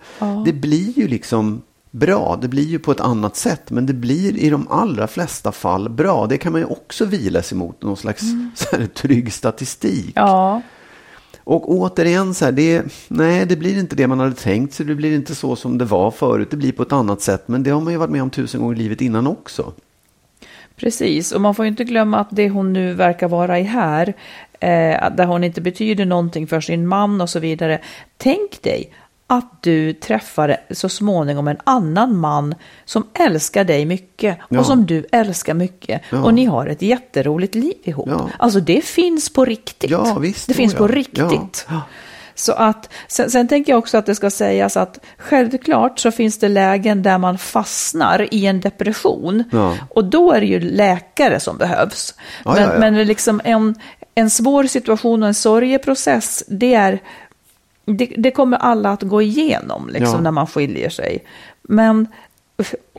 Det 0.44 0.52
blir 0.52 0.98
ju 0.98 1.08
liksom 1.08 1.62
bra, 1.90 2.38
det 2.42 2.48
blir 2.48 2.66
ju 2.66 2.78
på 2.78 2.92
ett 2.92 3.00
annat 3.00 3.36
sätt, 3.36 3.70
men 3.70 3.86
det 3.86 3.94
blir 3.94 4.36
i 4.36 4.50
de 4.50 4.68
allra 4.68 5.06
flesta 5.06 5.52
fall 5.52 5.88
bra. 5.88 6.26
Det 6.26 6.38
kan 6.38 6.52
man 6.52 6.60
ju 6.60 6.66
också 6.66 7.04
vila 7.04 7.42
sig 7.42 7.58
mot, 7.58 7.82
någon 7.82 7.96
slags 7.96 8.22
så 8.54 8.76
här, 8.76 8.86
trygg 8.86 9.32
statistik. 9.32 10.12
Ja, 10.14 10.62
och 11.48 11.70
återigen 11.70 12.34
så 12.34 12.44
här, 12.44 12.52
det, 12.52 12.84
nej 13.08 13.46
det 13.46 13.56
blir 13.56 13.78
inte 13.78 13.96
det 13.96 14.06
man 14.06 14.20
hade 14.20 14.34
tänkt 14.34 14.74
sig, 14.74 14.87
det 14.87 14.94
blir 14.94 15.14
inte 15.14 15.34
så 15.34 15.56
som 15.56 15.78
det 15.78 15.84
var 15.84 16.11
förut, 16.11 16.50
det 16.50 16.56
blir 16.56 16.72
på 16.72 16.82
ett 16.82 16.92
annat 16.92 17.20
sätt, 17.20 17.48
men 17.48 17.62
det 17.62 17.70
har 17.70 17.80
man 17.80 17.92
ju 17.92 17.98
varit 17.98 18.11
med 18.11 18.22
om 18.22 18.30
tusen 18.30 18.61
gånger 18.61 18.74
i 18.74 18.78
livet 18.78 19.00
innan 19.00 19.26
också. 19.26 19.72
Precis, 20.76 21.32
och 21.32 21.40
man 21.40 21.54
får 21.54 21.64
ju 21.64 21.70
inte 21.70 21.84
glömma 21.84 22.18
att 22.18 22.28
det 22.30 22.48
hon 22.48 22.72
nu 22.72 22.94
verkar 22.94 23.28
vara 23.28 23.58
i 23.58 23.62
här, 23.62 24.14
eh, 24.52 25.11
där 25.16 25.24
hon 25.24 25.44
inte 25.44 25.61
betyder 25.61 26.04
någonting 26.04 26.46
för 26.46 26.61
sin 26.61 26.88
man 26.88 27.20
och 27.20 27.30
så 27.30 27.38
vidare. 27.38 27.80
Tänk 28.16 28.62
dig 28.62 28.92
att 29.30 29.62
du 29.62 29.92
träffar 29.92 30.56
så 30.70 30.88
småningom 30.88 31.48
en 31.48 31.58
annan 31.64 32.16
man 32.16 32.54
som 32.84 33.06
älskar 33.14 33.64
dig 33.64 33.84
mycket 33.84 34.38
Ja. 34.48 34.60
och 34.60 34.66
som 34.66 34.86
du 34.86 35.06
älskar 35.12 35.54
mycket. 35.54 36.02
Ja. 36.10 36.22
Och 36.22 36.34
ni 36.34 36.44
har 36.44 36.66
ett 36.66 36.82
jätteroligt 36.82 37.54
liv 37.54 37.74
ihop. 37.82 38.08
Ja. 38.08 38.30
Alltså 38.38 38.60
det 38.60 38.84
finns 38.84 39.32
på 39.32 39.44
riktigt. 39.44 39.90
Ja, 39.90 40.18
visst, 40.18 40.48
det 40.48 40.54
finns 40.54 40.72
ja. 40.72 40.78
på 40.78 40.86
riktigt. 40.86 41.66
Ja. 41.68 41.82
Så 42.34 42.52
att, 42.52 42.90
sen, 43.08 43.30
sen 43.30 43.48
tänker 43.48 43.72
jag 43.72 43.78
också 43.78 43.98
att 43.98 44.06
det 44.06 44.14
ska 44.14 44.30
sägas 44.30 44.76
att 44.76 44.98
självklart 45.18 45.98
så 45.98 46.10
finns 46.10 46.38
det 46.38 46.48
lägen 46.48 47.02
där 47.02 47.18
man 47.18 47.38
fastnar 47.38 48.34
i 48.34 48.46
en 48.46 48.60
depression. 48.60 49.44
Ja. 49.52 49.76
Och 49.90 50.04
då 50.04 50.32
är 50.32 50.40
det 50.40 50.46
ju 50.46 50.60
läkare 50.60 51.40
som 51.40 51.58
behövs. 51.58 52.14
Ja, 52.44 52.52
men 52.52 52.62
ja, 52.62 52.72
ja. 52.72 52.80
men 52.80 53.06
liksom 53.06 53.40
en, 53.44 53.74
en 54.14 54.30
svår 54.30 54.64
situation 54.64 55.22
och 55.22 55.28
en 55.28 55.34
sorgeprocess, 55.34 56.44
det, 56.48 56.74
är, 56.74 56.98
det, 57.97 58.07
det 58.16 58.30
kommer 58.30 58.57
alla 58.57 58.91
att 58.91 59.03
gå 59.03 59.22
igenom 59.22 59.89
liksom, 59.89 60.14
Ja. 60.14 60.20
när 60.20 60.30
man 60.30 60.47
skiljer 60.47 60.91
sig. 60.91 61.24
Men, 61.62 62.07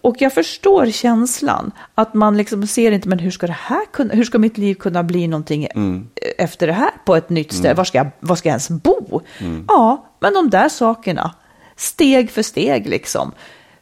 och 0.01 0.15
jag 0.19 0.33
förstår 0.33 0.85
känslan 0.91 1.71
att 1.95 2.13
man 2.13 2.37
liksom 2.37 2.67
ser 2.67 2.91
inte, 2.91 3.09
men 3.09 3.19
hur 3.19 3.31
ska, 3.31 3.47
det 3.47 3.57
här 3.59 3.85
kunna, 3.91 4.13
hur 4.13 4.23
ska 4.23 4.37
mitt 4.39 4.57
liv 4.57 4.75
kunna 4.75 5.03
bli 5.03 5.27
någonting 5.27 5.67
Mm. 5.75 6.07
efter 6.37 6.67
det 6.67 6.73
här 6.73 6.91
på 7.05 7.15
ett 7.15 7.29
nytt 7.29 7.51
ställe? 7.53 7.73
Var, 7.73 7.83
ska 7.83 7.97
jag, 7.97 8.07
var 8.19 8.35
ska 8.35 8.49
jag 8.49 8.53
ens 8.53 8.69
bo? 8.69 9.21
Mm. 9.39 9.65
Ja, 9.67 10.05
men 10.19 10.33
de 10.33 10.49
där 10.49 10.69
sakerna, 10.69 11.35
steg 11.75 12.31
för 12.31 12.41
steg 12.41 12.87
liksom, 12.87 13.31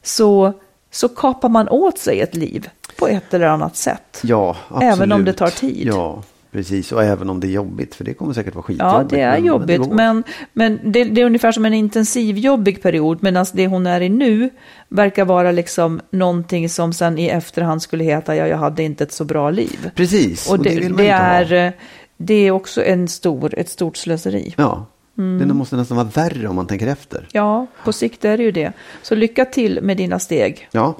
så, 0.03 0.53
så 0.91 1.09
kapar 1.09 1.49
man 1.49 1.69
åt 1.69 1.97
sig 1.97 2.21
ett 2.21 2.35
liv 2.35 2.69
på 2.99 3.07
ett 3.07 3.33
eller 3.33 3.47
annat 3.47 3.75
sätt. 3.75 4.19
Ja, 4.23 4.55
absolut. 4.69 4.93
Även 4.93 5.11
om 5.11 5.25
det 5.25 5.33
tar 5.33 5.49
tid. 5.49 5.87
Ja, 5.87 6.23
Precis, 6.57 6.91
och 6.91 7.03
även 7.03 7.29
om 7.29 7.39
det 7.39 7.47
är 7.47 7.51
jobbigt, 7.51 7.95
för 7.95 8.03
det 8.03 8.13
kommer 8.13 8.33
säkert 8.33 8.55
vara 8.55 8.65
Ja, 8.67 8.67
skitjobbigt. 8.67 9.09
det 9.09 9.21
är 9.21 9.31
men- 9.31 9.45
jobbigt, 9.45 9.77
går. 9.81 9.93
men, 9.93 10.23
men 10.53 10.79
det, 10.83 11.03
det 11.03 11.21
är 11.21 11.25
ungefär 11.25 11.51
som 11.51 11.65
en 11.65 11.73
intensivjobbig 11.73 12.81
period, 12.81 13.17
medan 13.23 13.45
det 13.53 13.67
hon 13.67 13.87
är 13.87 14.01
i 14.01 14.09
nu 14.09 14.49
verkar 14.89 15.25
vara 15.25 15.51
liksom 15.51 16.01
någonting 16.09 16.69
som 16.69 16.93
sen 16.93 17.17
i 17.19 17.27
efterhand 17.27 17.81
skulle 17.81 18.03
heta, 18.03 18.35
ja, 18.35 18.47
jag 18.47 18.57
hade 18.57 18.83
inte 18.83 19.03
ett 19.03 19.11
så 19.11 19.23
bra 19.25 19.49
liv. 19.49 19.89
Precis, 19.95 20.49
Och 20.51 20.59
det, 20.59 20.69
vill 20.69 20.89
man 20.89 20.97
det, 20.97 21.03
inte 21.03 21.13
ha. 21.15 21.21
är, 21.21 21.53
eh, 21.67 21.71
det 22.17 22.33
är 22.33 22.51
också 22.51 22.83
en 22.83 23.07
stor, 23.07 23.53
ett 23.59 23.69
stort 23.69 23.97
slöseri. 23.97 24.53
Ja, 24.57 24.85
Mm. 25.17 25.47
det 25.47 25.53
måste 25.53 25.75
nästan 25.75 25.97
vara 25.97 26.07
värre 26.13 26.47
om 26.47 26.55
man 26.55 26.67
tänker 26.67 26.87
efter. 26.87 27.27
Ja, 27.31 27.67
på 27.85 27.93
sikt 27.93 28.25
är 28.25 28.37
det 28.37 28.43
ju 28.43 28.51
det. 28.51 28.71
Så 29.01 29.15
lycka 29.15 29.45
till 29.45 29.79
med 29.81 29.97
dina 29.97 30.19
steg. 30.19 30.67
Ja, 30.71 30.95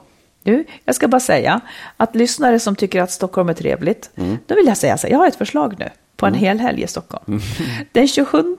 Du, 0.48 0.66
jag 0.86 0.96
ska 0.96 1.08
bara 1.08 1.20
säga 1.20 1.62
att 1.98 2.16
lyssnare 2.16 2.60
som 2.60 2.76
tycker 2.76 3.02
att 3.02 3.12
Stockholm 3.12 3.50
är 3.50 3.54
trevligt, 3.54 4.10
Mm. 4.16 4.38
då 4.46 4.56
vill 4.56 4.66
jag 4.68 4.78
säga 4.78 4.98
så 4.98 5.08
här, 5.08 5.12
jag 5.14 5.20
har 5.20 5.28
ett 5.28 5.36
förslag 5.36 5.76
nu 5.80 5.90
på 6.18 6.26
en 6.26 6.34
hel 6.34 6.60
helg 6.60 6.84
i 6.84 6.88
Stockholm. 6.88 7.24
Mm. 7.28 7.42
Den 7.92 8.08
27 8.08 8.56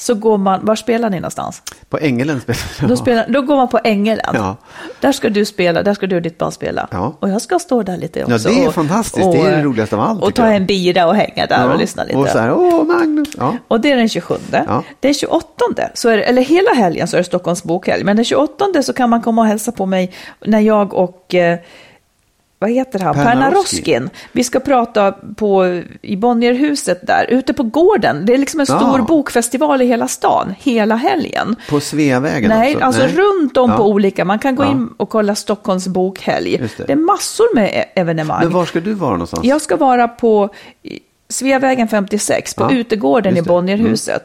så 0.00 0.14
går 0.14 0.38
man, 0.38 0.64
var 0.64 0.76
spelar 0.76 1.10
ni 1.10 1.16
någonstans? 1.16 1.62
på 1.88 1.98
Ängelen 1.98 2.40
spelar 2.40 2.88
Då, 2.88 2.96
spelar, 2.96 3.26
då 3.28 3.42
går 3.42 3.56
man 3.56 3.68
på 3.68 3.80
Ängelen. 3.84 4.30
Ja. 4.34 4.56
Där 5.00 5.12
ska 5.12 5.28
du 5.28 5.44
spela, 5.44 5.82
där 5.82 5.94
ska 5.94 6.06
du 6.06 6.16
och 6.16 6.22
ditt 6.22 6.38
barn 6.38 6.52
spela. 6.52 6.88
Ja. 6.90 7.16
Och 7.20 7.28
jag 7.30 7.42
ska 7.42 7.58
stå 7.58 7.82
där 7.82 7.96
lite 7.96 8.18
Ja, 8.20 8.34
också. 8.34 8.48
det 8.48 8.62
är 8.64 8.68
och- 8.68 8.74
fantastiskt. 8.74 9.32
Det 9.32 9.38
är 9.38 9.56
det 9.56 9.62
roligaste 9.62 9.96
av 9.96 10.02
allt, 10.02 10.22
Och 10.22 10.34
ta 10.34 10.46
jag. 10.46 10.56
en 10.56 10.66
bira 10.66 11.06
och 11.06 11.14
hänga 11.14 11.46
där 11.46 11.72
och 11.72 11.78
lyssna 11.78 12.04
lite. 12.04 12.16
Och 12.18 12.28
så 12.28 12.38
här, 12.38 12.52
åh 12.52 12.84
Magnus. 12.84 13.28
Ja. 13.38 13.56
Och 13.68 13.80
det 13.80 13.92
är 13.92 13.96
den 13.96 14.08
27. 14.08 14.34
Ja. 14.52 14.82
Den 15.00 15.14
28, 15.14 15.44
så 15.94 16.08
är 16.08 16.16
det, 16.16 16.22
eller 16.22 16.42
hela 16.42 16.70
helgen 16.74 17.08
så 17.08 17.16
är 17.16 17.18
det 17.18 17.24
Stockholms 17.24 17.62
bokhelg. 17.62 18.04
Men 18.04 18.16
den 18.16 18.24
28 18.24 18.82
så 18.82 18.92
kan 18.92 19.10
man 19.10 19.22
komma 19.22 19.40
och 19.42 19.46
hälsa 19.48 19.72
på 19.72 19.86
mig 19.86 20.12
när 20.46 20.60
jag 20.60 20.94
och, 20.94 21.34
eh, 21.34 21.58
vad 22.62 22.70
heter 22.70 22.98
han, 22.98 23.14
Per 23.14 23.24
Perna 23.24 23.40
Narosky. 23.40 23.78
Roskin. 23.80 24.10
Vi 24.32 24.44
ska 24.44 24.60
prata 24.60 25.12
på, 25.12 25.82
i 26.02 26.16
Bonnierhuset 26.16 27.06
där, 27.06 27.26
ute 27.28 27.52
på 27.54 27.62
gården. 27.62 28.26
Det 28.26 28.34
är 28.34 28.38
liksom 28.38 28.60
en 28.60 28.66
Ja. 28.68 28.78
stor 28.78 28.98
bokfestival 28.98 29.82
i 29.82 29.86
hela 29.86 30.08
stan, 30.08 30.54
hela 30.58 30.94
helgen. 30.96 31.56
På 31.68 31.80
Sveavägen 31.80 32.48
Nej, 32.48 32.74
också? 32.74 32.86
alltså 32.86 33.02
runt 33.06 33.56
om 33.56 33.70
Ja. 33.70 33.76
på 33.76 33.84
olika. 33.88 34.24
Man 34.24 34.38
kan 34.38 34.56
gå 34.56 34.62
Ja. 34.64 34.70
in 34.70 34.88
och 34.96 35.08
kolla 35.10 35.34
Stockholms 35.34 35.88
bokhelg. 35.88 36.58
Det. 36.58 36.86
Det. 36.86 36.92
är 36.92 36.96
massor 36.96 37.54
med 37.54 37.70
e- 37.74 37.84
evenemang. 38.00 38.42
Men 38.44 38.52
var 38.52 38.64
ska 38.64 38.80
du 38.80 38.94
vara 38.94 39.10
någonstans? 39.12 39.44
Jag 39.44 39.60
ska 39.62 39.76
vara 39.76 40.08
på 40.08 40.48
Sveavägen 41.28 41.88
56, 41.88 42.54
på 42.54 42.72
utegården 42.72 43.34
i 43.34 43.36
just 43.36 44.06
det. 44.06 44.12
Mm. 44.12 44.20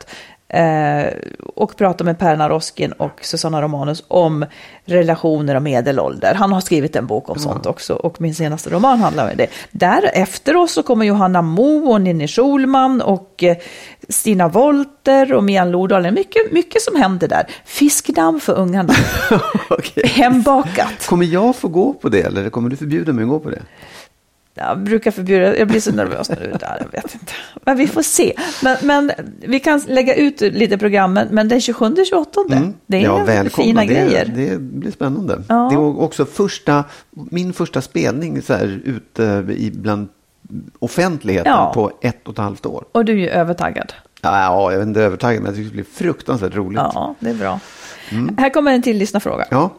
Eh, 0.50 1.14
och 1.56 1.78
prata 1.78 2.04
med 2.04 2.20
Per 2.20 2.36
Naroskin 2.36 2.92
och 2.92 3.20
Susanna 3.22 3.62
Romanus 3.62 4.04
om 4.08 4.46
relationer 4.86 5.56
och 5.56 5.62
medelålder. 5.62 6.34
Han 6.34 6.54
har 6.54 6.62
skrivit 6.62 6.96
en 6.96 7.08
bok 7.08 7.30
om 7.30 7.40
sånt 7.40 7.66
också 7.66 7.94
och 7.94 8.22
min 8.22 8.36
senaste 8.36 8.70
roman 8.70 9.00
handlar 9.00 9.32
om 9.32 9.38
det. 9.38 9.48
Där 9.72 10.10
efter 10.14 10.56
oss 10.56 10.72
så 10.72 10.84
kommer 10.84 11.06
Johanna 11.06 11.42
Mo 11.42 11.92
och 11.92 12.02
Ninni 12.02 12.28
Schulman 12.28 13.02
och 13.02 13.44
eh, 13.44 13.58
Stina 14.10 14.48
Wolter 14.48 15.34
och 15.34 15.44
Mian 15.44 15.72
Lodalen. 15.72 16.14
Mycket, 16.14 16.52
mycket 16.52 16.82
som 16.82 16.96
händer 16.96 17.28
där. 17.28 17.48
Fiskdamm 17.66 18.40
för 18.40 18.54
ungarna. 18.58 18.94
Okej. 19.70 20.08
Hembakat. 20.08 21.08
Kommer 21.08 21.26
jag 21.26 21.56
få 21.56 21.68
gå 21.68 21.94
på 21.94 22.10
det 22.10 22.22
eller 22.22 22.50
kommer 22.50 22.70
du 22.70 22.76
förbjuda 22.76 23.14
mig 23.14 23.24
att 23.24 23.30
gå 23.30 23.40
på 23.40 23.50
det? 23.50 23.62
Jag 24.58 24.80
brukar 24.80 25.12
förbjuda, 25.12 25.58
jag 25.58 25.68
blir 25.68 25.80
så 25.80 25.92
nervös 25.92 26.30
när 26.30 26.36
du 26.36 26.44
är 26.46 26.58
där, 26.60 26.78
jag 26.80 27.02
vet 27.02 27.14
inte. 27.14 27.32
Men 27.66 27.78
vi 27.78 27.88
får 27.88 28.02
se. 28.02 28.34
Men, 28.64 28.78
men 28.84 29.12
vi 29.42 29.60
kan 29.60 29.82
lägga 29.88 30.16
ut 30.16 30.42
lite 30.42 30.78
program, 30.78 31.14
men, 31.32 31.48
den 31.48 31.60
27-28, 31.60 32.26
det 32.48 32.98
är 32.98 33.06
Mm. 33.06 33.18
ja, 33.18 33.24
välkomna. 33.24 33.66
fina 33.66 33.82
det, 33.82 33.88
grejer. 33.88 34.32
Det 34.36 34.60
blir 34.62 34.92
spännande. 34.92 35.44
Ja. 35.50 35.68
Det 35.70 35.76
är 35.76 36.00
också 36.02 36.26
första, 36.26 36.84
min 37.12 37.54
första 37.54 37.82
spelning 37.82 38.42
så 38.42 38.54
här, 38.54 38.82
ute 38.86 39.46
i, 39.58 39.72
bland 39.72 40.08
offentligheten 40.80 41.52
Ja. 41.52 41.72
på 41.74 41.92
ett 42.02 42.28
och 42.28 42.34
ett 42.34 42.38
halvt 42.40 42.66
år. 42.66 42.86
Och 42.92 43.06
du 43.06 43.12
är 43.14 43.18
ju 43.18 43.30
övertaggad. 43.30 43.94
Ja, 44.22 44.40
ja, 44.42 44.72
jag 44.72 44.80
vet 44.80 44.88
inte 44.88 45.02
övertaggad, 45.02 45.42
men 45.44 45.46
jag 45.52 45.56
tycker 45.56 45.70
det 45.70 45.74
blir 45.74 45.94
fruktansvärt 45.94 46.56
roligt. 46.56 46.82
Ja, 46.94 47.16
det 47.20 47.30
är 47.30 47.34
bra. 47.34 47.60
Här 48.38 48.50
kommer 48.50 48.72
en 48.74 48.82
till 48.82 48.98
lyssnarfråga. 48.98 49.46
Ja. 49.52 49.70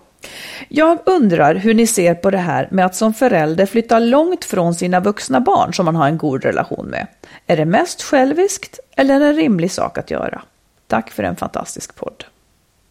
Jag 0.68 0.98
undrar 1.06 1.54
hur 1.54 1.74
ni 1.74 1.86
ser 1.86 2.14
på 2.14 2.30
det 2.30 2.38
här 2.38 2.68
med 2.70 2.86
att 2.86 2.94
som 2.94 3.14
förälder 3.14 3.66
flytta 3.66 3.98
långt 3.98 4.44
från 4.44 4.74
sina 4.74 5.00
vuxna 5.00 5.40
barn 5.40 5.74
som 5.74 5.84
man 5.84 5.96
har 5.96 6.06
en 6.06 6.18
god 6.18 6.44
relation 6.44 6.86
med. 6.86 7.06
Är 7.46 7.56
det 7.56 7.64
mest 7.64 8.02
själviskt 8.02 8.78
eller 8.96 9.14
är 9.14 9.20
det 9.20 9.26
en 9.26 9.36
rimlig 9.36 9.70
sak 9.72 9.98
att 9.98 10.10
göra? 10.10 10.42
Tack 10.86 11.10
för 11.10 11.22
en 11.22 11.36
fantastisk 11.36 11.94
podd. 11.96 12.24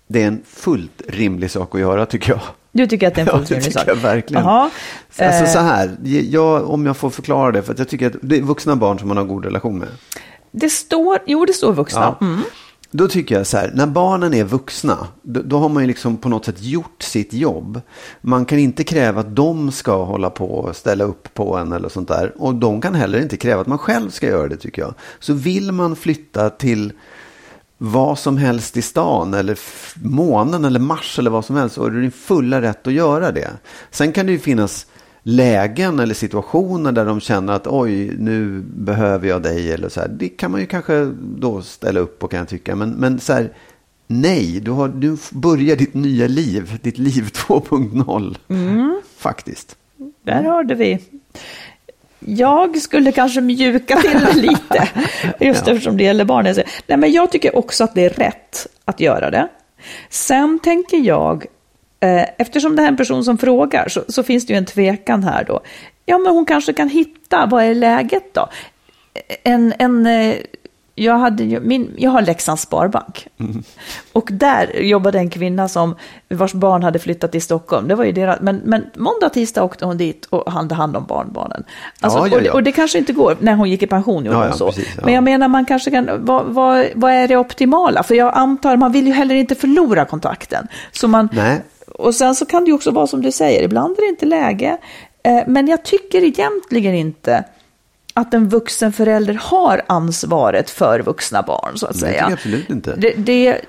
Det 0.08 0.24
är 0.24 0.28
en 0.28 0.42
fullt 0.48 1.02
rimlig 1.08 1.52
sak 1.52 1.76
att 1.76 1.82
göra 1.82 2.06
tycker 2.06 2.30
jag. 2.32 2.42
Du 2.72 2.88
tycker 2.88 3.08
att 3.08 3.16
det 3.16 3.22
är 3.22 3.24
en 3.24 3.28
Ja, 3.32 3.38
fullt 3.38 3.50
det 3.50 3.56
rimlig 3.56 3.66
tycker 3.66 3.80
sak? 3.80 3.88
jag 3.90 3.96
verkligen. 3.96 4.46
Alltså 4.46 5.44
Eh, 5.44 5.46
så 5.46 5.60
här, 5.60 5.98
jag, 6.04 6.70
om 6.70 6.86
jag 6.86 6.98
får 6.98 7.10
förklara 7.10 7.52
det, 7.52 7.64
för 7.64 7.74
att 7.74 7.80
jag 7.80 7.90
tycker 7.90 8.08
att 8.08 8.16
det 8.22 8.38
är 8.38 8.42
vuxna 8.42 8.76
barn 8.76 9.00
som 9.00 9.08
man 9.08 9.18
har 9.18 9.24
god 9.24 9.46
relation 9.46 9.80
med. 9.80 9.88
Det 10.52 10.70
står, 10.70 11.20
jo 11.26 11.46
det 11.46 11.54
står 11.54 11.74
vuxna. 11.74 12.16
Ja. 12.20 12.26
Mm. 12.26 12.42
Då 12.98 13.08
tycker 13.08 13.36
jag 13.36 13.48
så 13.48 13.58
här, 13.58 13.72
när 13.76 13.88
barnen 13.88 14.34
är 14.34 14.43
vuxna, 14.43 15.08
då, 15.22 15.41
då 15.41 15.58
har 15.58 15.70
man 15.70 15.84
ju 15.84 15.88
liksom 15.88 16.18
på 16.18 16.30
något 16.30 16.46
sätt 16.46 16.64
gjort 16.64 17.04
sitt 17.04 17.34
jobb. 17.34 17.82
Man 18.22 18.46
kan 18.46 18.60
inte 18.60 18.84
kräva 18.84 19.20
att 19.20 19.36
de 19.36 19.72
ska 19.72 20.04
hålla 20.04 20.30
på 20.30 20.46
och 20.46 20.76
ställa 20.76 21.04
upp 21.04 21.34
på 21.34 21.58
en 21.58 21.72
eller 21.72 21.89
sånt 21.89 22.08
där. 22.08 22.34
Och 22.38 22.56
de 22.56 22.82
kan 22.82 22.96
heller 22.96 23.22
inte 23.22 23.38
kräva 23.38 23.62
att 23.62 23.68
man 23.68 23.78
själv 23.78 24.10
ska 24.10 24.28
göra 24.28 24.48
det 24.48 24.58
tycker 24.58 24.82
jag. 24.82 24.93
Så 25.20 25.34
vill 25.34 25.72
man 25.72 25.96
flytta 25.96 26.50
till 26.50 26.93
vad 27.78 28.20
som 28.20 28.38
helst 28.38 28.78
i 28.78 28.82
stan 28.82 29.34
eller 29.34 29.60
månen 29.96 30.66
eller 30.66 30.80
Mars 30.80 31.20
eller 31.20 31.32
vad 31.32 31.46
som 31.46 31.56
helst 31.56 31.76
så 31.76 31.86
är 31.86 31.91
det 31.91 32.02
din 32.02 32.12
fulla 32.12 32.62
rätt 32.62 32.88
att 32.88 32.93
göra 32.93 33.32
det. 33.32 33.52
Sen 33.91 34.12
kan 34.12 34.26
det 34.26 34.32
ju 34.32 34.39
finnas 34.39 34.88
lägen 35.28 35.99
eller 35.99 36.13
situationer 36.13 36.91
där 36.91 37.05
de 37.05 37.19
känner 37.19 37.53
att 37.53 37.67
oj, 37.67 38.17
nu 38.17 38.63
behöver 38.76 39.28
jag 39.28 39.41
dig 39.41 39.71
eller 39.71 39.89
så 39.89 39.99
här. 39.99 40.07
Det 40.07 40.30
kan 40.30 40.51
man 40.51 40.59
ju 40.59 40.65
kanske 40.67 41.11
då 41.21 41.61
ställa 41.61 41.99
upp 41.99 42.19
på 42.19 42.28
kan 42.28 42.39
jag 42.39 42.47
tycka. 42.47 42.76
Men, 42.76 42.89
men 42.89 43.19
så 43.19 43.34
här, 43.34 43.49
nej, 44.07 44.59
du, 44.59 44.71
har, 44.71 44.88
du 44.88 45.17
börjar 45.32 45.76
ditt 45.76 45.93
nya 45.93 46.28
liv, 46.28 46.80
ditt 46.82 46.97
liv 46.97 47.23
2.0. 47.34 48.36
Faktiskt. 49.17 49.76
Där 50.23 50.43
hörde 50.43 50.76
vi. 50.76 50.99
Jag 52.19 52.78
skulle 52.82 53.11
kanske 53.11 53.41
mjuka 53.41 53.97
till 53.97 54.19
det 54.19 54.34
lite, 54.34 54.88
just 55.45 55.67
Ja. 55.67 55.73
eftersom 55.73 55.97
det 55.97 56.03
gäller 56.03 56.26
barnen. 56.26 56.55
Nej, 56.88 56.97
men 56.97 57.11
jag 57.11 57.32
tycker 57.32 57.57
också 57.57 57.84
att 57.84 57.95
det 57.95 58.05
är 58.05 58.09
rätt 58.09 58.67
att 58.86 58.99
göra 58.99 59.32
det. 59.32 59.47
Sen 60.09 60.59
tänker 60.59 60.97
jag, 60.97 61.45
eftersom 62.38 62.76
det 62.76 62.82
här 62.82 62.88
är 62.88 62.91
en 62.91 62.97
person 62.97 63.24
som 63.24 63.38
frågar, 63.38 63.88
så, 63.88 64.03
så 64.08 64.24
finns 64.24 64.45
det 64.45 64.53
ju 64.53 64.58
en 64.58 64.66
tvekan 64.66 65.24
här 65.24 65.43
då. 65.43 65.60
Ja, 66.06 66.18
men 66.18 66.34
hon 66.34 66.45
kanske 66.45 66.74
kan 66.74 66.89
hitta, 66.89 67.45
vad 67.45 67.64
är 67.64 67.76
läget 67.76 68.34
då? 68.34 68.49
En, 69.43 69.74
en, 69.80 70.06
eh, 70.06 70.36
jag, 70.95 71.18
hade, 71.18 71.60
min, 71.60 71.91
jag 71.97 72.12
har 72.12 72.22
Leksands 72.22 72.62
Sparbank. 72.62 73.28
Och 74.14 74.30
där 74.32 74.80
jobbade 74.82 75.20
en 75.20 75.30
kvinna 75.30 75.68
som, 75.68 75.95
vars 76.30 76.53
barn 76.53 76.84
hade 76.84 76.99
flyttat 76.99 77.32
till 77.32 77.41
Stockholm. 77.41 77.88
Det 77.88 77.95
var 77.95 78.03
ju 78.06 78.12
deras, 78.12 78.41
men, 78.41 78.62
men 78.66 78.86
måndag, 78.95 79.30
tisdag 79.30 79.64
åkte 79.64 79.86
hon 79.86 79.97
dit 79.97 80.26
och 80.26 80.51
hade 80.51 80.76
hand 80.76 80.95
om 80.95 81.06
barnbarnen. 81.06 81.64
Alltså, 82.01 82.20
Ja, 82.20 82.28
ja, 82.28 82.36
Och, 82.36 82.41
det, 82.41 82.47
ja. 82.47 82.53
och 82.53 82.64
det 82.64 82.72
kanske 82.72 82.97
inte 82.97 83.14
går, 83.14 83.38
när 83.39 83.53
hon 83.56 83.70
gick 83.70 83.84
i 83.84 83.88
pension 83.88 84.26
gjorde 84.26 84.38
Ja, 84.38 84.41
hon 84.41 84.47
ja, 84.49 84.58
så. 84.58 84.66
precis, 84.68 84.93
ja. 84.97 85.01
Men 85.06 85.14
jag 85.14 85.24
menar, 85.24 85.47
man 85.47 85.66
kanske 85.66 85.91
kan, 85.91 86.10
vad, 86.26 86.45
vad, 86.45 86.86
vad 86.95 87.12
är 87.12 87.28
det 87.28 87.38
optimala? 87.38 88.03
För 88.03 88.16
jag 88.16 88.32
antar, 88.38 88.78
man 88.78 88.91
vill 88.91 89.08
ju 89.08 89.14
heller 89.14 89.36
inte 89.36 89.56
förlora 89.56 90.06
kontakten. 90.06 90.68
Så 90.91 91.08
man, 91.08 91.30
Nej. 91.34 91.62
Och 91.88 92.16
sen 92.16 92.36
så 92.36 92.46
kan 92.46 92.64
det 92.64 92.68
ju 92.68 92.74
också 92.74 92.92
vara 92.92 93.08
som 93.08 93.22
du 93.22 93.32
säger, 93.32 93.64
ibland 93.64 93.98
är 93.98 94.02
det 94.02 94.08
inte 94.10 94.26
läge. 94.26 94.78
Eh, 95.24 95.44
Men 95.48 95.68
jag 95.68 95.84
tycker 95.84 96.24
egentligen 96.24 96.96
inte 96.96 97.44
att 98.14 98.34
en 98.34 98.50
vuxen 98.50 98.94
förälder 98.94 99.34
har 99.34 99.82
ansvaret 99.88 100.70
för 100.70 101.00
vuxna 101.00 101.42
barn, 101.42 101.78
så 101.78 101.86
att 101.86 101.96
Nej, 101.96 102.00
säga. 102.02 102.22
jag 102.24 102.32
absolut 102.34 102.70
inte. 102.70 102.96
Det, 102.96 103.14
det, 103.18 103.62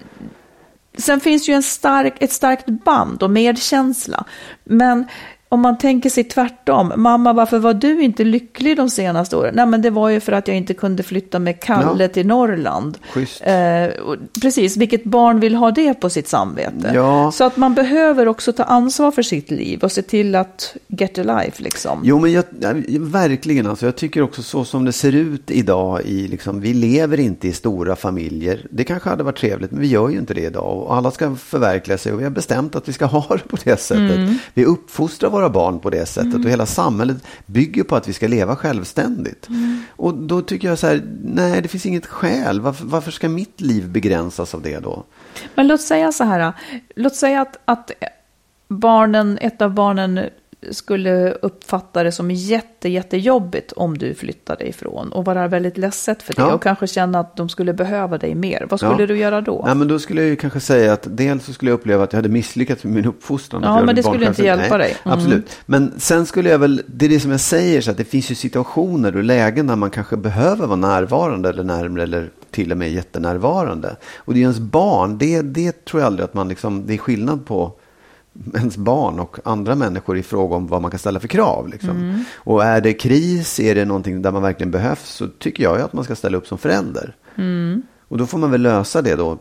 sen 0.99 1.21
finns 1.21 1.49
ju 1.49 1.55
en 1.55 1.63
stark, 1.63 2.15
ett 2.21 2.33
starkt 2.33 2.67
band 2.67 3.23
och 3.23 3.31
medkänsla. 3.31 4.25
Men 4.65 5.05
om 5.49 5.61
man 5.61 5.79
tänker 5.79 6.11
sig 6.11 6.25
tvärtom, 6.25 6.93
mamma 6.97 7.33
varför 7.33 7.59
var 7.59 7.75
du 7.75 8.03
inte 8.03 8.25
lycklig 8.25 8.77
de 8.77 8.91
senaste 8.91 9.37
åren? 9.37 9.53
Nej 9.57 9.67
men 9.67 9.83
det 9.83 9.91
var 9.91 10.09
ju 10.09 10.21
för 10.21 10.33
att 10.33 10.49
jag 10.49 10.57
inte 10.57 10.75
kunde 10.75 11.03
flytta 11.03 11.39
med 11.39 11.61
Kalle 11.61 12.05
Ja. 12.05 12.09
till 12.09 12.27
Norrland. 12.27 12.99
Eh, 13.41 13.91
precis, 14.43 14.77
vilket 14.77 15.05
barn 15.05 15.41
vill 15.41 15.55
ha 15.55 15.71
det 15.71 15.95
på 15.95 16.11
sitt 16.11 16.29
samvete? 16.29 16.91
Ja. 16.95 17.33
Så 17.33 17.45
att 17.45 17.57
man 17.57 17.75
behöver 17.75 18.29
också 18.29 18.53
ta 18.53 18.63
ansvar 18.63 19.11
för 19.11 19.23
sitt 19.23 19.51
liv 19.51 19.81
och 19.83 19.93
se 19.93 20.03
till 20.03 20.35
att 20.35 20.77
get 20.89 21.19
a 21.19 21.23
life 21.23 21.63
liksom. 21.63 22.01
Jo, 22.05 22.19
men 22.19 22.33
jag, 22.33 22.45
ja, 22.61 22.73
verkligen. 23.01 23.67
Alltså, 23.67 23.87
jag 23.87 23.97
tycker 23.97 24.23
också 24.23 24.43
så 24.43 24.65
som 24.65 24.85
det 24.85 24.93
ser 24.93 25.13
ut 25.15 25.51
idag. 25.51 26.01
I, 26.05 26.29
liksom, 26.29 26.61
vi 26.61 26.75
lever 26.75 27.21
inte 27.21 27.49
i 27.49 27.53
stora 27.53 27.97
familjer. 27.97 28.67
Det 28.71 28.85
kanske 28.85 29.09
hade 29.09 29.23
varit 29.25 29.39
trevligt, 29.39 29.71
men 29.71 29.81
vi 29.81 29.87
gör 29.87 30.09
ju 30.09 30.19
inte 30.19 30.35
det 30.35 30.41
idag. 30.41 30.83
Och 30.83 30.97
alla 30.97 31.11
ska 31.11 31.35
förverkliga 31.35 31.99
sig 31.99 32.13
och 32.13 32.21
vi 32.21 32.25
har 32.25 32.31
bestämt 32.31 32.77
att 32.77 32.89
vi 32.89 32.93
ska 32.93 33.05
ha 33.17 33.27
det 33.37 33.49
på 33.49 33.57
det 33.65 33.81
sättet. 33.81 34.17
Mm. 34.17 34.39
Vi 34.55 34.65
uppfostrar 34.65 35.31
våra 35.37 35.51
barn 35.51 35.79
på 35.79 35.91
det 35.91 36.07
sättet. 36.07 36.45
Och 36.45 36.51
hela 36.51 36.67
samhället 36.67 37.17
bygger 37.47 37.85
på 37.85 37.97
att 37.97 38.09
vi 38.09 38.13
ska 38.13 38.29
leva 38.29 38.57
självständigt. 38.57 39.49
Mm. 39.49 39.83
Och 39.91 40.15
då 40.15 40.43
tycker 40.43 40.69
jag 40.69 40.79
så 40.79 40.87
här, 40.87 41.03
nej 41.25 41.63
det 41.63 41.69
finns 41.69 41.87
inget 41.87 42.07
skäl. 42.07 42.61
Varför, 42.61 42.85
varför 42.85 43.11
ska 43.11 43.29
mitt 43.29 43.61
liv 43.61 43.89
begränsas 43.89 44.55
av 44.55 44.63
det 44.63 44.79
då? 44.79 45.05
Men 45.55 45.67
låt 45.67 45.81
säga 45.81 46.13
så 46.13 46.25
här, 46.25 46.53
låt 46.97 47.17
säga 47.17 47.41
att, 47.41 47.59
att 47.65 47.91
barnen, 48.69 49.39
ett 49.41 49.63
av 49.63 49.75
barnen 49.75 50.21
skulle 50.71 51.31
uppfatta 51.33 52.03
det 52.03 52.13
som 52.13 52.31
jätte, 52.31 52.89
jättejobbigt 52.89 53.73
om 53.73 53.99
du 53.99 54.15
flyttade 54.15 54.69
ifrån 54.69 55.13
och 55.13 55.25
vara 55.25 55.49
väldigt 55.49 55.79
ledset 55.79 56.23
för 56.23 56.35
det 56.35 56.43
Ja. 56.43 56.55
och 56.55 56.63
kanske 56.63 56.87
känna 56.87 57.21
att 57.21 57.37
de 57.37 57.49
skulle 57.49 57.73
behöva 57.73 58.19
dig 58.19 58.35
mer. 58.35 58.67
Vad 58.71 58.81
skulle 58.81 59.01
Ja. 59.03 59.07
du 59.07 59.17
göra 59.19 59.41
då? 59.41 59.63
Nej, 59.67 59.75
men 59.75 59.89
då 59.89 59.99
skulle 59.99 60.21
jag 60.21 60.29
ju 60.31 60.37
kanske 60.37 60.61
säga 60.61 60.93
att 60.93 61.07
dels 61.11 61.45
så 61.45 61.53
skulle 61.53 61.71
jag 61.71 61.79
uppleva 61.79 62.05
att 62.05 62.13
jag 62.13 62.19
hade 62.19 62.29
misslyckats 62.29 62.85
med 62.85 62.93
min 62.95 63.07
uppfostran. 63.07 63.63
Ja, 63.63 63.83
men 63.85 63.95
det 63.97 64.03
skulle 64.03 64.27
inte 64.27 64.43
hjälpa 64.45 64.77
Nej, 64.77 64.79
dig. 64.79 64.97
Mm. 65.05 65.19
Absolut. 65.19 65.57
Men 65.67 65.93
sen 65.99 66.27
skulle 66.27 66.51
jag 66.51 66.59
väl, 66.59 66.83
det 66.87 67.05
är 67.05 67.09
det 67.09 67.21
som 67.21 67.31
jag 67.31 67.41
säger, 67.41 67.81
så 67.81 67.91
att 67.91 67.97
det 67.97 68.05
finns 68.05 68.31
ju 68.31 68.35
situationer 68.35 69.17
och 69.17 69.25
lägen 69.25 69.67
där 69.67 69.77
man 69.77 69.91
kanske 69.91 70.17
behöver 70.17 70.67
vara 70.67 70.77
närvarande 70.77 71.49
eller 71.49 71.65
närmare 71.65 72.03
eller 72.03 72.31
till 72.51 72.73
och 72.73 72.79
med 72.79 72.93
jättenärvarande. 72.93 73.97
Och 74.17 74.35
det 74.35 74.41
är 74.41 74.43
ens 74.43 74.59
barn, 74.59 75.19
det, 75.19 75.43
det 75.43 75.85
tror 75.85 76.01
jag 76.03 76.07
aldrig 76.07 76.25
att 76.25 76.35
man 76.35 76.49
liksom, 76.49 76.87
det 76.87 76.95
är 76.95 76.99
skillnad 76.99 77.47
på 77.47 77.73
ens 78.55 78.77
barn 78.77 79.21
och 79.21 79.39
andra 79.45 79.75
människor 79.75 80.19
i 80.19 80.23
fråga 80.23 80.57
om 80.57 80.67
vad 80.67 80.83
man 80.83 80.91
kan 80.91 80.99
ställa 80.99 81.21
för 81.21 81.29
krav. 81.29 81.69
Liksom. 81.69 81.91
Mm. 81.91 82.25
Och 82.35 82.65
är 82.65 82.81
det 82.81 82.93
kris, 82.93 83.61
är 83.61 83.75
det 83.75 83.85
någonting 83.85 84.23
där 84.23 84.33
man 84.33 84.43
verkligen 84.43 84.71
behövs, 84.71 85.09
så 85.09 85.29
tycker 85.29 85.63
jag 85.63 85.81
att 85.81 85.93
man 85.93 86.05
ska 86.05 86.17
ställa 86.17 86.39
upp 86.39 86.47
som 86.47 86.59
förälder. 86.59 87.17
Mm. 87.37 87.83
Och 88.09 88.19
då 88.19 88.27
får 88.27 88.39
man 88.39 88.51
väl 88.51 88.63
lösa 88.63 89.03
det 89.03 89.17
då, 89.17 89.39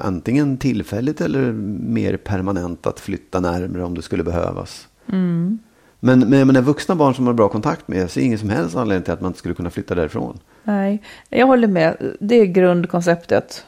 antingen 0.00 0.56
tillfälligt 0.56 1.20
eller 1.20 1.52
mer 1.52 2.16
permanent, 2.16 2.86
att 2.86 3.00
flytta 3.00 3.40
närmare 3.40 3.84
om 3.84 3.94
det 3.94 4.02
skulle 4.02 4.24
behövas. 4.24 4.88
Mm. 5.08 5.58
Men, 6.00 6.18
men 6.18 6.46
menar, 6.46 6.62
vuxna 6.62 6.94
barn 6.94 7.14
som 7.14 7.24
man 7.24 7.32
har 7.32 7.36
bra 7.36 7.48
kontakt 7.48 7.88
med, 7.88 7.98
jag 7.98 8.10
ser 8.10 8.20
ingen 8.20 8.38
som 8.38 8.50
helst 8.50 8.76
anledning 8.76 9.04
till 9.04 9.12
att 9.12 9.20
man 9.20 9.28
inte 9.28 9.38
skulle 9.38 9.54
kunna 9.54 9.70
flytta 9.70 9.94
därifrån. 9.94 10.38
Nej, 10.64 11.02
jag 11.28 11.46
håller 11.46 11.68
med. 11.68 12.16
Det 12.20 12.34
är 12.34 12.44
grundkonceptet. 12.44 13.66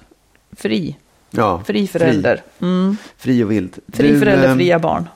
Fri. 0.52 0.96
Ja, 1.36 1.62
Fri 1.66 1.86
förälder. 1.86 2.42
Mm. 2.60 2.96
Fri 3.16 3.44
och 3.44 3.50
vild. 3.50 3.78
Fri 3.92 4.08
Du, 4.12 4.18
förälder, 4.18 4.48
eh, 4.48 4.54
fria 4.54 4.78
barn. 4.78 5.08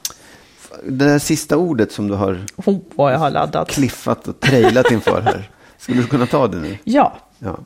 Det 0.85 1.05
där 1.05 1.19
sista 1.19 1.57
ordet 1.57 1.93
som 1.93 2.09
du 2.09 2.15
har 2.15 2.41
Oh, 2.57 2.79
vad 2.95 3.13
jag 3.13 3.19
har 3.19 3.31
laddat. 3.31 3.69
kliffat 3.71 4.29
och 4.29 4.41
trailat 4.41 4.91
inför 4.91 5.21
här. 5.21 5.51
Skulle 5.79 6.01
du 6.01 6.07
kunna 6.07 6.27
ta 6.27 6.49
det 6.49 6.57
nu? 6.57 6.79
Ja. 6.85 7.19
Ja. 7.39 7.59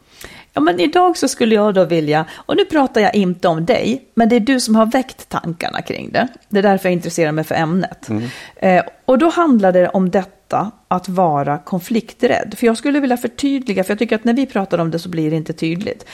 ja, 0.53 0.61
men 0.61 0.80
idag 0.80 1.16
så 1.16 1.28
skulle 1.28 1.55
jag 1.55 1.74
då 1.74 1.84
vilja, 1.84 2.24
och 2.32 2.57
nu 2.57 2.64
pratar 2.64 3.00
jag 3.00 3.14
inte 3.14 3.48
om 3.48 3.64
dig, 3.66 4.05
men 4.14 4.28
det 4.28 4.36
är 4.36 4.40
du 4.40 4.61
som 4.61 4.74
har 4.76 4.86
väckt 4.86 5.28
tankarna 5.28 5.82
kring 5.82 6.12
det. 6.12 6.28
Det 6.48 6.59
är 6.59 6.62
därför 6.62 6.88
jag 6.88 6.92
intresserar 6.92 7.32
mig 7.32 7.44
för 7.44 7.55
ämnet. 7.55 8.09
Eh, 8.57 8.82
och 9.05 9.18
då 9.18 9.28
handlar 9.28 9.72
det 9.72 9.88
om 9.88 10.11
detta 10.11 10.70
att 10.88 11.09
vara 11.09 11.59
konflikträdd. 11.59 12.55
För 12.59 12.66
jag 12.66 12.76
skulle 12.76 13.00
vilja 13.00 13.16
förtydliga, 13.16 13.84
för 13.84 13.90
jag 13.90 13.98
tycker 13.98 14.16
att 14.16 14.24
när 14.24 14.34
vi 14.34 14.46
pratar 14.46 14.78
om 14.78 14.90
det 14.90 14.98
så 14.98 15.09
blir 15.09 15.30
det 15.30 15.36
inte 15.36 15.53
tydligt. 15.53 16.05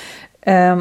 Eh, 0.40 0.80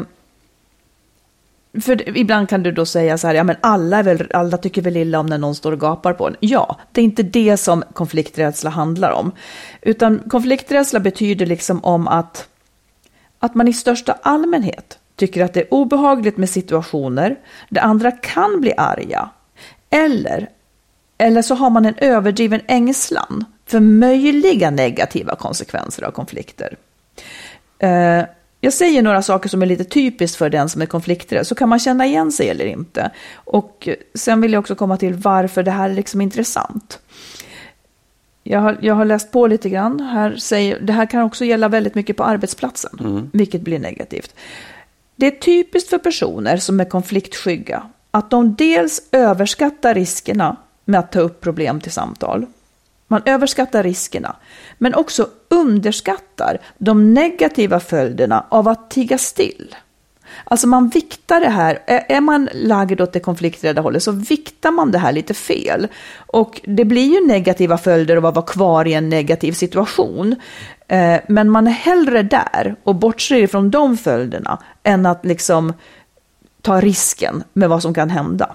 för 1.80 2.16
ibland 2.18 2.48
kan 2.48 2.62
du 2.62 2.72
då 2.72 2.86
säga 2.86 3.18
så 3.18 3.26
här, 3.26 3.34
ja 3.34 3.44
men 3.44 3.56
alla, 3.60 3.98
är 3.98 4.02
väl, 4.02 4.30
alla 4.34 4.56
tycker 4.56 4.82
väl 4.82 4.96
illa 4.96 5.18
om 5.18 5.26
när 5.26 5.38
någon 5.38 5.54
står 5.54 5.72
och 5.72 5.80
gapar 5.80 6.12
på 6.12 6.26
en. 6.26 6.36
Ja, 6.40 6.76
det 6.92 7.00
är 7.00 7.04
inte 7.04 7.22
det 7.22 7.56
som 7.56 7.84
konflikträdsla 7.92 8.70
handlar 8.70 9.10
om. 9.10 9.32
Utan 9.82 10.18
konflikträdsla 10.18 11.00
betyder 11.00 11.46
liksom 11.46 11.84
om 11.84 12.08
att, 12.08 12.48
att 13.38 13.54
man 13.54 13.68
i 13.68 13.72
största 13.72 14.18
allmänhet 14.22 14.98
tycker 15.16 15.44
att 15.44 15.54
det 15.54 15.60
är 15.60 15.74
obehagligt 15.74 16.36
med 16.36 16.50
situationer 16.50 17.36
där 17.68 17.82
andra 17.82 18.10
kan 18.10 18.60
bli 18.60 18.72
arga. 18.76 19.30
Eller, 19.90 20.48
eller 21.18 21.42
så 21.42 21.54
har 21.54 21.70
man 21.70 21.86
en 21.86 21.94
överdriven 21.96 22.60
ängslan 22.66 23.44
för 23.66 23.80
möjliga 23.80 24.70
negativa 24.70 25.36
konsekvenser 25.36 26.02
av 26.02 26.10
konflikter. 26.10 26.76
Eh, 27.78 28.22
jag 28.60 28.72
säger 28.72 29.02
några 29.02 29.22
saker 29.22 29.48
som 29.48 29.62
är 29.62 29.66
lite 29.66 29.84
typiskt 29.84 30.36
för 30.36 30.50
den 30.50 30.68
som 30.68 30.82
är 30.82 30.86
konflikträdd, 30.86 31.46
så 31.46 31.54
kan 31.54 31.68
man 31.68 31.78
känna 31.78 32.06
igen 32.06 32.32
sig 32.32 32.48
eller 32.48 32.64
inte. 32.64 33.10
Och 33.34 33.88
sen 34.14 34.40
vill 34.40 34.52
jag 34.52 34.60
också 34.60 34.74
komma 34.74 34.96
till 34.96 35.14
varför 35.14 35.62
det 35.62 35.70
här 35.70 35.90
är 35.90 35.94
liksom 35.94 36.20
intressant. 36.20 36.98
Jag 38.42 38.60
har, 38.60 38.78
jag 38.80 38.94
har 38.94 39.04
läst 39.04 39.32
på 39.32 39.46
lite 39.46 39.68
grann. 39.68 40.00
Här 40.00 40.36
säger, 40.36 40.80
det 40.80 40.92
här 40.92 41.06
kan 41.06 41.22
också 41.22 41.44
gälla 41.44 41.68
väldigt 41.68 41.94
mycket 41.94 42.16
på 42.16 42.24
arbetsplatsen, 42.24 43.30
vilket 43.32 43.60
blir 43.60 43.78
negativt. 43.78 44.34
Det 45.16 45.26
är 45.26 45.30
typiskt 45.30 45.90
för 45.90 45.98
personer 45.98 46.56
som 46.56 46.80
är 46.80 46.84
konfliktskygga 46.84 47.82
att 48.10 48.30
de 48.30 48.54
dels 48.54 49.02
överskattar 49.12 49.94
riskerna 49.94 50.56
med 50.84 51.00
att 51.00 51.12
ta 51.12 51.20
upp 51.20 51.40
problem 51.40 51.80
till 51.80 51.92
samtal. 51.92 52.46
Man 53.08 53.22
överskattar 53.24 53.82
riskerna, 53.82 54.36
men 54.78 54.94
också 54.94 55.28
underskattar 55.48 56.58
de 56.78 57.14
negativa 57.14 57.80
följderna 57.80 58.46
av 58.48 58.68
att 58.68 58.90
tiga 58.90 59.18
still. 59.18 59.74
Alltså 60.44 60.66
man 60.66 60.88
viktar 60.88 61.40
det 61.40 61.48
här, 61.48 61.78
är 61.86 62.20
man 62.20 62.48
lagd 62.52 63.00
åt 63.00 63.12
det 63.12 63.20
konflikträdda 63.20 63.80
hållet 63.80 64.02
så 64.02 64.12
viktar 64.12 64.70
man 64.70 64.90
det 64.90 64.98
här 64.98 65.12
lite 65.12 65.34
fel. 65.34 65.88
Och 66.16 66.60
det 66.64 66.84
blir 66.84 67.14
ju 67.14 67.26
negativa 67.26 67.78
följder 67.78 68.16
av 68.16 68.26
att 68.26 68.34
vara 68.34 68.46
kvar 68.46 68.86
i 68.86 68.94
en 68.94 69.08
negativ 69.08 69.52
situation. 69.52 70.36
Men 71.28 71.50
man 71.50 71.66
är 71.66 71.72
hellre 71.72 72.22
där 72.22 72.76
och 72.84 72.94
bortser 72.94 73.36
ifrån 73.36 73.70
de 73.70 73.96
följderna 73.96 74.58
än 74.82 75.06
att 75.06 75.24
liksom 75.24 75.72
ta 76.62 76.80
risken 76.80 77.44
med 77.52 77.68
vad 77.68 77.82
som 77.82 77.94
kan 77.94 78.10
hända. 78.10 78.54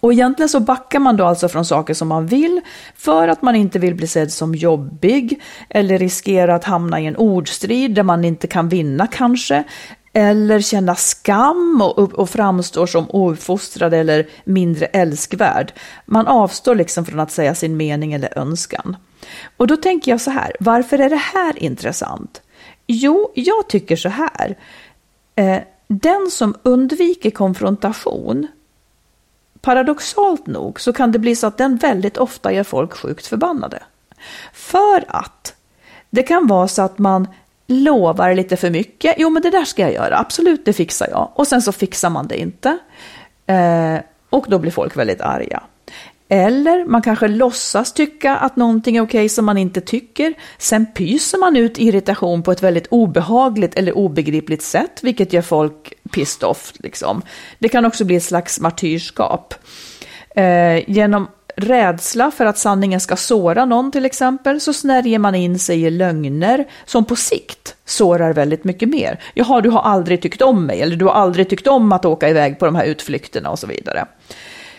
Och 0.00 0.12
egentligen 0.12 0.48
så 0.48 0.60
backar 0.60 0.98
man 0.98 1.16
då 1.16 1.24
alltså 1.24 1.48
från 1.48 1.64
saker 1.64 1.94
som 1.94 2.08
man 2.08 2.26
vill 2.26 2.60
för 2.94 3.28
att 3.28 3.42
man 3.42 3.56
inte 3.56 3.78
vill 3.78 3.94
bli 3.94 4.06
sedd 4.06 4.32
som 4.32 4.54
jobbig 4.54 5.40
eller 5.68 5.98
riskera 5.98 6.54
att 6.54 6.64
hamna 6.64 7.00
i 7.00 7.06
en 7.06 7.16
ordstrid 7.16 7.94
där 7.94 8.02
man 8.02 8.24
inte 8.24 8.46
kan 8.46 8.68
vinna 8.68 9.06
kanske. 9.06 9.64
Eller 10.12 10.60
känna 10.60 10.94
skam 10.94 11.82
och, 11.82 12.14
och 12.14 12.30
framstår 12.30 12.86
som 12.86 13.06
ouppfostrad 13.10 13.94
eller 13.94 14.28
mindre 14.44 14.86
älskvärd. 14.86 15.72
Man 16.06 16.26
avstår 16.26 16.74
liksom 16.74 17.04
från 17.04 17.20
att 17.20 17.30
säga 17.30 17.54
sin 17.54 17.76
mening 17.76 18.12
eller 18.12 18.38
önskan. 18.38 18.96
Och 19.56 19.66
då 19.66 19.76
tänker 19.76 20.10
jag 20.10 20.20
så 20.20 20.30
här, 20.30 20.52
varför 20.60 20.98
är 20.98 21.10
det 21.10 21.22
här 21.34 21.62
intressant? 21.62 22.42
Jo, 22.86 23.32
jag 23.34 23.68
tycker 23.68 23.96
så 23.96 24.08
här. 24.08 24.56
Eh, 25.34 25.58
den 25.88 26.30
som 26.30 26.54
undviker 26.62 27.30
konfrontation 27.30 28.46
paradoxalt 29.70 30.46
nog 30.46 30.80
så 30.80 30.92
kan 30.92 31.12
det 31.12 31.18
bli 31.18 31.36
så 31.36 31.46
att 31.46 31.58
den 31.58 31.76
väldigt 31.76 32.16
ofta 32.16 32.52
gör 32.52 32.64
folk 32.64 32.92
sjukt 32.92 33.26
förbannade. 33.26 33.82
För 34.52 35.04
att 35.08 35.54
det 36.10 36.22
kan 36.22 36.46
vara 36.46 36.68
så 36.68 36.82
att 36.82 36.98
man 36.98 37.28
lovar 37.66 38.34
lite 38.34 38.56
för 38.56 38.70
mycket. 38.70 39.14
Jo, 39.18 39.30
men 39.30 39.42
det 39.42 39.50
där 39.50 39.64
ska 39.64 39.82
jag 39.82 39.92
göra. 39.92 40.18
Absolut, 40.18 40.64
det 40.64 40.72
fixar 40.72 41.08
jag. 41.10 41.30
Och 41.34 41.46
sen 41.46 41.62
så 41.62 41.72
fixar 41.72 42.10
man 42.10 42.26
det 42.26 42.40
inte. 42.40 42.78
Eh, 43.46 43.98
och 44.30 44.46
då 44.48 44.58
blir 44.58 44.70
folk 44.70 44.96
väldigt 44.96 45.20
arga. 45.20 45.62
Eller 46.32 46.84
man 46.84 47.02
kanske 47.02 47.28
låtsas 47.28 47.92
tycka 47.92 48.36
att 48.36 48.56
någonting 48.56 48.96
är 48.96 49.00
okej 49.00 49.28
som 49.28 49.44
man 49.44 49.58
inte 49.58 49.80
tycker. 49.80 50.34
Sen 50.58 50.86
pyser 50.86 51.38
man 51.38 51.56
ut 51.56 51.78
irritation 51.78 52.42
på 52.42 52.52
ett 52.52 52.62
väldigt 52.62 52.86
obehagligt 52.90 53.74
eller 53.74 53.96
obegripligt 53.96 54.62
sätt, 54.62 55.00
vilket 55.02 55.32
gör 55.32 55.42
folk 55.42 55.92
pissed 56.10 56.48
off. 56.48 56.72
Liksom. 56.78 57.22
Det 57.58 57.68
kan 57.68 57.84
också 57.84 58.04
bli 58.04 58.16
ett 58.16 58.22
slags 58.22 58.60
martyrskap. 58.60 59.54
Eh, 60.36 60.90
genom 60.90 61.28
rädsla 61.56 62.30
för 62.30 62.46
att 62.46 62.58
sanningen 62.58 63.00
ska 63.00 63.16
såra 63.16 63.64
någon 63.64 63.92
till 63.92 64.04
exempel, 64.04 64.60
så 64.60 64.72
snärjer 64.72 65.18
man 65.18 65.34
in 65.34 65.58
sig 65.58 65.82
i 65.82 65.90
lögner 65.90 66.64
som 66.84 67.04
på 67.04 67.16
sikt 67.16 67.76
sårar 67.84 68.32
väldigt 68.32 68.64
mycket 68.64 68.88
mer. 68.88 69.20
Jaha, 69.34 69.60
du 69.60 69.70
har 69.70 69.82
aldrig 69.82 70.22
tyckt 70.22 70.42
om 70.42 70.66
mig, 70.66 70.82
eller 70.82 70.96
du 70.96 71.04
har 71.04 71.12
aldrig 71.12 71.50
tyckt 71.50 71.66
om 71.66 71.92
att 71.92 72.04
åka 72.04 72.28
iväg 72.28 72.58
på 72.58 72.64
de 72.64 72.74
här 72.74 72.84
utflykterna 72.84 73.50
och 73.50 73.58
så 73.58 73.66
vidare. 73.66 74.06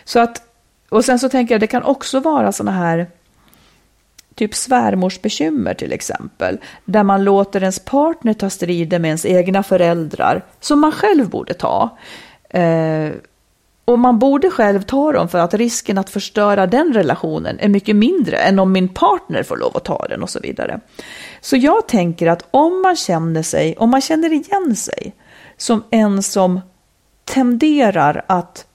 Så 0.03 0.19
att, 0.19 0.41
och 0.91 1.05
sen 1.05 1.19
så 1.19 1.29
tänker 1.29 1.53
jag, 1.53 1.61
det 1.61 1.67
kan 1.67 1.83
också 1.83 2.19
vara 2.19 2.51
sådana 2.51 2.77
här 2.77 3.07
typ 4.35 4.55
svärmorsbekymmer 4.55 5.73
till 5.73 5.93
exempel, 5.93 6.57
där 6.85 7.03
man 7.03 7.23
låter 7.23 7.61
ens 7.61 7.79
partner 7.79 8.33
ta 8.33 8.49
strider 8.49 8.99
med 8.99 9.09
ens 9.09 9.25
egna 9.25 9.63
föräldrar, 9.63 10.45
som 10.59 10.79
man 10.79 10.91
själv 10.91 11.29
borde 11.29 11.53
ta. 11.53 11.97
Eh, 12.49 13.09
och 13.85 13.99
man 13.99 14.19
borde 14.19 14.49
själv 14.49 14.81
ta 14.81 15.11
dem 15.11 15.29
för 15.29 15.37
att 15.39 15.53
risken 15.53 15.97
att 15.97 16.09
förstöra 16.09 16.67
den 16.67 16.93
relationen 16.93 17.59
är 17.59 17.69
mycket 17.69 17.95
mindre 17.95 18.37
än 18.37 18.59
om 18.59 18.71
min 18.71 18.89
partner 18.89 19.43
får 19.43 19.57
lov 19.57 19.77
att 19.77 19.85
ta 19.85 20.05
den 20.09 20.23
och 20.23 20.29
så 20.29 20.39
vidare. 20.39 20.79
Så 21.41 21.57
jag 21.57 21.87
tänker 21.87 22.27
att 22.27 22.47
om 22.51 22.81
man 22.81 22.95
känner 22.95 23.43
sig, 23.43 23.75
om 23.77 23.89
man 23.89 24.01
känner 24.01 24.33
igen 24.33 24.75
sig 24.75 25.13
som 25.57 25.83
en 25.89 26.23
som 26.23 26.61
tenderar 27.25 28.25
att 28.27 28.65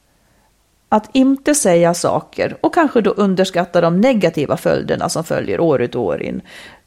att 0.88 1.10
inte 1.12 1.54
säga 1.54 1.94
saker 1.94 2.56
och 2.60 2.74
kanske 2.74 3.00
då 3.00 3.10
underskatta 3.10 3.80
de 3.80 4.00
negativa 4.00 4.56
följderna 4.56 5.08
som 5.08 5.24
följer 5.24 5.60
år 5.60 5.82
ut 5.82 5.94
och 5.94 6.02
år 6.02 6.22
in, 6.22 6.40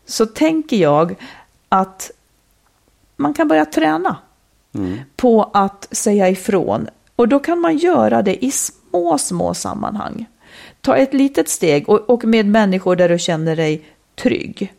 så 0.06 0.26
tänker 0.26 0.78
jag 0.78 1.16
att 1.70 2.12
man 3.16 3.34
kan 3.34 3.47
börja 3.47 3.66
träna 3.66 4.18
på 5.16 5.50
att 5.54 5.88
säga 5.91 6.30
ifrån. 6.30 6.88
Och 7.16 7.28
då 7.28 7.39
kan 7.39 7.60
man 7.60 7.78
göra 7.78 8.22
det 8.22 8.45
i 8.45 8.52
små, 8.52 9.18
små 9.18 9.54
sammanhang. 9.54 10.26
Ta 10.82 10.95
ett 10.95 11.14
litet 11.14 11.50
steg 11.50 11.89
och, 11.89 12.10
och 12.10 12.26
med 12.26 12.45
människor 12.45 12.95
där 12.95 13.10
du 13.10 13.20
känner 13.20 13.56
dig 13.56 13.86
trygg. 14.16 14.74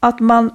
Att 0.00 0.20
man 0.20 0.50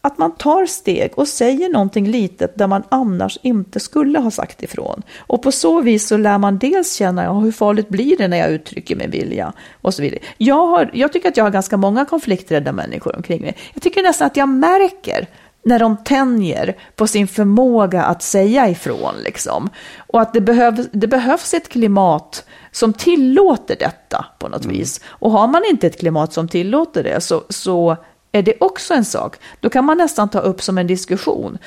att 0.00 0.18
man 0.18 0.34
tar 0.34 0.66
steg 0.66 1.12
och 1.14 1.28
säger 1.28 1.68
någonting 1.68 2.06
litet 2.06 2.58
där 2.58 2.66
man 2.66 2.82
annars 2.88 3.38
inte 3.42 3.80
skulle 3.80 4.18
ha 4.18 4.30
sagt 4.30 4.62
ifrån. 4.62 5.02
Och 5.18 5.42
på 5.42 5.52
så 5.52 5.80
vis 5.80 6.08
så 6.08 6.16
lär 6.16 6.38
man 6.38 6.58
dels 6.58 6.94
känna 6.94 7.24
ja, 7.24 7.32
hur 7.32 7.52
farligt 7.52 7.88
blir 7.88 8.16
det 8.16 8.28
när 8.28 8.36
jag 8.36 8.50
uttrycker 8.50 8.96
min 8.96 9.10
vilja 9.10 9.52
och 9.82 9.94
så 9.94 10.02
vidare. 10.02 10.20
Jag, 10.38 10.66
har, 10.66 10.90
jag 10.92 11.12
tycker 11.12 11.28
att 11.28 11.36
jag 11.36 11.44
har 11.44 11.50
ganska 11.50 11.76
många 11.76 12.04
konflikträdda 12.04 12.72
människor 12.72 13.16
omkring 13.16 13.42
mig. 13.42 13.56
Jag 13.74 13.82
tycker 13.82 14.02
nästan 14.02 14.26
att 14.26 14.36
jag 14.36 14.48
märker 14.48 15.28
när 15.62 15.78
de 15.78 15.96
tänjer 15.96 16.76
på 16.96 17.06
sin 17.06 17.28
förmåga 17.28 18.02
att 18.02 18.22
säga 18.22 18.68
ifrån. 18.68 19.14
Liksom. 19.24 19.70
Och 19.96 20.20
att 20.20 20.32
det, 20.32 20.40
behöv, 20.40 20.88
det 20.92 21.06
behövs 21.06 21.54
ett 21.54 21.68
klimat 21.68 22.44
som 22.72 22.92
tillåter 22.92 23.76
detta 23.76 24.26
på 24.38 24.48
något 24.48 24.64
mm. 24.64 24.76
vis. 24.76 25.00
Och 25.06 25.30
har 25.30 25.48
man 25.48 25.62
inte 25.70 25.86
ett 25.86 26.00
klimat 26.00 26.32
som 26.32 26.48
tillåter 26.48 27.02
det 27.02 27.20
så, 27.20 27.42
så 27.48 27.96
är 28.32 28.42
det 28.42 28.54
också 28.60 28.94
en 28.94 29.04
sak. 29.04 29.36
Då 29.60 29.70
kan 29.70 29.84
man 29.84 29.98
nästan 29.98 30.28
ta 30.28 30.38
upp 30.38 30.62
som 30.62 30.78
en 30.78 30.86
diskussion. 30.86 31.58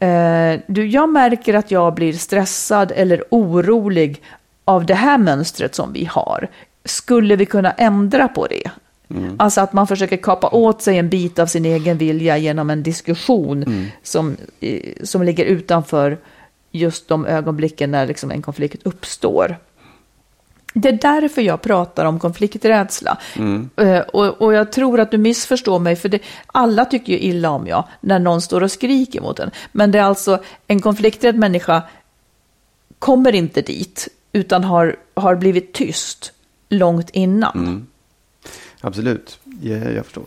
Eh, 0.00 0.60
du, 0.66 0.86
jag 0.86 1.08
märker 1.08 1.54
att 1.54 1.70
jag 1.70 1.94
blir 1.94 2.12
stressad 2.12 2.92
eller 2.96 3.24
orolig 3.30 4.22
av 4.64 4.86
det 4.86 4.94
här 4.94 5.18
mönstret 5.18 5.74
som 5.74 5.92
vi 5.92 6.04
har. 6.04 6.48
Skulle 6.84 7.36
vi 7.36 7.46
kunna 7.46 7.72
ändra 7.72 8.28
på 8.28 8.46
det? 8.46 8.70
Mm. 9.10 9.36
Alltså 9.38 9.60
att 9.60 9.72
man 9.72 9.86
försöker 9.86 10.16
kapa 10.16 10.48
åt 10.48 10.82
sig 10.82 10.98
en 10.98 11.08
bit 11.08 11.38
av 11.38 11.46
sin 11.46 11.64
egen 11.64 11.98
vilja 11.98 12.38
genom 12.38 12.70
en 12.70 12.82
diskussion 12.82 13.62
mm. 13.62 13.86
som, 14.02 14.36
som 15.02 15.22
ligger 15.22 15.44
utanför 15.44 16.18
just 16.72 17.08
de 17.08 17.26
ögonblicken 17.26 17.90
när 17.90 18.06
liksom 18.06 18.30
en 18.30 18.42
konflikt 18.42 18.86
uppstår. 18.86 19.56
Det 20.78 20.88
är 20.88 20.92
därför 20.92 21.42
jag 21.42 21.62
pratar 21.62 22.04
om 22.04 22.18
konflikträdsla. 22.18 23.18
Mm. 23.36 23.70
Uh, 23.80 23.98
och, 23.98 24.42
och, 24.42 24.54
jag 24.54 24.72
tror 24.72 25.00
att 25.00 25.10
du 25.10 25.18
missförstår 25.18 25.78
mig, 25.78 25.96
för 25.96 26.08
det, 26.08 26.18
alla 26.46 26.84
tycker 26.84 27.12
ju 27.12 27.18
illa 27.18 27.50
om 27.50 27.66
jag 27.66 27.84
när 28.00 28.18
någon 28.18 28.40
står 28.40 28.62
och 28.62 28.70
skriker 28.70 29.20
mot 29.20 29.38
en. 29.38 29.50
Men 29.72 29.90
det 29.90 29.98
är 29.98 30.02
alltså 30.02 30.42
en 30.66 30.80
konflikträdd 30.80 31.36
människa 31.36 31.82
kommer 32.98 33.34
inte 33.34 33.62
dit, 33.62 34.08
utan 34.32 34.64
har, 34.64 34.96
har 35.14 35.36
blivit 35.36 35.72
tyst 35.72 36.32
långt 36.68 37.10
innan. 37.10 37.58
Mm. 37.58 37.86
Absolut, 38.80 39.38
jag, 39.62 39.92
jag 39.94 40.04
förstår. 40.04 40.24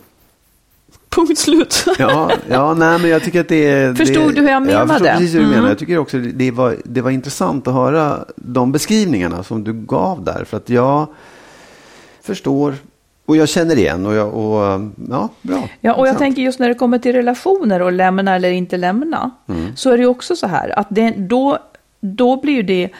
Punkt 1.10 1.38
slut. 1.38 1.84
ja, 1.98 2.30
ja, 2.48 2.74
nej, 2.74 2.98
men 2.98 3.10
jag 3.10 3.24
tycker 3.24 3.40
att 3.40 3.48
det 3.48 3.70
är... 3.70 3.94
Förstod 3.94 4.28
det, 4.28 4.32
du 4.32 4.40
hur 4.40 4.48
jag 4.48 4.62
menade? 4.62 4.78
Jag 4.78 4.88
förstår 4.88 5.06
precis 5.06 5.34
hur 5.34 5.38
du 5.38 5.44
mm. 5.44 5.56
menar. 5.56 5.68
Jag 5.68 5.78
tycker 5.78 5.98
också 5.98 6.18
det 6.18 6.50
var, 6.50 6.76
det 6.84 7.00
var 7.00 7.10
intressant 7.10 7.68
att 7.68 7.74
höra 7.74 8.24
de 8.36 8.72
beskrivningarna 8.72 9.42
som 9.42 9.64
du 9.64 9.72
gav 9.72 10.24
där. 10.24 10.44
För 10.44 10.56
att 10.56 10.68
jag 10.68 11.06
förstår 12.22 12.74
och 13.26 13.36
jag 13.36 13.48
känner 13.48 13.78
igen 13.78 14.06
och, 14.06 14.14
jag, 14.14 14.34
och 14.34 14.80
ja, 15.10 15.28
bra. 15.42 15.68
Ja, 15.80 15.94
och 15.94 16.08
jag 16.08 16.18
tänker 16.18 16.42
just 16.42 16.58
när 16.58 16.68
det 16.68 16.74
kommer 16.74 16.98
till 16.98 17.12
relationer 17.12 17.82
och 17.82 17.92
lämna 17.92 18.34
eller 18.34 18.50
inte 18.50 18.76
lämna. 18.76 19.30
Mm. 19.48 19.76
Så 19.76 19.90
är 19.90 19.96
det 19.96 20.02
ju 20.02 20.08
också 20.08 20.36
så 20.36 20.46
här 20.46 20.78
att 20.78 20.86
det, 20.90 21.10
då, 21.10 21.58
då 22.00 22.40
blir 22.40 22.54
ju 22.54 22.62
det 22.62 22.90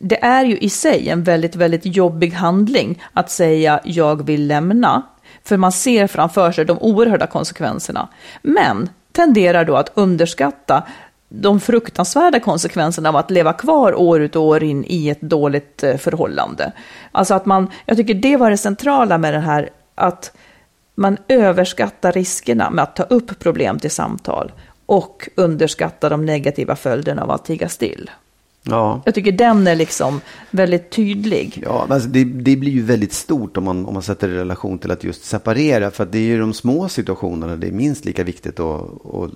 det 0.00 0.24
är 0.24 0.44
ju 0.44 0.58
i 0.58 0.68
sig 0.68 1.08
en 1.08 1.24
väldigt, 1.24 1.56
väldigt 1.56 1.86
jobbig 1.96 2.30
handling 2.30 3.02
att 3.12 3.30
säga 3.30 3.80
jag 3.84 4.26
vill 4.26 4.46
lämna. 4.46 5.02
För 5.46 5.56
man 5.56 5.72
ser 5.72 6.06
framför 6.06 6.52
sig 6.52 6.64
de 6.64 6.78
oerhörda 6.78 7.26
konsekvenserna. 7.26 8.08
Men 8.42 8.88
tenderar 9.12 9.64
då 9.64 9.76
att 9.76 9.92
underskatta 9.94 10.82
de 11.28 11.60
fruktansvärda 11.60 12.40
konsekvenserna 12.40 13.08
av 13.08 13.16
att 13.16 13.30
leva 13.30 13.52
kvar 13.52 13.94
år 13.94 14.20
ut 14.20 14.36
och 14.36 14.42
år 14.42 14.62
in 14.62 14.84
i 14.88 15.08
ett 15.08 15.20
dåligt 15.20 15.82
eh, 15.82 15.96
förhållande. 15.96 16.72
Alltså 17.12 17.34
att 17.34 17.46
man, 17.46 17.70
jag 17.86 17.96
tycker 17.96 18.14
det 18.14 18.36
var 18.36 18.50
det 18.50 18.56
centrala 18.56 19.18
med 19.18 19.34
det 19.34 19.40
här, 19.40 19.70
att 19.94 20.32
man 20.94 21.16
överskattar 21.28 22.12
riskerna 22.12 22.70
med 22.70 22.82
att 22.82 22.96
ta 22.96 23.02
upp 23.02 23.38
problem 23.38 23.78
till 23.78 23.90
samtal 23.90 24.52
och 24.86 25.28
underskattar 25.34 26.10
de 26.10 26.26
negativa 26.26 26.76
följderna 26.76 27.22
av 27.22 27.30
att 27.30 27.44
tiga 27.44 27.68
still. 27.68 28.10
Ja. 28.66 29.02
Jag 29.04 29.14
tycker 29.14 29.32
den 29.32 29.66
är 29.66 29.76
liksom 29.76 30.20
väldigt 30.50 30.90
tydlig. 30.90 31.62
Ja, 31.64 31.86
alltså 31.90 32.08
det, 32.08 32.24
det, 32.24 32.56
blir 32.56 32.72
ju 32.72 32.82
väldigt 32.82 33.12
stort 33.12 33.56
om 33.56 33.64
man, 33.64 33.86
om 33.86 33.94
man 33.94 34.02
sätter 34.02 34.28
det 34.28 34.34
i 34.34 34.38
relation 34.38 34.78
till 34.78 34.90
att 34.90 35.04
just 35.04 35.24
separera. 35.24 35.90
För 35.90 36.04
det 36.06 36.18
är 36.18 36.22
ju 36.22 36.40
de 36.40 36.54
små 36.54 36.88
situationerna 36.88 37.56
det 37.56 37.66
är 37.66 37.72
minst 37.72 38.04
lika 38.04 38.24
viktigt 38.24 38.60
att, 38.60 38.82
att 39.14 39.30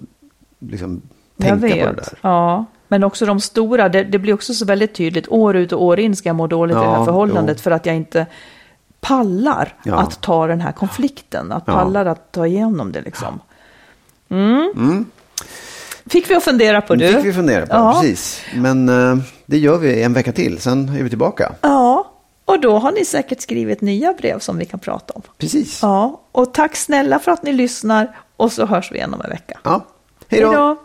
liksom 0.58 1.02
tänka 1.38 1.60
på 1.60 1.66
det 1.66 1.92
där. 1.92 2.18
Ja, 2.20 2.64
men 2.88 3.04
också 3.04 3.26
de 3.26 3.40
stora. 3.40 3.88
Det, 3.88 4.04
det, 4.04 4.18
blir 4.18 4.34
också 4.34 4.54
så 4.54 4.64
väldigt 4.64 4.94
tydligt. 4.94 5.28
År 5.28 5.56
ut 5.56 5.72
och 5.72 5.84
år 5.84 6.00
in 6.00 6.16
ska 6.16 6.28
jag 6.28 6.36
må 6.36 6.46
dåligt 6.46 6.76
ja, 6.76 6.82
i 6.82 6.86
det 6.86 6.96
här 6.96 7.04
förhållandet 7.04 7.56
jo. 7.58 7.62
för 7.62 7.70
att 7.70 7.86
jag 7.86 7.96
inte 7.96 8.26
pallar 9.00 9.74
ja. 9.84 9.94
att 9.94 10.20
ta 10.20 10.46
den 10.46 10.60
här 10.60 10.72
konflikten. 10.72 11.52
Att 11.52 11.66
pallar 11.66 12.06
att 12.06 12.32
ta 12.32 12.46
igenom 12.46 12.92
det 12.92 13.00
liksom. 13.00 13.40
Mm. 14.28 14.72
Mm. 14.76 15.06
Fick 16.06 16.30
vi 16.30 16.34
att 16.34 16.42
fundera 16.42 16.80
på 16.80 16.94
du. 16.94 17.08
fick 17.08 17.24
vi 17.24 17.32
fundera 17.32 17.66
på, 17.66 17.74
ja. 17.74 18.00
precis. 18.00 18.42
Men 18.54 18.88
uh, 18.88 19.18
det 19.46 19.58
gör 19.58 19.78
vi 19.78 20.02
en 20.02 20.12
vecka 20.12 20.32
till, 20.32 20.58
sen 20.58 20.88
är 20.88 21.02
vi 21.02 21.08
tillbaka. 21.08 21.52
Ja, 21.60 22.12
och 22.44 22.60
då 22.60 22.78
har 22.78 22.92
ni 22.92 23.04
säkert 23.04 23.40
skrivit 23.40 23.80
nya 23.80 24.12
brev 24.12 24.38
som 24.38 24.58
vi 24.58 24.64
kan 24.64 24.80
prata 24.80 25.14
om. 25.14 25.22
Precis. 25.38 25.82
Ja, 25.82 26.20
och 26.32 26.54
tack 26.54 26.76
snälla 26.76 27.18
för 27.18 27.32
att 27.32 27.42
ni 27.42 27.52
lyssnar 27.52 28.16
och 28.36 28.52
så 28.52 28.66
hörs 28.66 28.92
vi 28.92 28.96
igen 28.96 29.14
om 29.14 29.20
en 29.20 29.30
vecka. 29.30 29.60
Ja, 29.64 29.86
hej 30.28 30.40
då. 30.40 30.76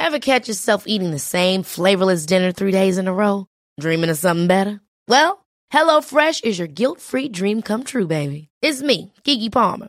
Have 0.00 0.20
catch 0.20 0.48
yourself 0.48 0.82
eating 0.86 1.12
the 1.12 1.18
same 1.18 1.62
flavorless 1.64 2.26
dinner 2.26 2.52
three 2.52 2.72
days 2.72 2.98
in 2.98 3.08
a 3.08 3.12
row? 3.12 3.44
Dreaming 3.80 4.10
of 4.10 4.18
something 4.18 4.48
better? 4.48 4.78
Well, 5.08 5.38
hello 5.72 6.00
fresh 6.00 6.40
is 6.42 6.58
your 6.58 6.68
guilt 6.68 7.00
free 7.00 7.28
dream 7.28 7.62
come 7.62 7.84
true 7.84 8.06
baby. 8.06 8.48
It's 8.62 8.82
me, 8.82 9.12
Gigi 9.24 9.50
Palmer. 9.50 9.88